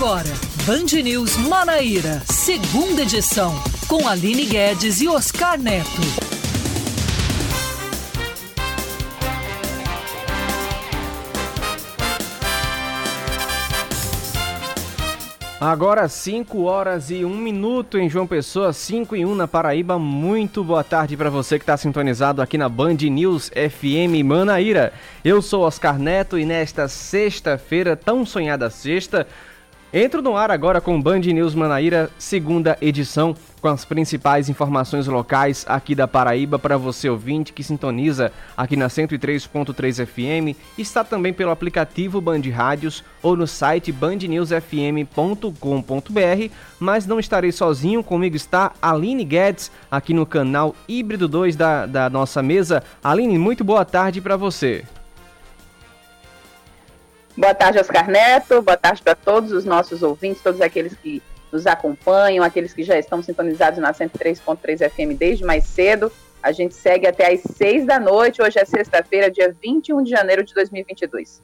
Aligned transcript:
agora, 0.00 0.32
Band 0.64 1.02
News 1.02 1.36
Manaíra, 1.36 2.22
segunda 2.24 3.02
edição, 3.02 3.54
com 3.86 4.08
Aline 4.08 4.46
Guedes 4.46 5.02
e 5.02 5.06
Oscar 5.06 5.60
Neto. 5.60 6.30
Agora 15.60 16.08
5 16.08 16.62
horas 16.62 17.10
e 17.10 17.22
1 17.22 17.36
minuto 17.36 17.98
em 17.98 18.08
João 18.08 18.26
Pessoa, 18.26 18.72
5 18.72 19.14
e 19.14 19.26
1 19.26 19.34
na 19.34 19.46
Paraíba. 19.46 19.98
Muito 19.98 20.64
boa 20.64 20.82
tarde 20.82 21.14
para 21.14 21.28
você 21.28 21.58
que 21.58 21.64
está 21.64 21.76
sintonizado 21.76 22.40
aqui 22.40 22.56
na 22.56 22.70
Band 22.70 22.94
News 22.94 23.50
FM 23.50 24.24
Manaíra. 24.24 24.94
Eu 25.22 25.42
sou 25.42 25.64
Oscar 25.64 25.98
Neto 25.98 26.38
e 26.38 26.46
nesta 26.46 26.88
sexta-feira, 26.88 27.94
tão 27.94 28.24
sonhada 28.24 28.70
sexta, 28.70 29.26
Entro 29.92 30.22
no 30.22 30.36
ar 30.36 30.52
agora 30.52 30.80
com 30.80 31.02
Band 31.02 31.18
News 31.18 31.52
Manaíra, 31.52 32.08
segunda 32.16 32.78
edição, 32.80 33.34
com 33.60 33.66
as 33.66 33.84
principais 33.84 34.48
informações 34.48 35.08
locais 35.08 35.66
aqui 35.68 35.96
da 35.96 36.06
Paraíba 36.06 36.60
para 36.60 36.76
você 36.76 37.10
ouvinte 37.10 37.52
que 37.52 37.64
sintoniza 37.64 38.30
aqui 38.56 38.76
na 38.76 38.86
103.3 38.86 40.06
FM, 40.06 40.56
está 40.78 41.02
também 41.02 41.32
pelo 41.32 41.50
aplicativo 41.50 42.20
Band 42.20 42.42
Rádios 42.54 43.02
ou 43.20 43.36
no 43.36 43.48
site 43.48 43.90
bandnewsfm.com.br, 43.90 46.54
mas 46.78 47.04
não 47.04 47.18
estarei 47.18 47.50
sozinho, 47.50 48.04
comigo 48.04 48.36
está 48.36 48.70
Aline 48.80 49.24
Guedes, 49.24 49.72
aqui 49.90 50.14
no 50.14 50.24
canal 50.24 50.72
Híbrido 50.86 51.26
2 51.26 51.56
da, 51.56 51.86
da 51.86 52.08
nossa 52.08 52.40
mesa. 52.40 52.84
Aline, 53.02 53.36
muito 53.36 53.64
boa 53.64 53.84
tarde 53.84 54.20
para 54.20 54.36
você. 54.36 54.84
Boa 57.36 57.54
tarde, 57.54 57.78
Oscar 57.78 58.10
Neto. 58.10 58.60
Boa 58.60 58.76
tarde 58.76 59.02
para 59.02 59.14
todos 59.14 59.52
os 59.52 59.64
nossos 59.64 60.02
ouvintes, 60.02 60.42
todos 60.42 60.60
aqueles 60.60 60.94
que 60.94 61.22
nos 61.52 61.66
acompanham, 61.66 62.44
aqueles 62.44 62.72
que 62.72 62.82
já 62.82 62.98
estão 62.98 63.22
sintonizados 63.22 63.78
na 63.78 63.92
103.3 63.92 64.90
FM 64.90 65.18
desde 65.18 65.44
mais 65.44 65.64
cedo. 65.64 66.12
A 66.42 66.52
gente 66.52 66.74
segue 66.74 67.06
até 67.06 67.32
às 67.32 67.40
6 67.40 67.86
da 67.86 68.00
noite. 68.00 68.42
Hoje 68.42 68.58
é 68.58 68.64
sexta-feira, 68.64 69.30
dia 69.30 69.54
21 69.62 70.02
de 70.02 70.10
janeiro 70.10 70.42
de 70.42 70.54
2022. 70.54 71.42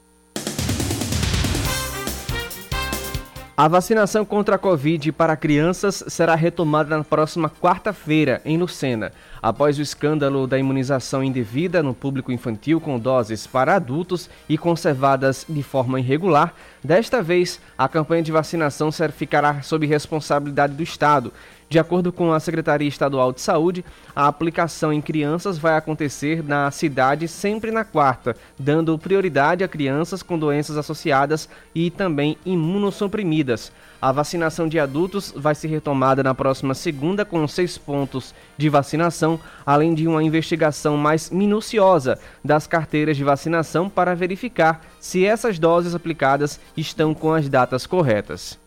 A 3.56 3.68
vacinação 3.68 4.22
contra 4.22 4.56
a 4.56 4.58
Covid 4.58 5.12
para 5.12 5.34
crianças 5.34 6.04
será 6.08 6.34
retomada 6.34 6.94
na 6.94 7.02
próxima 7.02 7.48
quarta-feira, 7.48 8.42
em 8.44 8.58
Lucena. 8.58 9.12
Após 9.46 9.78
o 9.78 9.82
escândalo 9.82 10.44
da 10.44 10.58
imunização 10.58 11.22
indevida 11.22 11.80
no 11.80 11.94
público 11.94 12.32
infantil 12.32 12.80
com 12.80 12.98
doses 12.98 13.46
para 13.46 13.76
adultos 13.76 14.28
e 14.48 14.58
conservadas 14.58 15.46
de 15.48 15.62
forma 15.62 16.00
irregular, 16.00 16.52
desta 16.82 17.22
vez 17.22 17.60
a 17.78 17.88
campanha 17.88 18.24
de 18.24 18.32
vacinação 18.32 18.90
ficará 19.12 19.62
sob 19.62 19.86
responsabilidade 19.86 20.74
do 20.74 20.82
Estado 20.82 21.32
de 21.68 21.78
acordo 21.78 22.12
com 22.12 22.32
a 22.32 22.38
Secretaria 22.38 22.86
Estadual 22.86 23.32
de 23.32 23.40
Saúde, 23.40 23.84
a 24.14 24.28
aplicação 24.28 24.92
em 24.92 25.02
crianças 25.02 25.58
vai 25.58 25.76
acontecer 25.76 26.42
na 26.44 26.70
cidade 26.70 27.26
sempre 27.26 27.72
na 27.72 27.84
quarta, 27.84 28.36
dando 28.58 28.96
prioridade 28.96 29.64
a 29.64 29.68
crianças 29.68 30.22
com 30.22 30.38
doenças 30.38 30.76
associadas 30.76 31.48
e 31.74 31.90
também 31.90 32.38
imunossuprimidas. 32.46 33.72
A 34.00 34.12
vacinação 34.12 34.68
de 34.68 34.78
adultos 34.78 35.32
vai 35.34 35.54
ser 35.54 35.68
retomada 35.68 36.22
na 36.22 36.34
próxima 36.34 36.74
segunda 36.74 37.24
com 37.24 37.48
seis 37.48 37.76
pontos 37.76 38.32
de 38.56 38.68
vacinação, 38.68 39.40
além 39.64 39.94
de 39.94 40.06
uma 40.06 40.22
investigação 40.22 40.96
mais 40.96 41.30
minuciosa 41.30 42.18
das 42.44 42.66
carteiras 42.66 43.16
de 43.16 43.24
vacinação 43.24 43.88
para 43.88 44.14
verificar 44.14 44.82
se 45.00 45.26
essas 45.26 45.58
doses 45.58 45.94
aplicadas 45.94 46.60
estão 46.76 47.12
com 47.12 47.32
as 47.32 47.48
datas 47.48 47.86
corretas. 47.86 48.58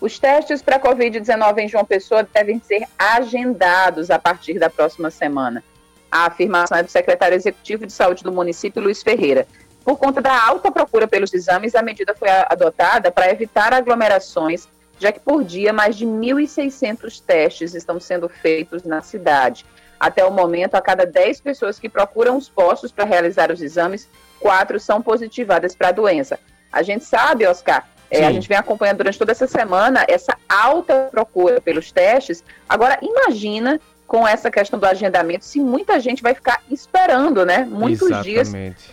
Os 0.00 0.18
testes 0.18 0.62
para 0.62 0.80
Covid-19 0.80 1.58
em 1.58 1.68
João 1.68 1.84
Pessoa 1.84 2.26
devem 2.32 2.58
ser 2.58 2.86
agendados 2.98 4.10
a 4.10 4.18
partir 4.18 4.58
da 4.58 4.70
próxima 4.70 5.10
semana. 5.10 5.62
A 6.10 6.26
afirmação 6.26 6.78
é 6.78 6.82
do 6.82 6.90
secretário 6.90 7.36
executivo 7.36 7.86
de 7.86 7.92
saúde 7.92 8.24
do 8.24 8.32
município, 8.32 8.82
Luiz 8.82 9.02
Ferreira. 9.02 9.46
Por 9.84 9.98
conta 9.98 10.22
da 10.22 10.42
alta 10.42 10.70
procura 10.70 11.06
pelos 11.06 11.34
exames, 11.34 11.74
a 11.74 11.82
medida 11.82 12.14
foi 12.14 12.30
adotada 12.30 13.12
para 13.12 13.30
evitar 13.30 13.74
aglomerações, 13.74 14.66
já 14.98 15.12
que 15.12 15.20
por 15.20 15.44
dia 15.44 15.72
mais 15.72 15.96
de 15.96 16.06
1.600 16.06 17.22
testes 17.22 17.74
estão 17.74 18.00
sendo 18.00 18.28
feitos 18.28 18.84
na 18.84 19.02
cidade. 19.02 19.66
Até 19.98 20.24
o 20.24 20.32
momento, 20.32 20.76
a 20.76 20.80
cada 20.80 21.04
10 21.04 21.42
pessoas 21.42 21.78
que 21.78 21.90
procuram 21.90 22.38
os 22.38 22.48
postos 22.48 22.90
para 22.90 23.04
realizar 23.04 23.52
os 23.52 23.60
exames, 23.60 24.08
quatro 24.38 24.80
são 24.80 25.02
positivadas 25.02 25.74
para 25.74 25.88
a 25.88 25.92
doença. 25.92 26.38
A 26.72 26.82
gente 26.82 27.04
sabe, 27.04 27.46
Oscar, 27.46 27.86
é, 28.10 28.26
a 28.26 28.32
gente 28.32 28.48
vem 28.48 28.58
acompanhando 28.58 28.98
durante 28.98 29.18
toda 29.18 29.32
essa 29.32 29.46
semana 29.46 30.04
essa 30.08 30.36
alta 30.48 31.08
procura 31.10 31.60
pelos 31.60 31.92
testes. 31.92 32.42
Agora, 32.68 32.98
imagina 33.00 33.80
com 34.06 34.26
essa 34.26 34.50
questão 34.50 34.78
do 34.78 34.86
agendamento, 34.86 35.44
se 35.44 35.60
muita 35.60 36.00
gente 36.00 36.20
vai 36.20 36.34
ficar 36.34 36.60
esperando, 36.68 37.46
né? 37.46 37.64
Muitos 37.70 38.10
Exatamente. 38.10 38.24
dias. 38.24 38.90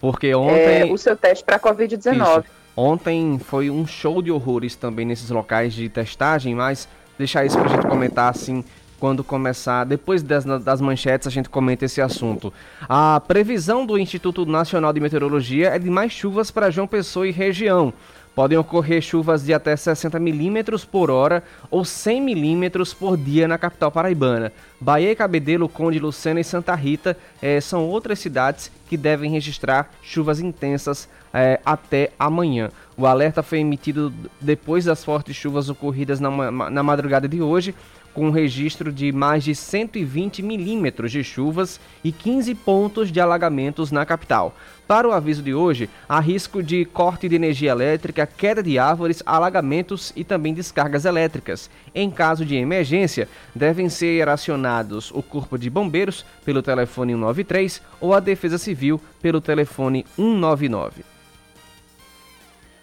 Porque 0.00 0.34
ontem. 0.34 0.80
É, 0.80 0.84
o 0.86 0.96
seu 0.96 1.14
teste 1.16 1.44
para 1.44 1.58
Covid-19. 1.60 2.44
Ontem 2.74 3.38
foi 3.38 3.70
um 3.70 3.86
show 3.86 4.22
de 4.22 4.30
horrores 4.30 4.74
também 4.74 5.04
nesses 5.04 5.28
locais 5.30 5.74
de 5.74 5.88
testagem, 5.88 6.54
mas 6.54 6.88
deixar 7.18 7.44
isso 7.44 7.58
para 7.58 7.66
a 7.66 7.74
gente 7.74 7.86
comentar 7.86 8.30
assim 8.30 8.64
quando 8.98 9.22
começar, 9.22 9.84
depois 9.84 10.22
das, 10.22 10.44
das, 10.44 10.80
manchetes, 10.80 11.26
a 11.26 11.30
gente 11.30 11.48
comenta 11.48 11.84
esse 11.84 12.00
assunto. 12.00 12.52
A 12.88 13.20
previsão 13.20 13.84
do 13.84 13.98
Instituto 13.98 14.46
Nacional 14.46 14.92
de 14.92 15.00
Meteorologia 15.00 15.68
é 15.68 15.78
de 15.78 15.90
mais 15.90 16.12
chuvas 16.12 16.50
para 16.50 16.70
João 16.70 16.86
Pessoa 16.86 17.28
e 17.28 17.30
região. 17.30 17.92
Podem 18.36 18.58
ocorrer 18.58 19.00
chuvas 19.00 19.44
de 19.44 19.54
até 19.54 19.74
60 19.74 20.18
milímetros 20.20 20.84
por 20.84 21.10
hora 21.10 21.42
ou 21.70 21.86
100 21.86 22.20
milímetros 22.20 22.92
por 22.92 23.16
dia 23.16 23.48
na 23.48 23.56
capital 23.56 23.90
paraibana. 23.90 24.52
Bahia, 24.78 25.16
Cabedelo, 25.16 25.70
Conde, 25.70 25.98
Lucena 25.98 26.38
e 26.38 26.44
Santa 26.44 26.74
Rita 26.74 27.16
eh, 27.40 27.62
são 27.62 27.88
outras 27.88 28.18
cidades 28.18 28.70
que 28.90 28.96
devem 28.98 29.30
registrar 29.30 29.90
chuvas 30.02 30.38
intensas 30.38 31.08
eh, 31.32 31.58
até 31.64 32.10
amanhã. 32.18 32.68
O 32.94 33.06
alerta 33.06 33.42
foi 33.42 33.60
emitido 33.60 34.12
depois 34.38 34.84
das 34.84 35.02
fortes 35.02 35.34
chuvas 35.34 35.70
ocorridas 35.70 36.20
na, 36.20 36.30
na 36.70 36.82
madrugada 36.82 37.26
de 37.26 37.40
hoje 37.40 37.74
com 38.16 38.30
registro 38.30 38.90
de 38.90 39.12
mais 39.12 39.44
de 39.44 39.54
120 39.54 40.42
milímetros 40.42 41.12
de 41.12 41.22
chuvas 41.22 41.78
e 42.02 42.10
15 42.10 42.54
pontos 42.54 43.12
de 43.12 43.20
alagamentos 43.20 43.92
na 43.92 44.06
capital. 44.06 44.56
Para 44.88 45.06
o 45.06 45.12
aviso 45.12 45.42
de 45.42 45.52
hoje, 45.52 45.90
há 46.08 46.18
risco 46.18 46.62
de 46.62 46.86
corte 46.86 47.28
de 47.28 47.36
energia 47.36 47.72
elétrica, 47.72 48.26
queda 48.26 48.62
de 48.62 48.78
árvores, 48.78 49.22
alagamentos 49.26 50.14
e 50.16 50.24
também 50.24 50.54
descargas 50.54 51.04
elétricas. 51.04 51.68
Em 51.94 52.10
caso 52.10 52.42
de 52.42 52.56
emergência, 52.56 53.28
devem 53.54 53.90
ser 53.90 54.30
acionados 54.30 55.10
o 55.10 55.22
Corpo 55.22 55.58
de 55.58 55.68
Bombeiros 55.68 56.24
pelo 56.42 56.62
telefone 56.62 57.12
193 57.12 57.82
ou 58.00 58.14
a 58.14 58.20
Defesa 58.20 58.56
Civil 58.56 58.98
pelo 59.20 59.42
telefone 59.42 60.06
199. 60.16 61.15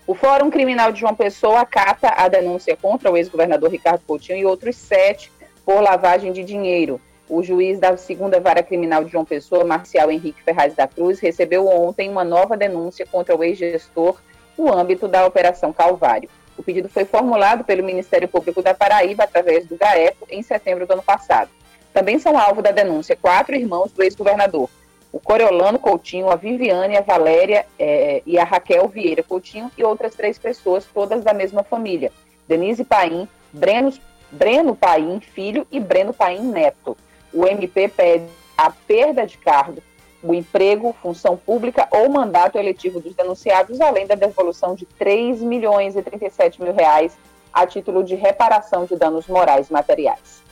O 0.06 0.14
Fórum 0.14 0.50
Criminal 0.50 0.92
de 0.92 1.00
João 1.00 1.16
Pessoa 1.16 1.62
acata 1.62 2.10
a 2.10 2.28
denúncia 2.28 2.76
contra 2.76 3.10
o 3.10 3.16
ex-governador 3.16 3.72
Ricardo 3.72 4.02
Coutinho 4.06 4.38
e 4.38 4.46
outros 4.46 4.76
sete 4.76 5.32
por 5.66 5.82
lavagem 5.82 6.34
de 6.34 6.44
dinheiro. 6.44 7.00
O 7.30 7.42
juiz 7.42 7.80
da 7.80 7.96
segunda 7.96 8.38
vara 8.38 8.62
criminal 8.62 9.06
de 9.06 9.12
João 9.14 9.24
Pessoa, 9.24 9.64
Marcial 9.64 10.12
Henrique 10.12 10.44
Ferraz 10.44 10.76
da 10.76 10.90
Cruz, 10.90 11.22
recebeu 11.22 11.70
ontem 11.70 12.10
uma 12.10 12.26
nova 12.26 12.58
denúncia 12.58 13.06
contra 13.10 13.34
o 13.34 13.42
ex-gestor 13.42 14.18
no 14.58 14.74
âmbito 14.74 15.08
da 15.08 15.26
Operação 15.26 15.72
Calvário. 15.72 16.30
O 16.58 16.62
pedido 16.62 16.90
foi 16.90 17.06
formulado 17.06 17.64
pelo 17.64 17.82
Ministério 17.82 18.28
Público 18.28 18.62
da 18.62 18.74
Paraíba 18.74 19.24
através 19.24 19.66
do 19.66 19.78
GAECO 19.78 20.28
em 20.30 20.44
setembro 20.44 20.86
do 20.86 20.92
ano 20.92 21.04
passado. 21.04 21.50
Também 21.94 22.20
são 22.20 22.38
alvo 22.38 22.62
da 22.62 22.72
denúncia 22.72 23.16
quatro 23.16 23.56
irmãos 23.56 23.94
do 23.94 24.04
ex-governador, 24.04 24.70
o 25.14 25.20
Coriolano 25.20 25.78
Coutinho, 25.78 26.28
a 26.28 26.36
Viviane, 26.36 26.98
a 26.98 27.02
Valéria 27.02 27.68
é, 27.78 28.24
e 28.26 28.40
a 28.40 28.44
Raquel 28.44 28.88
Vieira 28.88 29.22
Coutinho 29.22 29.72
e 29.78 29.84
outras 29.84 30.16
três 30.16 30.40
pessoas, 30.40 30.88
todas 30.92 31.24
da 31.24 31.32
mesma 31.32 31.64
família. 31.64 32.12
Denise 32.48 32.84
Paim, 32.84 33.28
Breno, 33.54 33.94
Breno 34.32 34.76
Paim 34.76 35.20
Filho 35.20 35.68
e 35.72 35.80
Breno 35.80 36.14
Paim 36.14 36.42
Neto. 36.42 36.98
O 37.32 37.46
MP 37.46 37.88
pede 37.90 38.26
a 38.58 38.72
perda 38.72 39.28
de 39.28 39.38
cargo, 39.38 39.84
o 40.24 40.34
emprego, 40.34 40.96
função 41.00 41.38
pública 41.38 41.88
ou 41.92 42.10
mandato 42.10 42.58
eletivo 42.58 43.00
dos 43.00 43.14
denunciados, 43.14 43.80
além 43.80 44.08
da 44.08 44.16
devolução 44.16 44.74
de 44.74 44.88
3 44.88 45.42
milhões 45.42 45.96
e 45.96 46.02
37 46.02 46.60
mil 46.60 46.74
reais 46.74 47.16
a 47.54 47.68
título 47.68 48.04
de 48.04 48.16
reparação 48.16 48.86
de 48.86 48.96
danos 48.96 49.28
morais 49.28 49.70
materiais. 49.70 50.43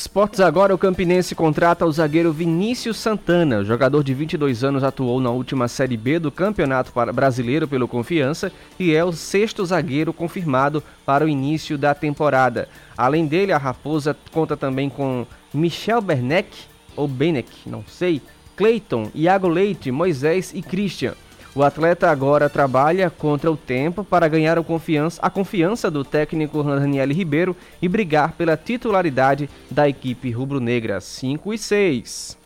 Esportes 0.00 0.40
agora, 0.40 0.74
o 0.74 0.78
Campinense 0.78 1.34
contrata 1.34 1.84
o 1.84 1.92
zagueiro 1.92 2.32
Vinícius 2.32 2.96
Santana. 2.96 3.58
O 3.58 3.64
jogador 3.66 4.02
de 4.02 4.14
22 4.14 4.64
anos 4.64 4.82
atuou 4.82 5.20
na 5.20 5.28
última 5.28 5.68
Série 5.68 5.94
B 5.94 6.18
do 6.18 6.32
Campeonato 6.32 6.90
Brasileiro 7.12 7.68
pelo 7.68 7.86
Confiança 7.86 8.50
e 8.78 8.94
é 8.94 9.04
o 9.04 9.12
sexto 9.12 9.62
zagueiro 9.62 10.14
confirmado 10.14 10.82
para 11.04 11.26
o 11.26 11.28
início 11.28 11.76
da 11.76 11.94
temporada. 11.94 12.66
Além 12.96 13.26
dele, 13.26 13.52
a 13.52 13.58
Raposa 13.58 14.16
conta 14.32 14.56
também 14.56 14.88
com 14.88 15.26
Michel 15.52 16.00
Bernec, 16.00 16.48
ou 16.96 17.06
Benek, 17.06 17.68
não 17.68 17.84
sei, 17.86 18.22
Cleiton, 18.56 19.10
Iago 19.14 19.48
Leite, 19.48 19.90
Moisés 19.90 20.50
e 20.54 20.62
Christian. 20.62 21.12
O 21.54 21.64
atleta 21.64 22.10
agora 22.10 22.48
trabalha 22.48 23.10
contra 23.10 23.50
o 23.50 23.56
tempo 23.56 24.04
para 24.04 24.28
ganhar 24.28 24.56
a 24.56 24.62
confiança, 24.62 25.20
a 25.20 25.28
confiança 25.28 25.90
do 25.90 26.04
técnico 26.04 26.62
Daniel 26.62 27.08
Ribeiro 27.08 27.56
e 27.82 27.88
brigar 27.88 28.32
pela 28.32 28.56
titularidade 28.56 29.50
da 29.70 29.88
equipe 29.88 30.30
rubro-negra 30.30 31.00
5 31.00 31.52
e 31.52 31.58
6. 31.58 32.38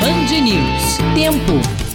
Band 0.00 0.40
News. 0.42 0.98
Tempo. 1.14 1.93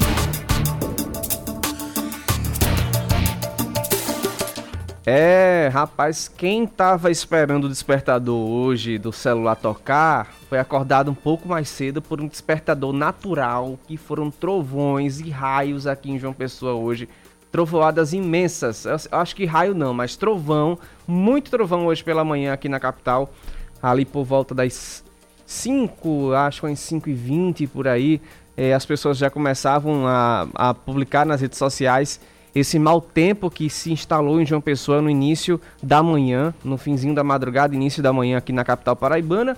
É, 5.12 5.72
rapaz, 5.74 6.28
quem 6.28 6.68
tava 6.68 7.10
esperando 7.10 7.64
o 7.64 7.68
despertador 7.68 8.48
hoje 8.48 9.00
do 9.00 9.12
celular 9.12 9.56
tocar 9.56 10.28
foi 10.48 10.60
acordado 10.60 11.10
um 11.10 11.16
pouco 11.16 11.50
mais 11.50 11.68
cedo 11.68 12.00
por 12.00 12.22
um 12.22 12.28
despertador 12.28 12.94
natural, 12.94 13.80
que 13.88 13.98
foram 13.98 14.30
trovões 14.30 15.20
e 15.20 15.32
raios 15.32 15.88
aqui 15.88 16.12
em 16.12 16.20
João 16.20 16.32
Pessoa 16.32 16.74
hoje. 16.74 17.10
Trovoadas 17.52 18.14
imensas. 18.14 18.86
Eu 18.86 18.98
acho 19.14 19.36
que 19.36 19.46
raio 19.46 19.74
não, 19.74 19.96
mas 19.96 20.16
trovão, 20.16 20.78
muito 21.08 21.50
trovão 21.50 21.88
hoje 21.88 22.04
pela 22.04 22.24
manhã 22.24 22.54
aqui 22.54 22.70
na 22.70 22.80
capital. 22.80 23.34
Ali 23.82 24.06
por 24.06 24.24
volta 24.24 24.54
das 24.54 25.04
5, 25.44 26.34
acho 26.34 26.62
que 26.62 26.68
às 26.68 26.80
5 26.82 27.10
e 27.10 27.14
20 27.16 27.66
por 27.66 27.88
aí, 27.88 28.22
é, 28.56 28.76
as 28.76 28.86
pessoas 28.86 29.18
já 29.18 29.32
começavam 29.32 30.06
a, 30.06 30.48
a 30.54 30.72
publicar 30.72 31.26
nas 31.26 31.42
redes 31.42 31.58
sociais 31.58 32.20
esse 32.54 32.80
mau 32.80 33.00
tempo 33.00 33.50
que 33.50 33.70
se 33.70 33.92
instalou 33.92 34.42
em 34.42 34.46
João 34.46 34.62
Pessoa 34.62 35.02
no 35.02 35.10
início 35.10 35.60
da 35.82 36.02
manhã, 36.02 36.54
no 36.64 36.78
finzinho 36.78 37.14
da 37.14 37.24
madrugada, 37.24 37.76
início 37.76 38.02
da 38.02 38.12
manhã 38.12 38.38
aqui 38.38 38.52
na 38.52 38.64
capital 38.64 38.96
paraibana. 38.96 39.58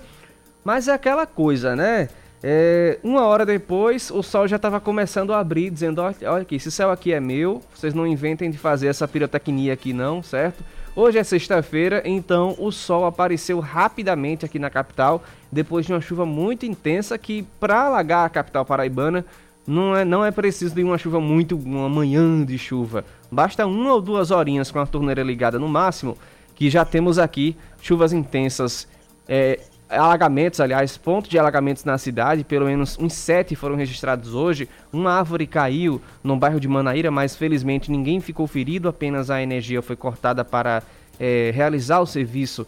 Mas 0.64 0.88
é 0.88 0.92
aquela 0.92 1.26
coisa, 1.26 1.74
né? 1.74 2.08
É, 2.44 2.98
uma 3.04 3.24
hora 3.24 3.46
depois, 3.46 4.10
o 4.10 4.20
sol 4.20 4.48
já 4.48 4.56
estava 4.56 4.80
começando 4.80 5.32
a 5.32 5.38
abrir, 5.38 5.70
dizendo: 5.70 6.02
olha, 6.02 6.42
aqui, 6.42 6.56
esse 6.56 6.70
céu 6.72 6.90
aqui 6.90 7.12
é 7.12 7.20
meu, 7.20 7.62
vocês 7.72 7.94
não 7.94 8.06
inventem 8.06 8.50
de 8.50 8.58
fazer 8.58 8.88
essa 8.88 9.06
pirotecnia 9.06 9.72
aqui, 9.72 9.92
não, 9.92 10.22
certo? 10.22 10.64
Hoje 10.94 11.18
é 11.18 11.24
sexta-feira, 11.24 12.02
então 12.04 12.54
o 12.58 12.70
sol 12.70 13.06
apareceu 13.06 13.60
rapidamente 13.60 14.44
aqui 14.44 14.58
na 14.58 14.68
capital, 14.68 15.22
depois 15.50 15.86
de 15.86 15.92
uma 15.92 16.00
chuva 16.00 16.26
muito 16.26 16.66
intensa 16.66 17.16
que, 17.16 17.46
para 17.58 17.82
alagar 17.82 18.26
a 18.26 18.28
capital 18.28 18.64
paraibana, 18.64 19.24
não 19.66 19.96
é, 19.96 20.04
não 20.04 20.24
é 20.24 20.30
preciso 20.30 20.74
de 20.74 20.82
uma 20.82 20.98
chuva 20.98 21.20
muito, 21.20 21.56
uma 21.56 21.88
manhã 21.88 22.44
de 22.44 22.58
chuva. 22.58 23.04
Basta 23.30 23.66
uma 23.66 23.94
ou 23.94 24.00
duas 24.00 24.30
horinhas 24.30 24.70
com 24.70 24.78
a 24.80 24.86
torneira 24.86 25.22
ligada 25.22 25.58
no 25.58 25.68
máximo, 25.68 26.16
que 26.54 26.68
já 26.68 26.84
temos 26.84 27.18
aqui 27.18 27.56
chuvas 27.80 28.12
intensas, 28.12 28.88
é, 29.28 29.60
alagamentos, 29.88 30.60
aliás, 30.60 30.96
pontos 30.96 31.30
de 31.30 31.38
alagamentos 31.38 31.84
na 31.84 31.96
cidade, 31.98 32.44
pelo 32.44 32.66
menos 32.66 32.98
uns 32.98 33.12
sete 33.12 33.54
foram 33.54 33.76
registrados 33.76 34.34
hoje. 34.34 34.68
Uma 34.92 35.12
árvore 35.12 35.46
caiu 35.46 36.00
no 36.24 36.36
bairro 36.36 36.58
de 36.58 36.68
Manaíra, 36.68 37.10
mas 37.10 37.36
felizmente 37.36 37.90
ninguém 37.90 38.20
ficou 38.20 38.46
ferido, 38.46 38.88
apenas 38.88 39.30
a 39.30 39.42
energia 39.42 39.82
foi 39.82 39.96
cortada 39.96 40.44
para 40.44 40.82
é, 41.20 41.50
realizar 41.54 42.00
o 42.00 42.06
serviço 42.06 42.66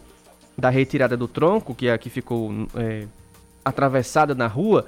da 0.57 0.69
retirada 0.69 1.17
do 1.17 1.27
tronco, 1.27 1.75
que 1.75 1.89
aqui 1.89 2.09
ficou 2.09 2.51
é, 2.75 3.05
atravessada 3.63 4.33
na 4.33 4.47
rua 4.47 4.85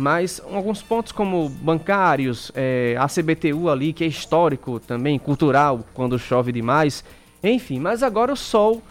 mas 0.00 0.40
alguns 0.50 0.82
pontos 0.82 1.12
como 1.12 1.50
bancários, 1.50 2.50
é, 2.54 2.96
a 2.98 3.06
CBTU 3.06 3.68
ali, 3.68 3.92
que 3.92 4.02
é 4.02 4.06
histórico 4.06 4.80
também, 4.80 5.18
cultural, 5.18 5.84
quando 5.92 6.18
chove 6.18 6.50
demais, 6.50 7.04
enfim, 7.44 7.78
mas 7.78 8.02
agora 8.02 8.32
o 8.32 8.36
sol 8.36 8.82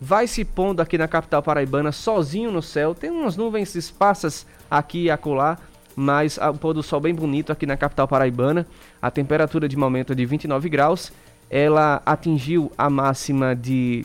vai 0.00 0.26
se 0.26 0.44
pondo 0.44 0.80
aqui 0.80 0.98
na 0.98 1.06
capital 1.06 1.40
paraibana 1.40 1.92
sozinho 1.92 2.50
no 2.50 2.60
céu, 2.60 2.94
tem 2.94 3.10
umas 3.10 3.36
nuvens 3.36 3.76
esparsas 3.76 4.44
aqui 4.68 5.04
e 5.04 5.10
acolá, 5.10 5.56
mas 5.94 6.36
o 6.36 6.54
pôr 6.54 6.74
do 6.74 6.82
sol 6.82 7.00
bem 7.00 7.14
bonito 7.14 7.52
aqui 7.52 7.64
na 7.64 7.76
capital 7.76 8.08
paraibana, 8.08 8.66
a 9.00 9.10
temperatura 9.10 9.68
de 9.68 9.76
momento 9.76 10.12
é 10.12 10.16
de 10.16 10.26
29 10.26 10.68
graus, 10.68 11.12
ela 11.48 12.02
atingiu 12.04 12.72
a 12.76 12.90
máxima 12.90 13.54
de 13.54 14.04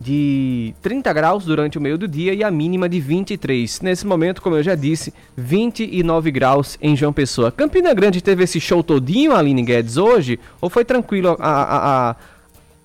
de 0.00 0.74
30 0.80 1.12
graus 1.12 1.44
durante 1.44 1.76
o 1.76 1.80
meio 1.80 1.98
do 1.98 2.06
dia 2.06 2.32
e 2.32 2.44
a 2.44 2.50
mínima 2.50 2.88
de 2.88 3.00
23. 3.00 3.80
Nesse 3.80 4.06
momento, 4.06 4.40
como 4.40 4.56
eu 4.56 4.62
já 4.62 4.74
disse, 4.74 5.12
29 5.36 6.30
graus 6.30 6.78
em 6.80 6.96
João 6.96 7.12
Pessoa. 7.12 7.50
Campina 7.50 7.92
Grande 7.92 8.22
teve 8.22 8.44
esse 8.44 8.60
show 8.60 8.82
todinho, 8.82 9.34
Aline 9.34 9.62
Guedes, 9.62 9.96
hoje? 9.96 10.38
Ou 10.60 10.70
foi 10.70 10.84
tranquilo 10.84 11.36
a, 11.40 11.50
a, 11.50 12.10
a, 12.10 12.16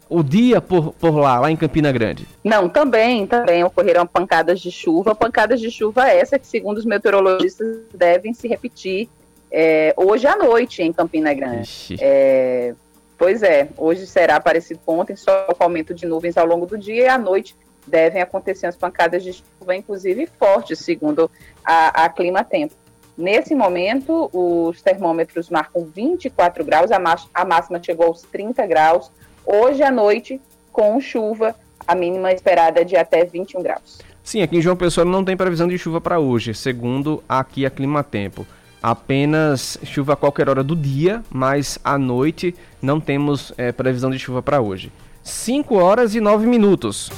o 0.09 0.23
dia 0.23 0.59
por, 0.59 0.93
por 0.93 1.15
lá, 1.17 1.39
lá 1.39 1.51
em 1.51 1.55
Campina 1.55 1.91
Grande? 1.91 2.25
Não, 2.43 2.67
também, 2.67 3.27
também 3.27 3.63
ocorreram 3.63 4.07
pancadas 4.07 4.59
de 4.59 4.71
chuva. 4.71 5.13
Pancadas 5.13 5.59
de 5.61 5.69
chuva 5.69 6.07
essa 6.07 6.39
que, 6.39 6.47
segundo 6.47 6.79
os 6.79 6.85
meteorologistas, 6.85 7.77
devem 7.93 8.33
se 8.33 8.47
repetir 8.47 9.07
é, 9.51 9.93
hoje 9.95 10.25
à 10.25 10.35
noite 10.35 10.81
em 10.81 10.91
Campina 10.91 11.31
Grande. 11.31 11.95
É, 12.01 12.73
Pois 13.23 13.41
é, 13.41 13.69
hoje 13.77 14.05
será 14.05 14.37
parecido 14.37 14.81
com 14.85 14.99
ontem, 14.99 15.15
só 15.15 15.45
com 15.45 15.63
aumento 15.63 15.93
de 15.93 16.05
nuvens 16.05 16.35
ao 16.35 16.45
longo 16.45 16.65
do 16.65 16.77
dia 16.77 17.03
e 17.05 17.07
à 17.07 17.17
noite 17.17 17.55
devem 17.87 18.21
acontecer 18.21 18.67
as 18.67 18.75
pancadas 18.75 19.23
de 19.23 19.31
chuva, 19.31 19.73
inclusive 19.73 20.27
fortes, 20.37 20.79
segundo 20.79 21.31
a, 21.63 22.03
a 22.03 22.09
Clima 22.09 22.43
Tempo. 22.43 22.73
Nesse 23.17 23.55
momento, 23.55 24.29
os 24.33 24.81
termômetros 24.81 25.49
marcam 25.49 25.85
24 25.85 26.65
graus, 26.65 26.91
a, 26.91 26.97
a 27.33 27.45
máxima 27.45 27.81
chegou 27.81 28.07
aos 28.07 28.23
30 28.23 28.67
graus. 28.67 29.09
Hoje 29.45 29.81
à 29.83 29.89
noite, 29.89 30.41
com 30.73 30.99
chuva, 30.99 31.55
a 31.87 31.95
mínima 31.95 32.33
esperada 32.33 32.81
é 32.81 32.83
de 32.83 32.97
até 32.97 33.23
21 33.23 33.63
graus. 33.63 33.99
Sim, 34.21 34.41
aqui 34.41 34.57
em 34.57 34.61
João 34.61 34.75
Pessoa 34.75 35.05
não 35.05 35.23
tem 35.23 35.37
previsão 35.37 35.69
de 35.69 35.77
chuva 35.77 36.01
para 36.01 36.19
hoje, 36.19 36.53
segundo 36.53 37.23
aqui 37.29 37.65
a 37.65 37.69
Clima 37.69 38.03
Tempo 38.03 38.45
apenas 38.83 39.77
chuva 39.85 40.11
a 40.11 40.15
qualquer 40.17 40.49
hora 40.49 40.61
do 40.61 40.75
dia, 40.75 41.23
mas 41.31 41.79
à 41.81 41.97
noite 41.97 42.53
não 42.81 42.99
temos 42.99 43.53
é, 43.57 43.71
previsão 43.71 44.11
de 44.11 44.19
chuva 44.19 44.41
para 44.41 44.59
hoje. 44.59 44.91
5 45.23 45.75
horas 45.75 46.13
e 46.13 46.19
9 46.19 46.45
minutos. 46.45 47.09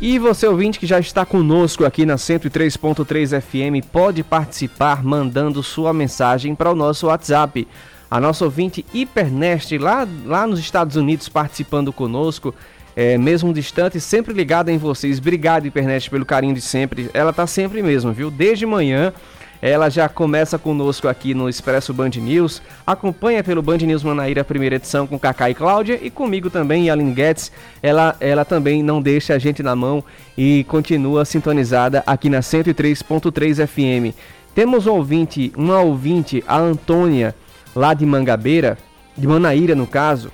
E 0.00 0.18
você 0.18 0.46
ouvinte 0.46 0.80
que 0.80 0.86
já 0.86 0.98
está 0.98 1.24
conosco 1.24 1.84
aqui 1.84 2.04
na 2.04 2.16
103.3 2.16 3.40
FM 3.40 3.86
pode 3.90 4.24
participar 4.24 5.04
mandando 5.04 5.62
sua 5.62 5.92
mensagem 5.92 6.54
para 6.54 6.70
o 6.70 6.74
nosso 6.74 7.06
WhatsApp. 7.06 7.66
A 8.10 8.20
nossa 8.20 8.44
ouvinte 8.44 8.84
Hipernest 8.92 9.78
lá, 9.78 10.06
lá 10.24 10.46
nos 10.46 10.58
Estados 10.58 10.96
Unidos 10.96 11.28
participando 11.28 11.92
conosco 11.92 12.54
é, 12.96 13.18
mesmo 13.18 13.52
distante, 13.52 14.00
sempre 14.00 14.32
ligada 14.32 14.72
em 14.72 14.78
vocês. 14.78 15.18
Obrigado, 15.18 15.66
Internet, 15.66 16.08
pelo 16.08 16.24
carinho 16.24 16.54
de 16.54 16.62
sempre. 16.62 17.10
Ela 17.12 17.30
tá 17.30 17.46
sempre 17.46 17.82
mesmo, 17.82 18.10
viu? 18.10 18.30
Desde 18.30 18.64
manhã. 18.64 19.12
Ela 19.60 19.88
já 19.88 20.08
começa 20.08 20.58
conosco 20.58 21.08
aqui 21.08 21.34
no 21.34 21.48
Expresso 21.48 21.92
Band 21.92 22.10
News. 22.16 22.62
Acompanha 22.86 23.42
pelo 23.42 23.62
Band 23.62 23.78
News 23.78 24.02
Manaíra 24.02 24.44
primeira 24.44 24.76
edição 24.76 25.06
com 25.06 25.18
Kaká 25.18 25.50
e 25.50 25.54
Cláudia 25.54 25.98
e 26.02 26.10
comigo 26.10 26.50
também, 26.50 26.90
Aline 26.90 27.12
Guedes. 27.12 27.50
Ela, 27.82 28.16
ela 28.20 28.44
também 28.44 28.82
não 28.82 29.00
deixa 29.00 29.34
a 29.34 29.38
gente 29.38 29.62
na 29.62 29.74
mão 29.74 30.04
e 30.36 30.64
continua 30.64 31.24
sintonizada 31.24 32.02
aqui 32.06 32.28
na 32.28 32.40
103.3 32.40 33.66
FM. 33.66 34.14
Temos 34.54 34.86
um 34.86 34.92
ouvinte, 34.92 35.52
uma 35.56 35.80
ouvinte, 35.80 36.44
a 36.46 36.58
Antônia, 36.58 37.34
lá 37.74 37.92
de 37.92 38.06
Mangabeira, 38.06 38.78
de 39.16 39.26
Manaíra 39.26 39.74
no 39.74 39.86
caso, 39.86 40.30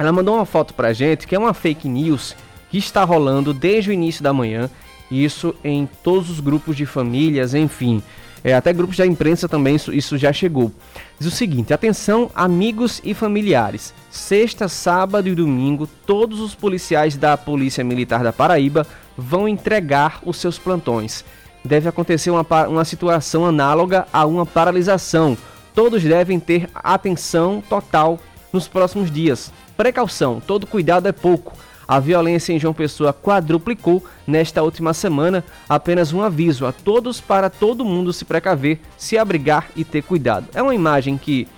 ela 0.00 0.12
mandou 0.12 0.34
uma 0.34 0.46
foto 0.46 0.72
pra 0.72 0.94
gente 0.94 1.26
que 1.26 1.34
é 1.34 1.38
uma 1.38 1.52
fake 1.52 1.86
news 1.86 2.34
que 2.70 2.78
está 2.78 3.04
rolando 3.04 3.52
desde 3.52 3.90
o 3.90 3.92
início 3.92 4.22
da 4.22 4.32
manhã, 4.32 4.70
isso 5.10 5.54
em 5.62 5.86
todos 6.02 6.30
os 6.30 6.40
grupos 6.40 6.74
de 6.74 6.86
famílias, 6.86 7.52
enfim. 7.52 8.02
É, 8.42 8.54
até 8.54 8.72
grupos 8.72 8.96
da 8.96 9.06
imprensa 9.06 9.46
também 9.46 9.76
isso, 9.76 9.92
isso 9.92 10.16
já 10.16 10.32
chegou. 10.32 10.72
Diz 11.18 11.30
o 11.30 11.36
seguinte: 11.36 11.74
atenção, 11.74 12.30
amigos 12.34 13.02
e 13.04 13.12
familiares. 13.12 13.92
Sexta, 14.08 14.68
sábado 14.68 15.28
e 15.28 15.34
domingo, 15.34 15.86
todos 16.06 16.40
os 16.40 16.54
policiais 16.54 17.14
da 17.18 17.36
Polícia 17.36 17.84
Militar 17.84 18.22
da 18.22 18.32
Paraíba 18.32 18.86
vão 19.18 19.46
entregar 19.46 20.20
os 20.24 20.38
seus 20.38 20.58
plantões. 20.58 21.26
Deve 21.62 21.90
acontecer 21.90 22.30
uma, 22.30 22.46
uma 22.66 22.86
situação 22.86 23.44
análoga 23.44 24.08
a 24.10 24.24
uma 24.24 24.46
paralisação. 24.46 25.36
Todos 25.74 26.02
devem 26.02 26.40
ter 26.40 26.70
atenção 26.74 27.62
total 27.68 28.18
nos 28.52 28.68
próximos 28.68 29.10
dias. 29.10 29.52
Precaução, 29.76 30.40
todo 30.44 30.66
cuidado 30.66 31.06
é 31.08 31.12
pouco. 31.12 31.56
A 31.86 31.98
violência 31.98 32.52
em 32.52 32.58
João 32.58 32.72
Pessoa 32.72 33.12
quadruplicou 33.12 34.04
nesta 34.24 34.62
última 34.62 34.94
semana. 34.94 35.44
Apenas 35.68 36.12
um 36.12 36.22
aviso 36.22 36.64
a 36.64 36.70
todos 36.70 37.20
para 37.20 37.50
todo 37.50 37.84
mundo 37.84 38.12
se 38.12 38.24
precaver, 38.24 38.78
se 38.96 39.18
abrigar 39.18 39.68
e 39.74 39.84
ter 39.84 40.02
cuidado. 40.02 40.46
É 40.54 40.62
uma 40.62 40.74
imagem 40.74 41.18
que 41.18 41.48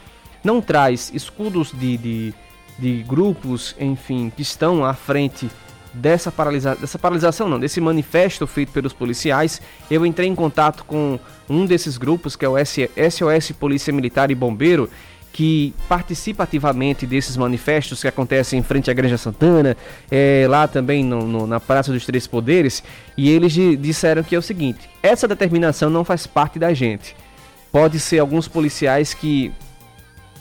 não 0.43 0.61
traz 0.63 1.11
escudos 1.13 1.71
de, 1.73 1.99
de, 1.99 2.35
de 2.79 3.03
grupos, 3.03 3.77
enfim, 3.79 4.33
que 4.35 4.41
estão 4.41 4.83
à 4.85 4.95
frente 4.95 5.51
dessa, 5.93 6.33
paralisa 6.33 6.75
dessa 6.75 6.99
paralisação, 6.99 7.49
não, 7.49 7.61
desse 7.61 7.81
manifesto 7.81 8.47
feito 8.47 8.73
pelos 8.73 8.93
policiais. 8.93 9.61
Eu 9.91 10.07
entrei 10.07 10.29
em 10.29 10.35
contato 10.35 10.85
com 10.85 11.19
um 11.49 11.67
desses 11.67 11.99
grupos, 11.99 12.37
que 12.37 12.45
é 12.45 12.49
o 12.49 12.55
SOS 12.57 13.53
Polícia 13.53 13.93
Militar 13.93 14.31
e 14.31 14.35
Bombeiro, 14.35 14.89
que 15.33 15.75
participa 15.89 16.45
ativamente 16.45 17.07
desses 17.07 17.37
manifestos 17.37 18.03
que 18.03 18.09
acontecem 18.09 18.59
em 18.59 18.63
frente 18.63 18.91
à 18.91 18.93
Igreja 18.93 19.17
Santana, 19.17 19.77
é, 20.11 20.47
lá 20.49 20.69
também 20.69 21.03
no, 21.03 21.27
no, 21.27 21.47
na 21.47 21.59
Praça 21.59 21.91
dos 21.91 22.05
Três 22.05 22.27
Poderes, 22.27 22.83
e 23.17 23.31
eles 23.31 23.53
disseram 23.81 24.23
que 24.23 24.35
é 24.35 24.39
o 24.39 24.43
seguinte: 24.43 24.91
essa 25.03 25.27
determinação 25.27 25.89
não 25.89 26.05
faz 26.05 26.27
parte 26.27 26.59
da 26.59 26.75
gente. 26.75 27.17
Pode 27.71 27.99
ser 27.99 28.19
alguns 28.19 28.47
policiais 28.47 29.15
que 29.15 29.51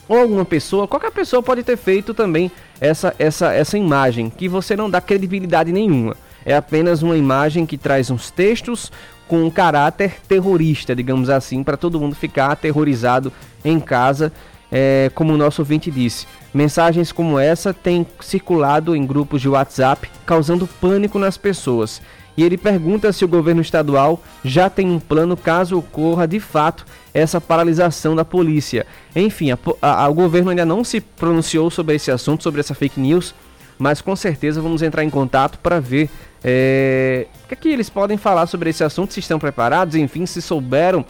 ou 0.10 0.18
alguma 0.18 0.44
pessoa, 0.44 0.90
qualquer 0.90 1.12
pessoa 1.12 1.42
pode 1.42 1.64
ter 1.64 1.78
feito 1.78 2.14
também 2.14 2.52
essa, 2.82 3.16
essa, 3.18 3.54
essa 3.54 3.78
imagem, 3.78 4.30
que 4.30 4.50
você 4.50 4.76
não 4.76 4.90
dá 4.90 5.00
credibilidade 5.00 5.72
nenhuma. 5.72 6.18
É 6.46 6.54
apenas 6.54 7.02
uma 7.02 7.16
imagem 7.16 7.66
que 7.66 7.78
traz 7.78 8.10
uns 8.12 8.30
textos 8.30 8.92
com 9.26 9.46
um 9.46 9.50
caráter 9.50 10.20
terrorista, 10.28 10.94
digamos 10.94 11.30
assim, 11.30 11.64
para 11.64 11.78
todo 11.78 11.98
mundo 11.98 12.14
ficar 12.14 12.52
aterrorizado 12.52 13.32
em 13.64 13.80
casa 13.80 14.34
é, 14.72 15.12
como 15.14 15.34
o 15.34 15.38
nosso 15.38 15.62
ouvinte 15.62 15.92
disse. 15.92 16.26
Mensagens 16.54 17.12
como 17.12 17.38
essa 17.38 17.74
têm 17.74 18.06
circulado 18.22 18.96
em 18.96 19.06
grupos 19.06 19.42
de 19.42 19.50
WhatsApp, 19.50 20.10
causando 20.26 20.66
pânico 20.66 21.20
nas 21.20 21.38
pessoas. 21.38 22.02
E 22.38 22.44
ele 22.44 22.58
pergunta 22.58 23.12
se 23.12 23.26
o 23.26 23.28
governo 23.28 23.62
estadual 23.62 24.22
já 24.44 24.70
tem 24.70 24.90
um 24.90 25.00
plano 25.00 25.36
caso 25.36 25.78
ocorra 25.78 26.28
de 26.28 26.40
fato 26.40 26.86
essa 27.14 27.42
paralisação 27.42 28.16
da 28.16 28.24
polícia. 28.24 28.86
Enfim, 29.16 29.52
a, 29.52 29.58
a, 29.82 30.08
o 30.08 30.14
governo 30.14 30.50
ainda 30.50 30.66
não 30.66 30.84
se 30.84 31.02
pronunciou 31.02 31.70
sobre 31.70 31.96
esse 31.96 32.10
assunto, 32.10 32.44
sobre 32.44 32.62
essa 32.62 32.74
fake 32.74 33.00
news, 33.00 33.36
mas 33.78 34.02
com 34.02 34.16
certeza 34.16 34.62
vamos 34.62 34.82
entrar 34.82 35.04
em 35.04 35.10
contato 35.10 35.60
para 35.60 35.80
ver 35.80 36.10
é, 36.44 37.28
o 37.44 37.48
que, 37.50 37.54
é 37.54 37.58
que 37.58 37.70
eles 37.70 37.90
podem 37.90 38.18
falar 38.18 38.48
sobre 38.48 38.70
esse 38.70 38.84
assunto, 38.84 39.14
se 39.14 39.20
estão 39.20 39.38
preparados, 39.38 39.96
enfim, 39.96 40.26
se 40.26 40.42
souberam 40.42 41.06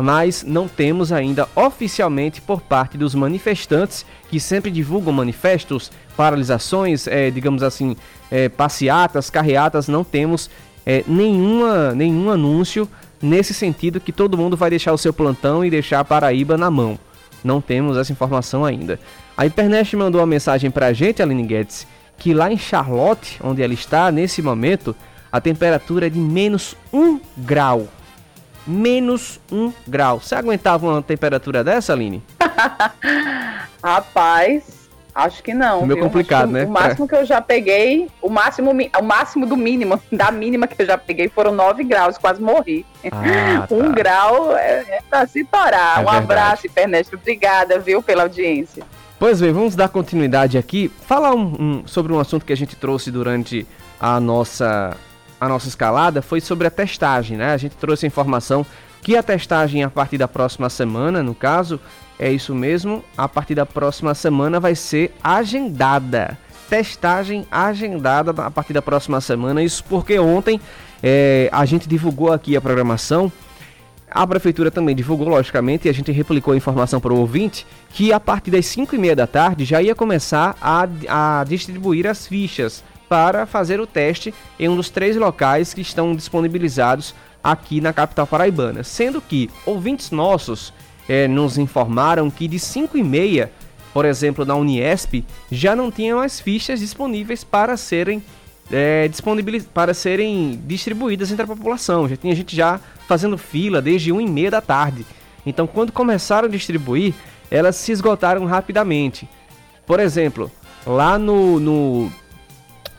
mas 0.00 0.42
não 0.42 0.66
temos 0.66 1.12
ainda 1.12 1.46
oficialmente 1.54 2.40
por 2.40 2.62
parte 2.62 2.96
dos 2.96 3.14
manifestantes 3.14 4.06
que 4.28 4.40
sempre 4.40 4.70
divulgam 4.70 5.12
manifestos, 5.12 5.92
paralisações, 6.16 7.06
é, 7.06 7.30
digamos 7.30 7.62
assim, 7.62 7.94
é, 8.30 8.48
passeatas, 8.48 9.28
carreatas, 9.28 9.88
não 9.88 10.02
temos 10.02 10.48
é, 10.86 11.04
nenhuma, 11.06 11.94
nenhum 11.94 12.30
anúncio 12.30 12.88
nesse 13.20 13.52
sentido 13.52 14.00
que 14.00 14.12
todo 14.12 14.38
mundo 14.38 14.56
vai 14.56 14.70
deixar 14.70 14.92
o 14.94 14.98
seu 14.98 15.12
plantão 15.12 15.62
e 15.64 15.70
deixar 15.70 16.00
a 16.00 16.04
Paraíba 16.04 16.56
na 16.56 16.70
mão. 16.70 16.98
Não 17.44 17.60
temos 17.60 17.96
essa 17.96 18.12
informação 18.12 18.64
ainda. 18.64 18.98
A 19.36 19.44
Internet 19.44 19.94
mandou 19.96 20.20
uma 20.20 20.26
mensagem 20.26 20.70
para 20.70 20.86
a 20.86 20.92
gente, 20.92 21.22
Aline 21.22 21.42
Guedes, 21.42 21.86
que 22.18 22.32
lá 22.32 22.50
em 22.50 22.58
Charlotte, 22.58 23.38
onde 23.42 23.62
ela 23.62 23.74
está 23.74 24.10
nesse 24.10 24.40
momento, 24.40 24.96
a 25.30 25.40
temperatura 25.40 26.06
é 26.06 26.10
de 26.10 26.18
menos 26.18 26.74
um 26.92 27.20
grau 27.36 27.88
menos 28.70 29.40
um 29.50 29.72
grau. 29.86 30.20
Você 30.20 30.34
aguentava 30.34 30.86
uma 30.86 31.02
temperatura 31.02 31.64
dessa, 31.64 31.92
Aline? 31.92 32.22
Rapaz, 33.82 34.88
acho 35.14 35.42
que 35.42 35.52
não. 35.52 35.86
Meio 35.86 36.00
complicado, 36.00 36.50
né? 36.50 36.64
O 36.64 36.68
máximo 36.68 37.08
que 37.08 37.14
eu 37.14 37.24
já 37.24 37.40
peguei, 37.40 38.08
o 38.22 38.30
máximo, 38.30 38.70
o 38.70 39.02
máximo 39.02 39.46
do 39.46 39.56
mínimo, 39.56 40.00
da 40.12 40.30
mínima 40.30 40.66
que 40.66 40.80
eu 40.80 40.86
já 40.86 40.96
peguei 40.96 41.28
foram 41.28 41.52
9 41.52 41.82
graus, 41.84 42.16
quase 42.16 42.40
morri. 42.40 42.86
Ah, 43.10 43.66
tá. 43.68 43.74
um 43.74 43.92
grau 43.92 44.56
é, 44.56 44.84
é 44.88 45.00
pra 45.08 45.26
se 45.26 45.44
torar. 45.44 45.98
É 45.98 46.00
um 46.00 46.04
verdade. 46.04 46.24
abraço, 46.24 46.66
Iperneste. 46.66 47.14
Obrigada, 47.14 47.78
viu, 47.78 48.02
pela 48.02 48.22
audiência. 48.22 48.84
Pois 49.18 49.40
bem, 49.40 49.52
vamos 49.52 49.76
dar 49.76 49.88
continuidade 49.88 50.56
aqui. 50.56 50.90
Falar 51.02 51.34
um, 51.34 51.54
um, 51.60 51.82
sobre 51.86 52.12
um 52.12 52.18
assunto 52.18 52.46
que 52.46 52.52
a 52.52 52.56
gente 52.56 52.74
trouxe 52.74 53.10
durante 53.10 53.66
a 54.00 54.18
nossa 54.18 54.96
a 55.40 55.48
nossa 55.48 55.68
escalada 55.68 56.20
foi 56.20 56.40
sobre 56.40 56.66
a 56.66 56.70
testagem, 56.70 57.36
né? 57.36 57.52
A 57.52 57.56
gente 57.56 57.74
trouxe 57.76 58.04
a 58.04 58.08
informação 58.08 58.66
que 59.02 59.16
a 59.16 59.22
testagem 59.22 59.82
a 59.82 59.88
partir 59.88 60.18
da 60.18 60.28
próxima 60.28 60.68
semana, 60.68 61.22
no 61.22 61.34
caso, 61.34 61.80
é 62.18 62.30
isso 62.30 62.54
mesmo, 62.54 63.02
a 63.16 63.26
partir 63.26 63.54
da 63.54 63.64
próxima 63.64 64.14
semana 64.14 64.60
vai 64.60 64.74
ser 64.74 65.14
agendada. 65.24 66.36
Testagem 66.68 67.46
agendada 67.50 68.30
a 68.30 68.50
partir 68.50 68.74
da 68.74 68.82
próxima 68.82 69.20
semana. 69.20 69.62
Isso 69.62 69.82
porque 69.84 70.18
ontem 70.18 70.60
é, 71.02 71.48
a 71.50 71.64
gente 71.64 71.88
divulgou 71.88 72.30
aqui 72.30 72.54
a 72.54 72.60
programação. 72.60 73.32
A 74.10 74.26
prefeitura 74.26 74.70
também 74.70 74.94
divulgou, 74.94 75.28
logicamente, 75.28 75.86
e 75.86 75.90
a 75.90 75.94
gente 75.94 76.12
replicou 76.12 76.52
a 76.52 76.56
informação 76.56 77.00
para 77.00 77.12
o 77.12 77.18
ouvinte 77.18 77.66
que 77.90 78.12
a 78.12 78.20
partir 78.20 78.50
das 78.50 78.66
5 78.66 78.94
e 78.94 78.98
meia 78.98 79.16
da 79.16 79.26
tarde 79.26 79.64
já 79.64 79.80
ia 79.80 79.94
começar 79.94 80.56
a, 80.60 80.86
a 81.08 81.44
distribuir 81.44 82.06
as 82.06 82.26
fichas 82.26 82.84
para 83.10 83.44
fazer 83.44 83.80
o 83.80 83.88
teste 83.88 84.32
em 84.56 84.68
um 84.68 84.76
dos 84.76 84.88
três 84.88 85.16
locais 85.16 85.74
que 85.74 85.80
estão 85.80 86.14
disponibilizados 86.14 87.12
aqui 87.42 87.80
na 87.80 87.92
capital 87.92 88.24
paraibana. 88.24 88.84
Sendo 88.84 89.20
que 89.20 89.50
ouvintes 89.66 90.12
nossos 90.12 90.72
é, 91.08 91.26
nos 91.26 91.58
informaram 91.58 92.30
que 92.30 92.46
de 92.46 92.60
5 92.60 92.96
e 92.96 93.02
meia, 93.02 93.50
por 93.92 94.04
exemplo, 94.04 94.44
na 94.44 94.54
Uniesp, 94.54 95.24
já 95.50 95.74
não 95.74 95.90
tinha 95.90 96.14
mais 96.14 96.38
fichas 96.38 96.78
disponíveis 96.78 97.42
para 97.42 97.76
serem 97.76 98.22
é, 98.70 99.08
disponibiliz... 99.08 99.66
para 99.66 99.92
serem 99.92 100.62
distribuídas 100.64 101.32
entre 101.32 101.42
a 101.42 101.48
população. 101.48 102.08
Já 102.08 102.16
tinha 102.16 102.36
gente 102.36 102.54
já 102.54 102.78
fazendo 103.08 103.36
fila 103.36 103.82
desde 103.82 104.12
1 104.12 104.20
e 104.20 104.28
meia 104.28 104.52
da 104.52 104.60
tarde. 104.60 105.04
Então, 105.44 105.66
quando 105.66 105.90
começaram 105.90 106.46
a 106.46 106.50
distribuir, 106.50 107.12
elas 107.50 107.74
se 107.74 107.90
esgotaram 107.90 108.44
rapidamente. 108.44 109.28
Por 109.84 109.98
exemplo, 109.98 110.48
lá 110.86 111.18
no, 111.18 111.58
no 111.58 112.19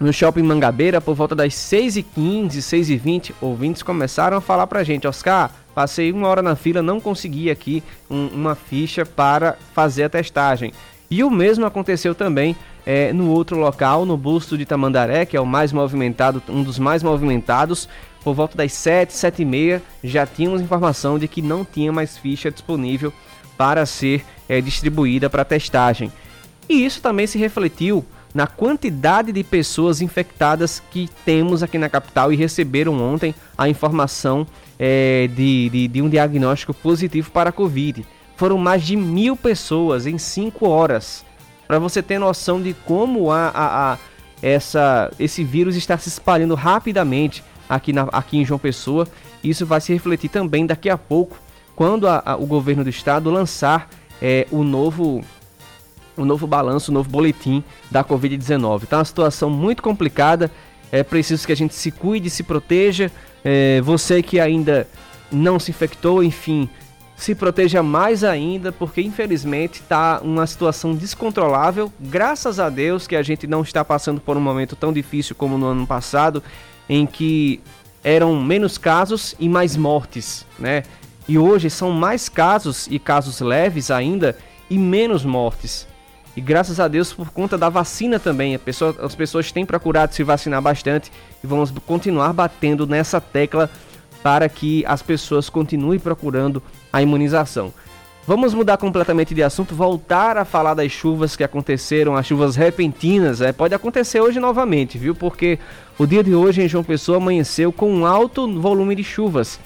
no 0.01 0.11
shopping 0.11 0.41
Mangabeira 0.41 0.99
por 0.99 1.13
volta 1.13 1.35
das 1.35 1.53
6h15, 1.53 2.53
6h20, 2.53 3.33
ouvintes 3.39 3.83
começaram 3.83 4.35
a 4.35 4.41
falar 4.41 4.65
pra 4.65 4.83
gente, 4.83 5.07
Oscar, 5.07 5.51
passei 5.75 6.11
uma 6.11 6.27
hora 6.27 6.41
na 6.41 6.55
fila, 6.55 6.81
não 6.81 6.99
consegui 6.99 7.51
aqui 7.51 7.83
um, 8.09 8.25
uma 8.29 8.55
ficha 8.55 9.05
para 9.05 9.55
fazer 9.75 10.05
a 10.05 10.09
testagem. 10.09 10.73
E 11.09 11.23
o 11.23 11.29
mesmo 11.29 11.67
aconteceu 11.67 12.15
também 12.15 12.55
é, 12.83 13.13
no 13.13 13.29
outro 13.29 13.59
local, 13.59 14.03
no 14.03 14.17
busto 14.17 14.57
de 14.57 14.65
Tamandaré, 14.65 15.23
que 15.23 15.37
é 15.37 15.41
o 15.41 15.45
mais 15.45 15.71
movimentado, 15.71 16.41
um 16.49 16.63
dos 16.63 16.79
mais 16.79 17.03
movimentados, 17.03 17.87
por 18.23 18.33
volta 18.33 18.57
das 18.57 18.73
7, 18.73 19.13
7 19.13 19.43
e 19.43 19.45
meia, 19.45 19.83
já 20.03 20.25
tínhamos 20.25 20.61
informação 20.61 21.19
de 21.19 21.27
que 21.27 21.43
não 21.43 21.63
tinha 21.63 21.91
mais 21.91 22.17
ficha 22.17 22.49
disponível 22.49 23.13
para 23.55 23.85
ser 23.85 24.25
é, 24.49 24.59
distribuída 24.61 25.29
para 25.29 25.45
testagem. 25.45 26.11
E 26.67 26.83
isso 26.85 27.01
também 27.01 27.27
se 27.27 27.37
refletiu 27.37 28.03
na 28.33 28.47
quantidade 28.47 29.31
de 29.31 29.43
pessoas 29.43 30.01
infectadas 30.01 30.81
que 30.91 31.09
temos 31.25 31.61
aqui 31.61 31.77
na 31.77 31.89
capital 31.89 32.31
e 32.31 32.35
receberam 32.35 32.99
ontem 33.01 33.35
a 33.57 33.67
informação 33.67 34.47
é, 34.79 35.29
de, 35.35 35.69
de, 35.69 35.87
de, 35.87 36.01
um 36.01 36.09
diagnóstico 36.09 36.73
positivo 36.73 37.29
para 37.31 37.49
a 37.49 37.53
Covid. 37.53 38.05
Foram 38.37 38.57
mais 38.57 38.83
de 38.83 38.95
mil 38.95 39.35
pessoas 39.35 40.07
em 40.07 40.17
cinco 40.17 40.67
horas. 40.67 41.25
Para 41.67 41.77
você 41.77 42.01
ter 42.01 42.19
noção 42.19 42.61
de 42.61 42.73
como 42.85 43.31
a, 43.31 43.49
a, 43.49 43.93
a, 43.93 43.97
essa, 44.41 45.11
esse 45.19 45.43
vírus 45.43 45.75
está 45.75 45.97
se 45.97 46.09
espalhando 46.09 46.55
rapidamente 46.55 47.43
aqui, 47.69 47.93
na, 47.93 48.03
aqui 48.11 48.37
em 48.37 48.45
João 48.45 48.59
Pessoa. 48.59 49.07
Isso 49.43 49.65
vai 49.65 49.81
se 49.81 49.93
refletir 49.93 50.29
também 50.29 50.65
daqui 50.65 50.89
a 50.89 50.97
pouco, 50.97 51.37
quando 51.75 52.07
o 52.39 52.45
governo 52.45 52.83
do 52.83 52.89
estado 52.89 53.29
lançar 53.29 53.89
é, 54.21 54.45
o 54.51 54.63
novo 54.63 55.23
o 56.17 56.25
novo 56.25 56.45
balanço, 56.47 56.91
o 56.91 56.93
novo 56.93 57.09
boletim 57.09 57.63
da 57.89 58.03
Covid-19. 58.03 58.85
Tá 58.85 58.97
uma 58.97 59.05
situação 59.05 59.49
muito 59.49 59.81
complicada, 59.81 60.51
é 60.91 61.03
preciso 61.03 61.45
que 61.45 61.53
a 61.53 61.55
gente 61.55 61.73
se 61.73 61.91
cuide, 61.91 62.29
se 62.29 62.43
proteja. 62.43 63.11
É, 63.43 63.81
você 63.81 64.21
que 64.21 64.39
ainda 64.39 64.87
não 65.31 65.59
se 65.59 65.71
infectou, 65.71 66.23
enfim, 66.23 66.69
se 67.15 67.35
proteja 67.35 67.83
mais 67.83 68.23
ainda, 68.23 68.71
porque 68.71 69.01
infelizmente 69.01 69.75
está 69.75 70.19
uma 70.23 70.45
situação 70.47 70.93
descontrolável. 70.93 71.91
Graças 71.99 72.59
a 72.59 72.69
Deus 72.69 73.07
que 73.07 73.15
a 73.15 73.23
gente 73.23 73.47
não 73.47 73.61
está 73.61 73.85
passando 73.85 74.19
por 74.19 74.35
um 74.35 74.41
momento 74.41 74.75
tão 74.75 74.91
difícil 74.91 75.35
como 75.35 75.57
no 75.57 75.67
ano 75.67 75.87
passado, 75.87 76.43
em 76.89 77.05
que 77.05 77.61
eram 78.03 78.41
menos 78.41 78.77
casos 78.77 79.35
e 79.39 79.47
mais 79.47 79.77
mortes, 79.77 80.45
né? 80.57 80.83
E 81.27 81.37
hoje 81.37 81.69
são 81.69 81.91
mais 81.91 82.27
casos 82.27 82.87
e 82.89 82.97
casos 82.97 83.39
leves 83.39 83.91
ainda 83.91 84.35
e 84.69 84.77
menos 84.77 85.23
mortes. 85.23 85.87
E 86.35 86.39
graças 86.39 86.79
a 86.79 86.87
Deus, 86.87 87.11
por 87.11 87.29
conta 87.29 87.57
da 87.57 87.67
vacina 87.67 88.19
também, 88.19 88.57
pessoa, 88.57 88.95
as 89.01 89.13
pessoas 89.13 89.51
têm 89.51 89.65
procurado 89.65 90.13
se 90.13 90.23
vacinar 90.23 90.61
bastante 90.61 91.11
e 91.43 91.47
vamos 91.47 91.71
continuar 91.85 92.31
batendo 92.31 92.87
nessa 92.87 93.19
tecla 93.19 93.69
para 94.23 94.47
que 94.47 94.85
as 94.85 95.01
pessoas 95.01 95.49
continuem 95.49 95.99
procurando 95.99 96.61
a 96.93 97.01
imunização. 97.01 97.73
Vamos 98.25 98.53
mudar 98.53 98.77
completamente 98.77 99.33
de 99.33 99.41
assunto, 99.41 99.73
voltar 99.73 100.37
a 100.37 100.45
falar 100.45 100.75
das 100.75 100.91
chuvas 100.91 101.35
que 101.35 101.43
aconteceram, 101.43 102.15
as 102.15 102.27
chuvas 102.27 102.55
repentinas. 102.55 103.41
É, 103.41 103.51
pode 103.51 103.73
acontecer 103.73 104.21
hoje 104.21 104.39
novamente, 104.39 104.97
viu? 104.97 105.15
Porque 105.15 105.57
o 105.97 106.05
dia 106.05 106.23
de 106.23 106.33
hoje 106.35 106.61
em 106.61 106.67
João 106.67 106.83
Pessoa 106.83 107.17
amanheceu 107.17 107.73
com 107.73 107.91
um 107.91 108.05
alto 108.05 108.59
volume 108.61 108.93
de 108.95 109.03
chuvas. 109.03 109.59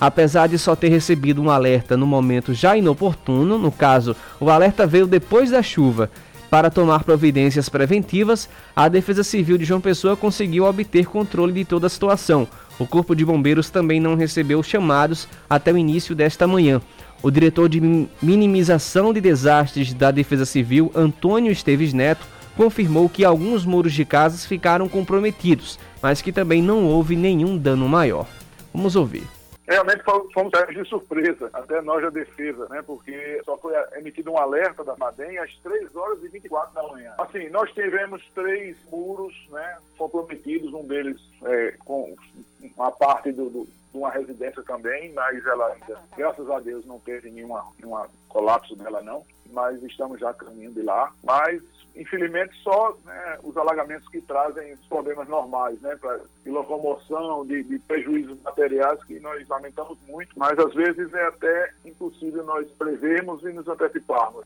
Apesar 0.00 0.46
de 0.48 0.58
só 0.58 0.74
ter 0.74 0.88
recebido 0.88 1.42
um 1.42 1.50
alerta 1.50 1.96
no 1.96 2.06
momento 2.06 2.54
já 2.54 2.76
inoportuno, 2.76 3.58
no 3.58 3.70
caso, 3.70 4.16
o 4.40 4.48
alerta 4.48 4.86
veio 4.86 5.06
depois 5.06 5.50
da 5.50 5.62
chuva, 5.62 6.10
Para 6.50 6.68
tomar 6.68 7.04
providências 7.04 7.68
preventivas, 7.68 8.48
a 8.74 8.88
Defesa 8.88 9.22
Civil 9.22 9.56
de 9.56 9.64
João 9.64 9.80
Pessoa 9.80 10.16
conseguiu 10.16 10.64
obter 10.64 11.06
controle 11.06 11.52
de 11.52 11.64
toda 11.64 11.86
a 11.86 11.90
situação. 11.90 12.48
O 12.76 12.84
Corpo 12.84 13.14
de 13.14 13.24
Bombeiros 13.24 13.70
também 13.70 14.00
não 14.00 14.16
recebeu 14.16 14.60
chamados 14.60 15.28
até 15.48 15.72
o 15.72 15.78
início 15.78 16.12
desta 16.12 16.48
manhã. 16.48 16.82
O 17.22 17.30
diretor 17.30 17.68
de 17.68 17.80
minimização 18.20 19.12
de 19.12 19.20
desastres 19.20 19.92
da 19.94 20.10
Defesa 20.10 20.44
Civil, 20.44 20.90
Antônio 20.92 21.52
Esteves 21.52 21.92
Neto, 21.92 22.26
confirmou 22.56 23.08
que 23.08 23.24
alguns 23.24 23.64
muros 23.64 23.92
de 23.92 24.04
casas 24.04 24.44
ficaram 24.44 24.88
comprometidos, 24.88 25.78
mas 26.02 26.20
que 26.20 26.32
também 26.32 26.60
não 26.60 26.84
houve 26.84 27.14
nenhum 27.14 27.56
dano 27.56 27.88
maior. 27.88 28.26
Vamos 28.74 28.96
ouvir. 28.96 29.39
Realmente 29.70 30.02
fomos 30.02 30.50
de 30.68 30.84
surpresa, 30.88 31.48
até 31.52 31.80
nós 31.80 32.02
da 32.02 32.10
defesa, 32.10 32.66
né? 32.68 32.82
Porque 32.82 33.40
só 33.44 33.56
foi 33.56 33.72
emitido 33.96 34.32
um 34.32 34.36
alerta 34.36 34.82
da 34.82 34.96
MADEM 34.96 35.38
às 35.38 35.54
3 35.58 35.94
horas 35.94 36.24
e 36.24 36.28
24 36.28 36.74
da 36.74 36.82
manhã. 36.88 37.14
Assim, 37.16 37.48
nós 37.50 37.70
tivemos 37.70 38.20
três 38.34 38.76
muros, 38.90 39.32
né? 39.48 39.78
Comprometidos, 39.96 40.74
um 40.74 40.84
deles 40.84 41.20
é, 41.44 41.76
com 41.84 42.16
uma 42.76 42.90
parte 42.90 43.30
do, 43.30 43.48
do 43.48 43.68
de 43.92 43.98
uma 43.98 44.10
residência 44.10 44.62
também, 44.64 45.12
mas 45.12 45.44
ela 45.46 45.72
ainda, 45.72 46.00
graças 46.16 46.50
a 46.50 46.58
Deus, 46.60 46.84
não 46.84 46.98
teve 46.98 47.30
nenhum 47.30 47.56
colapso 48.28 48.74
dela 48.76 49.02
não, 49.02 49.24
mas 49.52 49.82
estamos 49.84 50.18
já 50.20 50.32
caminhando 50.32 50.74
de 50.74 50.82
lá. 50.82 51.12
Mas 51.22 51.62
infelizmente, 52.00 52.52
só 52.62 52.96
né, 53.04 53.38
os 53.44 53.54
alagamentos 53.58 54.08
que 54.08 54.22
trazem 54.22 54.72
os 54.72 54.80
problemas 54.86 55.28
normais, 55.28 55.78
né, 55.82 55.94
pra, 56.00 56.18
de 56.42 56.50
locomoção, 56.50 57.46
de, 57.46 57.62
de, 57.62 57.78
prejuízos 57.80 58.38
materiais 58.42 58.98
que 59.04 59.20
nós 59.20 59.46
lamentamos 59.46 59.98
muito, 60.08 60.30
mas 60.34 60.58
às 60.58 60.72
vezes 60.72 61.12
é 61.12 61.26
até 61.26 61.70
impossível 61.84 62.42
nós 62.44 62.66
prevermos 62.78 63.44
e 63.44 63.52
nos 63.52 63.68
anteciparmos. 63.68 64.44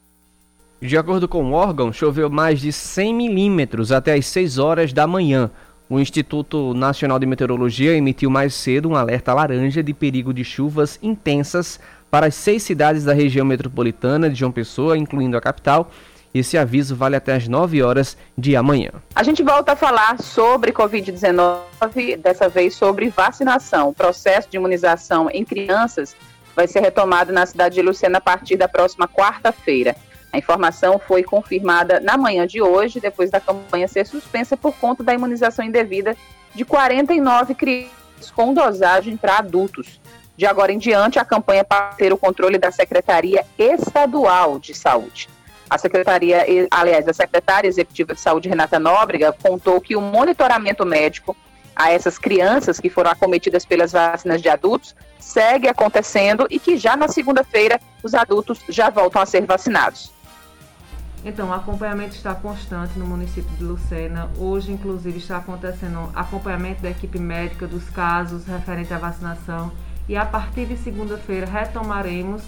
De 0.80 0.98
acordo 0.98 1.28
com 1.28 1.44
o 1.44 1.52
órgão, 1.52 1.92
choveu 1.92 2.28
mais 2.28 2.60
de 2.60 2.72
100 2.72 3.14
milímetros 3.14 3.92
até 3.92 4.14
as 4.14 4.26
6 4.26 4.58
horas 4.58 4.92
da 4.92 5.06
manhã. 5.06 5.48
O 5.88 6.00
Instituto 6.00 6.74
Nacional 6.74 7.20
de 7.20 7.26
Meteorologia 7.26 7.94
emitiu 7.94 8.28
mais 8.30 8.52
cedo 8.54 8.88
um 8.88 8.96
alerta 8.96 9.32
laranja 9.32 9.82
de 9.82 9.94
perigo 9.94 10.34
de 10.34 10.42
chuvas 10.42 10.98
intensas 11.00 11.78
para 12.10 12.26
as 12.26 12.34
seis 12.34 12.62
cidades 12.62 13.04
da 13.04 13.12
região 13.12 13.44
metropolitana 13.44 14.28
de 14.28 14.36
João 14.36 14.50
Pessoa, 14.50 14.96
incluindo 14.96 15.36
a 15.36 15.40
capital, 15.40 15.90
esse 16.34 16.58
aviso 16.58 16.96
vale 16.96 17.14
até 17.14 17.34
as 17.34 17.46
9 17.46 17.80
horas 17.82 18.16
de 18.36 18.56
amanhã. 18.56 18.90
A 19.14 19.22
gente 19.22 19.42
volta 19.42 19.72
a 19.72 19.76
falar 19.76 20.20
sobre 20.20 20.72
Covid-19, 20.72 22.16
dessa 22.18 22.48
vez 22.48 22.74
sobre 22.74 23.08
vacinação. 23.08 23.90
O 23.90 23.94
processo 23.94 24.50
de 24.50 24.56
imunização 24.56 25.30
em 25.30 25.44
crianças 25.44 26.16
vai 26.56 26.66
ser 26.66 26.80
retomado 26.80 27.32
na 27.32 27.46
cidade 27.46 27.76
de 27.76 27.82
Lucena 27.82 28.18
a 28.18 28.20
partir 28.20 28.56
da 28.56 28.68
próxima 28.68 29.06
quarta-feira. 29.06 29.94
A 30.32 30.38
informação 30.38 30.98
foi 30.98 31.22
confirmada 31.22 32.00
na 32.00 32.16
manhã 32.16 32.44
de 32.44 32.60
hoje, 32.60 32.98
depois 32.98 33.30
da 33.30 33.38
campanha 33.38 33.86
ser 33.86 34.04
suspensa 34.04 34.56
por 34.56 34.74
conta 34.74 35.04
da 35.04 35.14
imunização 35.14 35.64
indevida 35.64 36.16
de 36.52 36.64
49 36.64 37.54
crianças 37.54 37.94
com 38.34 38.52
dosagem 38.52 39.16
para 39.16 39.38
adultos. 39.38 40.00
De 40.36 40.46
agora 40.46 40.72
em 40.72 40.78
diante, 40.78 41.20
a 41.20 41.24
campanha 41.24 41.62
para 41.62 41.94
ter 41.94 42.12
o 42.12 42.18
controle 42.18 42.58
da 42.58 42.72
Secretaria 42.72 43.44
Estadual 43.56 44.58
de 44.58 44.74
Saúde. 44.74 45.28
A 45.68 45.78
secretaria, 45.78 46.44
aliás, 46.70 47.08
a 47.08 47.12
secretária 47.12 47.68
executiva 47.68 48.14
de 48.14 48.20
saúde, 48.20 48.48
Renata 48.48 48.78
Nóbrega, 48.78 49.32
contou 49.32 49.80
que 49.80 49.96
o 49.96 50.00
monitoramento 50.00 50.84
médico 50.84 51.36
a 51.74 51.90
essas 51.90 52.18
crianças 52.18 52.78
que 52.78 52.88
foram 52.88 53.10
acometidas 53.10 53.64
pelas 53.64 53.92
vacinas 53.92 54.40
de 54.40 54.48
adultos 54.48 54.94
segue 55.18 55.68
acontecendo 55.68 56.46
e 56.50 56.58
que 56.58 56.76
já 56.76 56.96
na 56.96 57.08
segunda-feira 57.08 57.80
os 58.02 58.14
adultos 58.14 58.60
já 58.68 58.90
voltam 58.90 59.22
a 59.22 59.26
ser 59.26 59.44
vacinados. 59.46 60.12
Então, 61.24 61.48
o 61.48 61.52
acompanhamento 61.54 62.14
está 62.14 62.34
constante 62.34 62.98
no 62.98 63.06
município 63.06 63.50
de 63.56 63.64
Lucena. 63.64 64.30
Hoje, 64.36 64.70
inclusive, 64.70 65.16
está 65.16 65.38
acontecendo 65.38 66.10
acompanhamento 66.14 66.82
da 66.82 66.90
equipe 66.90 67.18
médica 67.18 67.66
dos 67.66 67.88
casos 67.88 68.44
referentes 68.44 68.92
à 68.92 68.98
vacinação. 68.98 69.72
E 70.06 70.18
a 70.18 70.26
partir 70.26 70.66
de 70.66 70.76
segunda-feira 70.76 71.46
retomaremos 71.46 72.42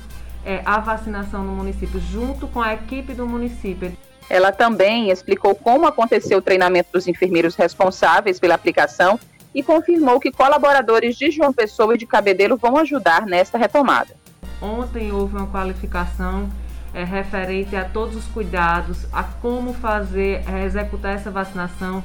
é, 0.46 0.62
a 0.64 0.78
vacinação 0.78 1.42
no 1.42 1.52
município, 1.52 2.00
junto 2.00 2.46
com 2.46 2.62
a 2.62 2.72
equipe 2.72 3.12
do 3.12 3.26
município. 3.26 3.92
Ela 4.30 4.52
também 4.52 5.10
explicou 5.10 5.54
como 5.56 5.86
aconteceu 5.86 6.38
o 6.38 6.42
treinamento 6.42 6.90
dos 6.92 7.08
enfermeiros 7.08 7.56
responsáveis 7.56 8.38
pela 8.38 8.54
aplicação 8.54 9.18
e 9.52 9.62
confirmou 9.62 10.20
que 10.20 10.30
colaboradores 10.30 11.16
de 11.16 11.30
João 11.30 11.52
Pessoa 11.52 11.94
e 11.94 11.98
de 11.98 12.06
Cabedelo 12.06 12.56
vão 12.56 12.76
ajudar 12.78 13.26
nesta 13.26 13.58
retomada. 13.58 14.14
Ontem 14.62 15.12
houve 15.12 15.36
uma 15.36 15.46
qualificação 15.48 16.48
é, 16.94 17.04
referente 17.04 17.74
a 17.74 17.84
todos 17.84 18.16
os 18.16 18.24
cuidados, 18.26 19.06
a 19.12 19.22
como 19.22 19.74
fazer, 19.74 20.42
é, 20.48 20.64
executar 20.64 21.14
essa 21.14 21.30
vacinação 21.30 22.02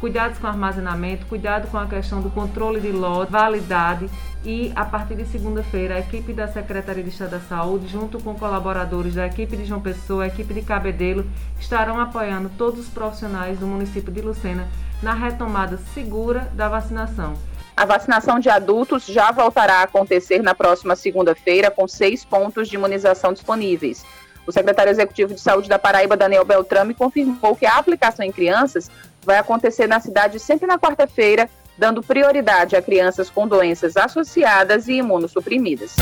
cuidados 0.00 0.38
com 0.38 0.46
armazenamento, 0.46 1.24
cuidado 1.26 1.68
com 1.68 1.78
a 1.78 1.86
questão 1.86 2.20
do 2.20 2.28
controle 2.28 2.80
de 2.80 2.92
lote, 2.92 3.32
validade 3.32 4.10
e 4.44 4.72
a 4.76 4.84
partir 4.84 5.14
de 5.14 5.24
segunda-feira 5.24 5.94
a 5.94 6.00
equipe 6.00 6.32
da 6.32 6.46
Secretaria 6.46 7.02
de 7.02 7.08
Estado 7.08 7.30
da 7.30 7.40
Saúde, 7.40 7.88
junto 7.88 8.20
com 8.20 8.34
colaboradores 8.34 9.14
da 9.14 9.26
equipe 9.26 9.56
de 9.56 9.64
João 9.64 9.80
Pessoa, 9.80 10.24
a 10.24 10.26
equipe 10.26 10.52
de 10.52 10.60
Cabedelo, 10.60 11.24
estarão 11.58 11.98
apoiando 11.98 12.50
todos 12.58 12.80
os 12.80 12.88
profissionais 12.88 13.58
do 13.58 13.66
município 13.66 14.12
de 14.12 14.20
Lucena 14.20 14.68
na 15.02 15.14
retomada 15.14 15.78
segura 15.94 16.50
da 16.52 16.68
vacinação. 16.68 17.34
A 17.76 17.84
vacinação 17.84 18.38
de 18.38 18.48
adultos 18.48 19.04
já 19.06 19.32
voltará 19.32 19.78
a 19.78 19.82
acontecer 19.84 20.42
na 20.42 20.54
próxima 20.54 20.94
segunda-feira, 20.94 21.70
com 21.70 21.88
seis 21.88 22.24
pontos 22.24 22.68
de 22.68 22.76
imunização 22.76 23.32
disponíveis. 23.32 24.04
O 24.46 24.52
secretário 24.52 24.90
executivo 24.90 25.34
de 25.34 25.40
saúde 25.40 25.68
da 25.68 25.78
Paraíba, 25.78 26.16
Daniel 26.16 26.44
Beltrame, 26.44 26.94
confirmou 26.94 27.56
que 27.56 27.66
a 27.66 27.78
aplicação 27.78 28.24
em 28.24 28.30
crianças 28.30 28.90
vai 29.24 29.38
acontecer 29.38 29.86
na 29.86 29.98
cidade 29.98 30.38
sempre 30.38 30.66
na 30.66 30.78
quarta-feira, 30.78 31.48
dando 31.76 32.02
prioridade 32.02 32.76
a 32.76 32.82
crianças 32.82 33.30
com 33.30 33.46
doenças 33.46 33.96
associadas 33.96 34.88
e 34.88 34.94
imunossuprimidas. 34.94 35.96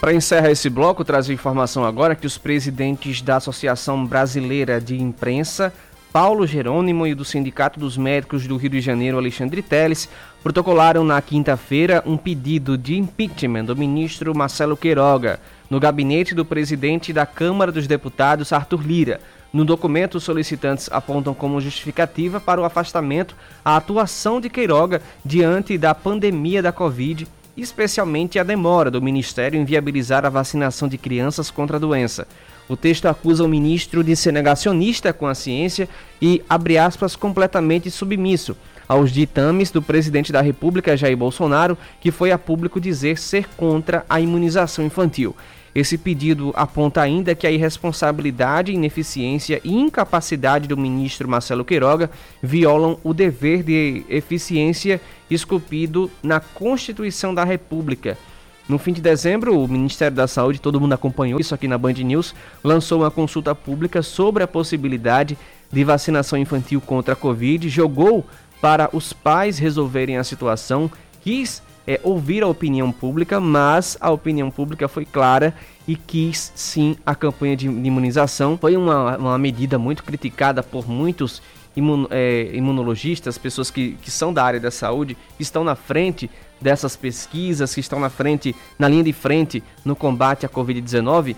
Para 0.00 0.14
encerrar 0.14 0.50
esse 0.50 0.70
bloco, 0.70 1.04
trazer 1.04 1.34
informação 1.34 1.84
agora 1.84 2.14
que 2.14 2.26
os 2.26 2.38
presidentes 2.38 3.20
da 3.20 3.36
Associação 3.36 4.06
Brasileira 4.06 4.80
de 4.80 5.00
Imprensa, 5.00 5.72
Paulo 6.10 6.46
Jerônimo, 6.46 7.06
e 7.06 7.14
do 7.14 7.24
Sindicato 7.24 7.78
dos 7.78 7.98
Médicos 7.98 8.46
do 8.46 8.56
Rio 8.56 8.70
de 8.70 8.80
Janeiro, 8.80 9.18
Alexandre 9.18 9.60
Teles, 9.60 10.08
protocolaram 10.42 11.04
na 11.04 11.20
quinta-feira 11.20 12.02
um 12.06 12.16
pedido 12.16 12.78
de 12.78 12.96
impeachment 12.96 13.66
do 13.66 13.76
ministro 13.76 14.34
Marcelo 14.34 14.76
Queiroga 14.76 15.38
no 15.70 15.78
gabinete 15.78 16.34
do 16.34 16.44
presidente 16.44 17.12
da 17.12 17.24
Câmara 17.24 17.70
dos 17.70 17.86
Deputados, 17.86 18.52
Arthur 18.52 18.82
Lira. 18.82 19.20
No 19.52 19.64
documento, 19.64 20.16
os 20.16 20.24
solicitantes 20.24 20.88
apontam 20.92 21.34
como 21.34 21.60
justificativa 21.60 22.40
para 22.40 22.60
o 22.60 22.64
afastamento 22.64 23.34
a 23.64 23.76
atuação 23.76 24.40
de 24.40 24.48
Queiroga 24.48 25.02
diante 25.24 25.76
da 25.76 25.92
pandemia 25.94 26.62
da 26.62 26.70
Covid, 26.70 27.26
especialmente 27.56 28.38
a 28.38 28.44
demora 28.44 28.90
do 28.90 29.02
Ministério 29.02 29.60
em 29.60 29.64
viabilizar 29.64 30.24
a 30.24 30.30
vacinação 30.30 30.88
de 30.88 30.96
crianças 30.96 31.50
contra 31.50 31.76
a 31.76 31.80
doença. 31.80 32.28
O 32.68 32.76
texto 32.76 33.06
acusa 33.06 33.42
o 33.42 33.48
ministro 33.48 34.04
de 34.04 34.14
ser 34.14 34.32
negacionista 34.32 35.12
com 35.12 35.26
a 35.26 35.34
ciência 35.34 35.88
e, 36.22 36.40
abre 36.48 36.78
aspas, 36.78 37.16
completamente 37.16 37.90
submisso 37.90 38.56
aos 38.86 39.12
ditames 39.12 39.70
do 39.70 39.82
presidente 39.82 40.32
da 40.32 40.40
República, 40.40 40.96
Jair 40.96 41.16
Bolsonaro, 41.16 41.76
que 42.00 42.10
foi 42.10 42.32
a 42.32 42.38
público 42.38 42.80
dizer 42.80 43.18
ser 43.18 43.48
contra 43.56 44.04
a 44.08 44.20
imunização 44.20 44.84
infantil. 44.84 45.34
Esse 45.74 45.96
pedido 45.96 46.52
aponta 46.56 47.00
ainda 47.00 47.34
que 47.34 47.46
a 47.46 47.50
irresponsabilidade, 47.50 48.72
ineficiência 48.72 49.60
e 49.62 49.72
incapacidade 49.72 50.66
do 50.66 50.76
ministro 50.76 51.28
Marcelo 51.28 51.64
Queiroga 51.64 52.10
violam 52.42 52.98
o 53.04 53.14
dever 53.14 53.62
de 53.62 54.04
eficiência 54.08 55.00
esculpido 55.30 56.10
na 56.22 56.40
Constituição 56.40 57.32
da 57.32 57.44
República. 57.44 58.18
No 58.68 58.78
fim 58.78 58.92
de 58.92 59.00
dezembro, 59.00 59.58
o 59.58 59.68
Ministério 59.68 60.16
da 60.16 60.26
Saúde, 60.26 60.60
todo 60.60 60.80
mundo 60.80 60.92
acompanhou 60.92 61.40
isso 61.40 61.54
aqui 61.54 61.66
na 61.66 61.78
Band 61.78 61.94
News, 61.94 62.34
lançou 62.62 63.00
uma 63.00 63.10
consulta 63.10 63.54
pública 63.54 64.02
sobre 64.02 64.42
a 64.42 64.48
possibilidade 64.48 65.36
de 65.72 65.84
vacinação 65.84 66.38
infantil 66.38 66.80
contra 66.80 67.14
a 67.14 67.16
Covid, 67.16 67.68
jogou 67.68 68.24
para 68.60 68.90
os 68.92 69.12
pais 69.12 69.58
resolverem 69.58 70.18
a 70.18 70.24
situação, 70.24 70.90
quis 71.22 71.62
é, 71.86 72.00
ouvir 72.02 72.42
a 72.42 72.46
opinião 72.46 72.92
pública, 72.92 73.40
mas 73.40 73.96
a 74.00 74.10
opinião 74.10 74.50
pública 74.50 74.88
foi 74.88 75.04
clara 75.04 75.54
e 75.86 75.96
quis 75.96 76.52
sim 76.54 76.96
a 77.04 77.14
campanha 77.14 77.56
de 77.56 77.66
imunização. 77.66 78.56
Foi 78.56 78.76
uma, 78.76 79.16
uma 79.16 79.38
medida 79.38 79.78
muito 79.78 80.04
criticada 80.04 80.62
por 80.62 80.88
muitos 80.88 81.42
imun, 81.76 82.06
é, 82.10 82.50
imunologistas, 82.52 83.38
pessoas 83.38 83.70
que, 83.70 83.96
que 84.02 84.10
são 84.10 84.32
da 84.32 84.44
área 84.44 84.60
da 84.60 84.70
saúde, 84.70 85.16
que 85.36 85.42
estão 85.42 85.64
na 85.64 85.74
frente 85.74 86.30
dessas 86.60 86.96
pesquisas, 86.96 87.74
que 87.74 87.80
estão 87.80 87.98
na 87.98 88.10
frente, 88.10 88.54
na 88.78 88.88
linha 88.88 89.04
de 89.04 89.12
frente 89.12 89.62
no 89.84 89.96
combate 89.96 90.44
à 90.44 90.48
Covid-19, 90.48 91.36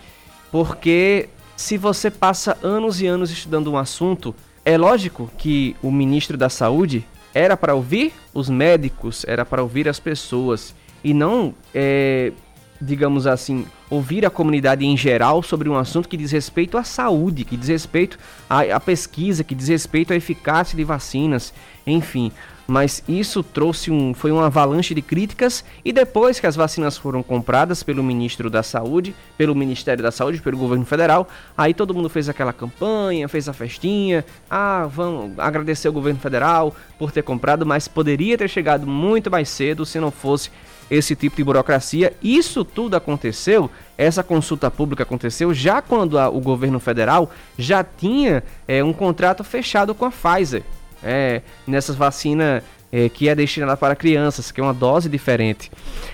porque 0.50 1.28
se 1.56 1.78
você 1.78 2.10
passa 2.10 2.58
anos 2.62 3.00
e 3.00 3.06
anos 3.06 3.30
estudando 3.30 3.70
um 3.70 3.76
assunto, 3.76 4.34
é 4.64 4.76
lógico 4.76 5.30
que 5.38 5.76
o 5.82 5.90
ministro 5.90 6.36
da 6.36 6.48
Saúde 6.48 7.04
era 7.34 7.56
para 7.56 7.74
ouvir 7.74 8.12
os 8.32 8.48
médicos, 8.48 9.24
era 9.26 9.44
para 9.44 9.62
ouvir 9.62 9.88
as 9.88 9.98
pessoas. 9.98 10.74
E 11.02 11.12
não 11.12 11.54
é, 11.74 12.32
digamos 12.80 13.26
assim, 13.26 13.66
ouvir 13.90 14.24
a 14.24 14.30
comunidade 14.30 14.84
em 14.84 14.96
geral 14.96 15.42
sobre 15.42 15.68
um 15.68 15.76
assunto 15.76 16.08
que 16.08 16.16
diz 16.16 16.30
respeito 16.30 16.78
à 16.78 16.84
saúde, 16.84 17.44
que 17.44 17.56
diz 17.56 17.68
respeito 17.68 18.18
à, 18.48 18.60
à 18.60 18.80
pesquisa, 18.80 19.44
que 19.44 19.54
diz 19.54 19.68
respeito 19.68 20.12
à 20.12 20.16
eficácia 20.16 20.76
de 20.76 20.84
vacinas, 20.84 21.52
enfim 21.86 22.32
mas 22.72 23.04
isso 23.06 23.42
trouxe 23.42 23.90
um 23.90 24.14
foi 24.14 24.32
uma 24.32 24.46
avalanche 24.46 24.94
de 24.94 25.02
críticas 25.02 25.62
e 25.84 25.92
depois 25.92 26.40
que 26.40 26.46
as 26.46 26.56
vacinas 26.56 26.96
foram 26.96 27.22
compradas 27.22 27.82
pelo 27.82 28.02
ministro 28.02 28.48
da 28.48 28.62
Saúde, 28.62 29.14
pelo 29.36 29.54
Ministério 29.54 30.02
da 30.02 30.10
Saúde, 30.10 30.40
pelo 30.40 30.56
governo 30.56 30.86
federal, 30.86 31.28
aí 31.54 31.74
todo 31.74 31.92
mundo 31.92 32.08
fez 32.08 32.30
aquela 32.30 32.50
campanha, 32.50 33.28
fez 33.28 33.46
a 33.46 33.52
festinha, 33.52 34.24
ah, 34.50 34.88
vamos 34.90 35.38
agradecer 35.38 35.86
o 35.86 35.92
governo 35.92 36.18
federal 36.18 36.74
por 36.98 37.12
ter 37.12 37.22
comprado, 37.22 37.66
mas 37.66 37.86
poderia 37.88 38.38
ter 38.38 38.48
chegado 38.48 38.86
muito 38.86 39.30
mais 39.30 39.50
cedo 39.50 39.84
se 39.84 40.00
não 40.00 40.10
fosse 40.10 40.50
esse 40.90 41.14
tipo 41.14 41.36
de 41.36 41.44
burocracia. 41.44 42.14
Isso 42.22 42.64
tudo 42.64 42.96
aconteceu, 42.96 43.70
essa 43.98 44.22
consulta 44.22 44.70
pública 44.70 45.02
aconteceu 45.02 45.52
já 45.52 45.82
quando 45.82 46.18
a, 46.18 46.30
o 46.30 46.40
governo 46.40 46.80
federal 46.80 47.30
já 47.58 47.84
tinha 47.84 48.42
é, 48.66 48.82
um 48.82 48.94
contrato 48.94 49.44
fechado 49.44 49.94
com 49.94 50.06
a 50.06 50.10
Pfizer 50.10 50.62
é, 51.02 51.42
nessas 51.66 51.96
vacinas 51.96 52.62
é, 52.92 53.08
que 53.08 53.28
é 53.28 53.34
destinada 53.34 53.76
para 53.76 53.96
crianças, 53.96 54.52
que 54.52 54.60
é 54.60 54.64
uma 54.64 54.74
dose 54.74 55.08
diferente. 55.08 55.72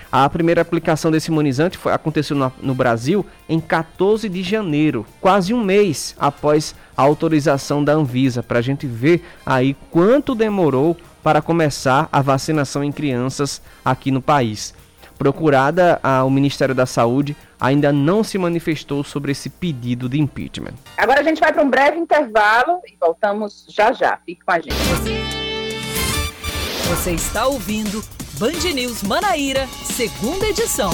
A 0.09 0.27
primeira 0.29 0.61
aplicação 0.61 1.11
desse 1.11 1.29
imunizante 1.29 1.77
foi, 1.77 1.91
aconteceu 1.91 2.37
no, 2.37 2.51
no 2.61 2.73
Brasil 2.73 3.25
em 3.49 3.59
14 3.59 4.29
de 4.29 4.41
janeiro, 4.41 5.05
quase 5.19 5.53
um 5.53 5.63
mês 5.63 6.15
após 6.17 6.73
a 6.95 7.01
autorização 7.01 7.83
da 7.83 7.93
Anvisa, 7.93 8.41
para 8.41 8.59
a 8.59 8.61
gente 8.61 8.87
ver 8.87 9.23
aí 9.45 9.75
quanto 9.91 10.33
demorou 10.33 10.95
para 11.21 11.41
começar 11.41 12.07
a 12.11 12.21
vacinação 12.21 12.81
em 12.83 12.91
crianças 12.93 13.61
aqui 13.83 14.09
no 14.09 14.21
país. 14.21 14.73
Procurada 15.19 15.99
ao 16.01 16.29
Ministério 16.29 16.73
da 16.73 16.85
Saúde, 16.85 17.35
ainda 17.59 17.91
não 17.91 18.23
se 18.23 18.37
manifestou 18.37 19.03
sobre 19.03 19.33
esse 19.33 19.49
pedido 19.49 20.07
de 20.07 20.17
impeachment. 20.17 20.75
Agora 20.95 21.19
a 21.19 21.23
gente 21.23 21.41
vai 21.41 21.51
para 21.51 21.61
um 21.61 21.69
breve 21.69 21.97
intervalo 21.97 22.79
e 22.87 22.95
voltamos 22.97 23.65
já 23.67 23.91
já. 23.91 24.17
Fique 24.25 24.45
com 24.45 24.51
a 24.53 24.59
gente. 24.59 24.77
Você 26.87 27.11
está 27.11 27.47
ouvindo 27.47 28.01
Band 28.39 28.73
News 28.73 29.03
Manaíra, 29.03 29.67
segunda 29.83 30.47
edição. 30.47 30.91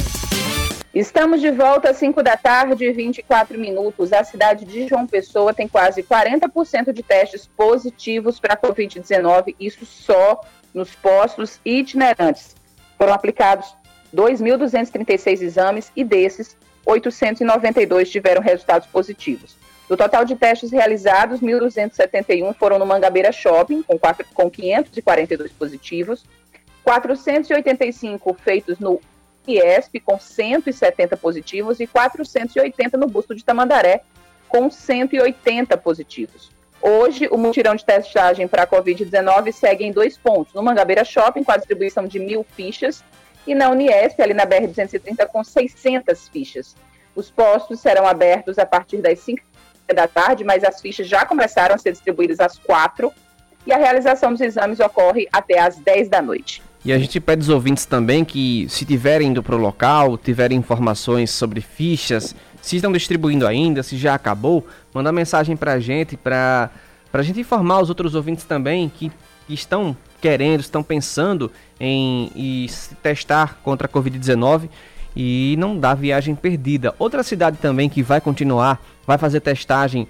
Estamos 0.92 1.40
de 1.40 1.52
volta 1.52 1.92
às 1.92 1.98
5 1.98 2.24
da 2.24 2.36
tarde 2.36 2.84
e 2.84 2.92
24 2.92 3.60
minutos. 3.60 4.12
A 4.12 4.24
cidade 4.24 4.66
de 4.66 4.88
João 4.88 5.06
Pessoa 5.06 5.54
tem 5.54 5.68
quase 5.68 6.02
40% 6.02 6.92
de 6.92 7.04
testes 7.04 7.46
positivos 7.46 8.40
para 8.40 8.56
a 8.56 8.58
Covid-19, 8.58 9.56
isso 9.60 9.86
só 9.86 10.42
nos 10.74 10.96
postos 10.96 11.60
itinerantes. 11.64 12.56
Foram 12.98 13.14
aplicados 13.14 13.76
2.236 14.16 15.42
exames 15.42 15.92
e 15.96 16.04
desses, 16.04 16.56
892 16.86 18.10
tiveram 18.10 18.42
resultados 18.42 18.88
positivos. 18.88 19.58
Do 19.88 19.98
total 19.98 20.26
de 20.26 20.36
testes 20.36 20.72
realizados, 20.72 21.42
1.271 21.42 22.56
foram 22.56 22.80
no 22.80 22.86
Mangabeira 22.86 23.32
Shopping, 23.32 23.84
com, 23.84 24.00
4, 24.00 24.26
com 24.34 24.50
542 24.50 25.52
positivos, 25.52 26.26
485 26.84 28.34
feitos 28.34 28.80
no 28.80 29.00
IESP, 29.48 30.00
com 30.00 30.20
170 30.20 31.18
positivos, 31.18 31.80
e 31.80 31.86
480 31.86 32.98
no 32.98 33.08
Busto 33.08 33.36
de 33.36 33.44
Tamandaré, 33.44 34.02
com 34.48 34.72
180 34.72 35.78
positivos. 35.78 36.50
Hoje, 36.82 37.28
o 37.32 37.38
mutirão 37.38 37.76
de 37.76 37.86
testagem 37.86 38.48
para 38.48 38.64
a 38.64 38.68
Covid-19 38.68 39.52
segue 39.52 39.86
em 39.86 39.92
dois 39.92 40.18
pontos. 40.18 40.54
No 40.54 40.62
Mangabeira 40.62 41.04
Shopping, 41.04 41.44
com 41.44 41.52
a 41.52 41.58
distribuição 41.58 42.08
de 42.08 42.20
mil 42.20 42.46
fichas, 42.56 43.04
e 43.48 43.54
na 43.54 43.70
Uniesp, 43.70 44.22
ali 44.22 44.34
na 44.34 44.46
BR-230, 44.46 45.28
com 45.28 45.44
600 45.44 46.28
fichas. 46.30 46.76
Os 47.16 47.30
postos 47.30 47.80
serão 47.80 48.06
abertos 48.06 48.60
a 48.60 48.66
partir 48.66 48.98
das 48.98 49.20
5 49.20 49.42
da 49.94 50.08
tarde, 50.08 50.44
mas 50.44 50.64
as 50.64 50.82
fichas 50.82 51.08
já 51.08 51.26
começaram 51.26 51.76
a 51.76 51.78
ser 51.78 51.92
distribuídas 51.92 52.40
às 52.40 52.58
4 52.58 53.12
e 53.66 53.72
a 53.72 53.78
realização 53.78 54.32
dos 54.32 54.42
exames 54.42 54.80
ocorre 54.80 55.28
até 55.32 55.60
às 55.60 55.78
10 55.78 56.10
da 56.10 56.22
noite. 56.22 56.62
E 56.84 56.94
a 56.94 57.00
gente 57.00 57.20
pede 57.20 57.42
aos 57.42 57.50
ouvintes 57.50 57.86
também 57.86 58.24
que, 58.24 58.68
se 58.70 58.86
tiverem 58.86 59.30
indo 59.30 59.42
para 59.42 59.56
o 59.56 59.60
local, 59.60 60.18
tiverem 60.18 60.58
informações 60.58 61.32
sobre 61.32 61.62
fichas, 61.62 62.36
se 62.62 62.76
estão 62.76 62.92
distribuindo 62.92 63.48
ainda, 63.48 63.82
se 63.82 63.98
já 63.98 64.14
acabou, 64.14 64.68
manda 64.94 65.12
mensagem 65.12 65.56
para 65.56 65.74
a 65.74 65.80
gente, 65.80 66.16
para 66.16 66.70
a 67.12 67.22
gente 67.24 67.40
informar 67.40 67.82
os 67.82 67.90
outros 67.90 68.14
ouvintes 68.14 68.44
também 68.44 68.90
que 68.90 69.12
estão 69.50 69.98
querendo, 70.22 70.62
estão 70.62 70.82
pensando 70.82 71.52
em, 71.80 72.68
se 72.70 72.96
testar 72.96 73.60
contra 73.64 73.88
a 73.88 73.90
Covid-19 73.90 74.70
e 75.16 75.56
não 75.58 75.78
dá 75.78 75.94
viagem 75.94 76.36
perdida. 76.36 76.94
Outra 77.00 77.24
cidade 77.24 77.58
também 77.58 77.90
que 77.90 78.04
vai 78.04 78.20
continuar, 78.20 78.82
vai 79.06 79.18
fazer 79.18 79.40
testagem 79.40 80.08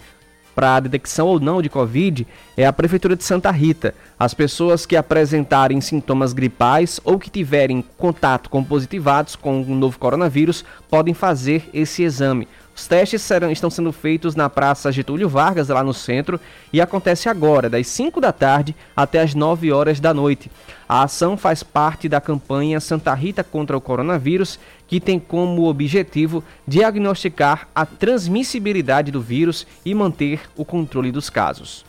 para 0.56 0.80
detecção 0.80 1.28
ou 1.28 1.40
não 1.40 1.62
de 1.62 1.68
Covid 1.68 2.26
é 2.56 2.66
a 2.66 2.72
Prefeitura 2.72 3.16
de 3.16 3.24
Santa 3.26 3.52
Rita. 3.52 3.94
As 4.18 4.34
pessoas 4.34 4.86
que 4.86 4.96
apresentarem 4.96 5.82
sintomas 5.82 6.32
gripais 6.32 7.00
ou 7.04 7.20
que 7.20 7.30
tiverem 7.30 7.84
contato 7.98 8.50
com 8.50 8.64
positivados 8.64 9.36
com 9.36 9.62
o 9.62 9.76
novo 9.76 10.00
coronavírus 10.00 10.64
podem 10.90 11.14
fazer 11.14 11.70
esse 11.74 12.04
exame. 12.04 12.48
Os 12.76 12.88
testes 12.88 13.22
serão, 13.22 13.50
estão 13.50 13.70
sendo 13.70 13.94
feitos 13.94 14.36
na 14.36 14.50
Praça 14.50 14.92
Getúlio 14.92 15.30
Vargas, 15.30 15.70
lá 15.70 15.82
no 15.82 15.94
centro, 15.94 16.38
e 16.74 16.82
acontece 16.82 17.30
agora, 17.30 17.70
das 17.70 17.88
5 17.88 18.20
da 18.20 18.34
tarde 18.34 18.76
até 18.94 19.22
as 19.22 19.34
9 19.34 19.72
horas 19.72 20.02
da 20.02 20.14
noite. 20.14 20.52
A 20.88 21.04
ação 21.04 21.38
faz 21.38 21.64
parte 21.64 22.10
da 22.10 22.20
campanha 22.20 22.82
Santa 22.82 23.14
Rita 23.14 23.46
contra 23.46 23.78
o 23.78 23.82
Coronavírus, 23.82 24.60
que 24.88 25.00
tem 25.00 25.18
como 25.18 25.70
objetivo 25.70 26.44
diagnosticar 26.68 27.70
a 27.74 27.86
transmissibilidade 27.86 29.10
do 29.10 29.22
vírus 29.22 29.66
e 29.86 29.96
manter 29.96 30.42
o 30.58 30.66
controle 30.66 31.14
dos 31.14 31.30
casos. 31.30 31.86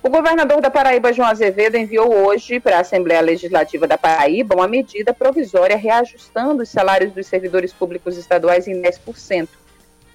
O 0.00 0.08
governador 0.08 0.60
da 0.60 0.70
Paraíba, 0.70 1.12
João 1.12 1.28
Azevedo, 1.28 1.76
enviou 1.76 2.14
hoje 2.24 2.60
para 2.60 2.76
a 2.78 2.80
Assembleia 2.80 3.20
Legislativa 3.20 3.86
da 3.86 3.98
Paraíba 3.98 4.54
uma 4.54 4.68
medida 4.68 5.12
provisória 5.12 5.76
reajustando 5.76 6.62
os 6.62 6.68
salários 6.68 7.12
dos 7.12 7.26
servidores 7.26 7.72
públicos 7.72 8.16
estaduais 8.16 8.68
em 8.68 8.80
10%. 8.80 9.48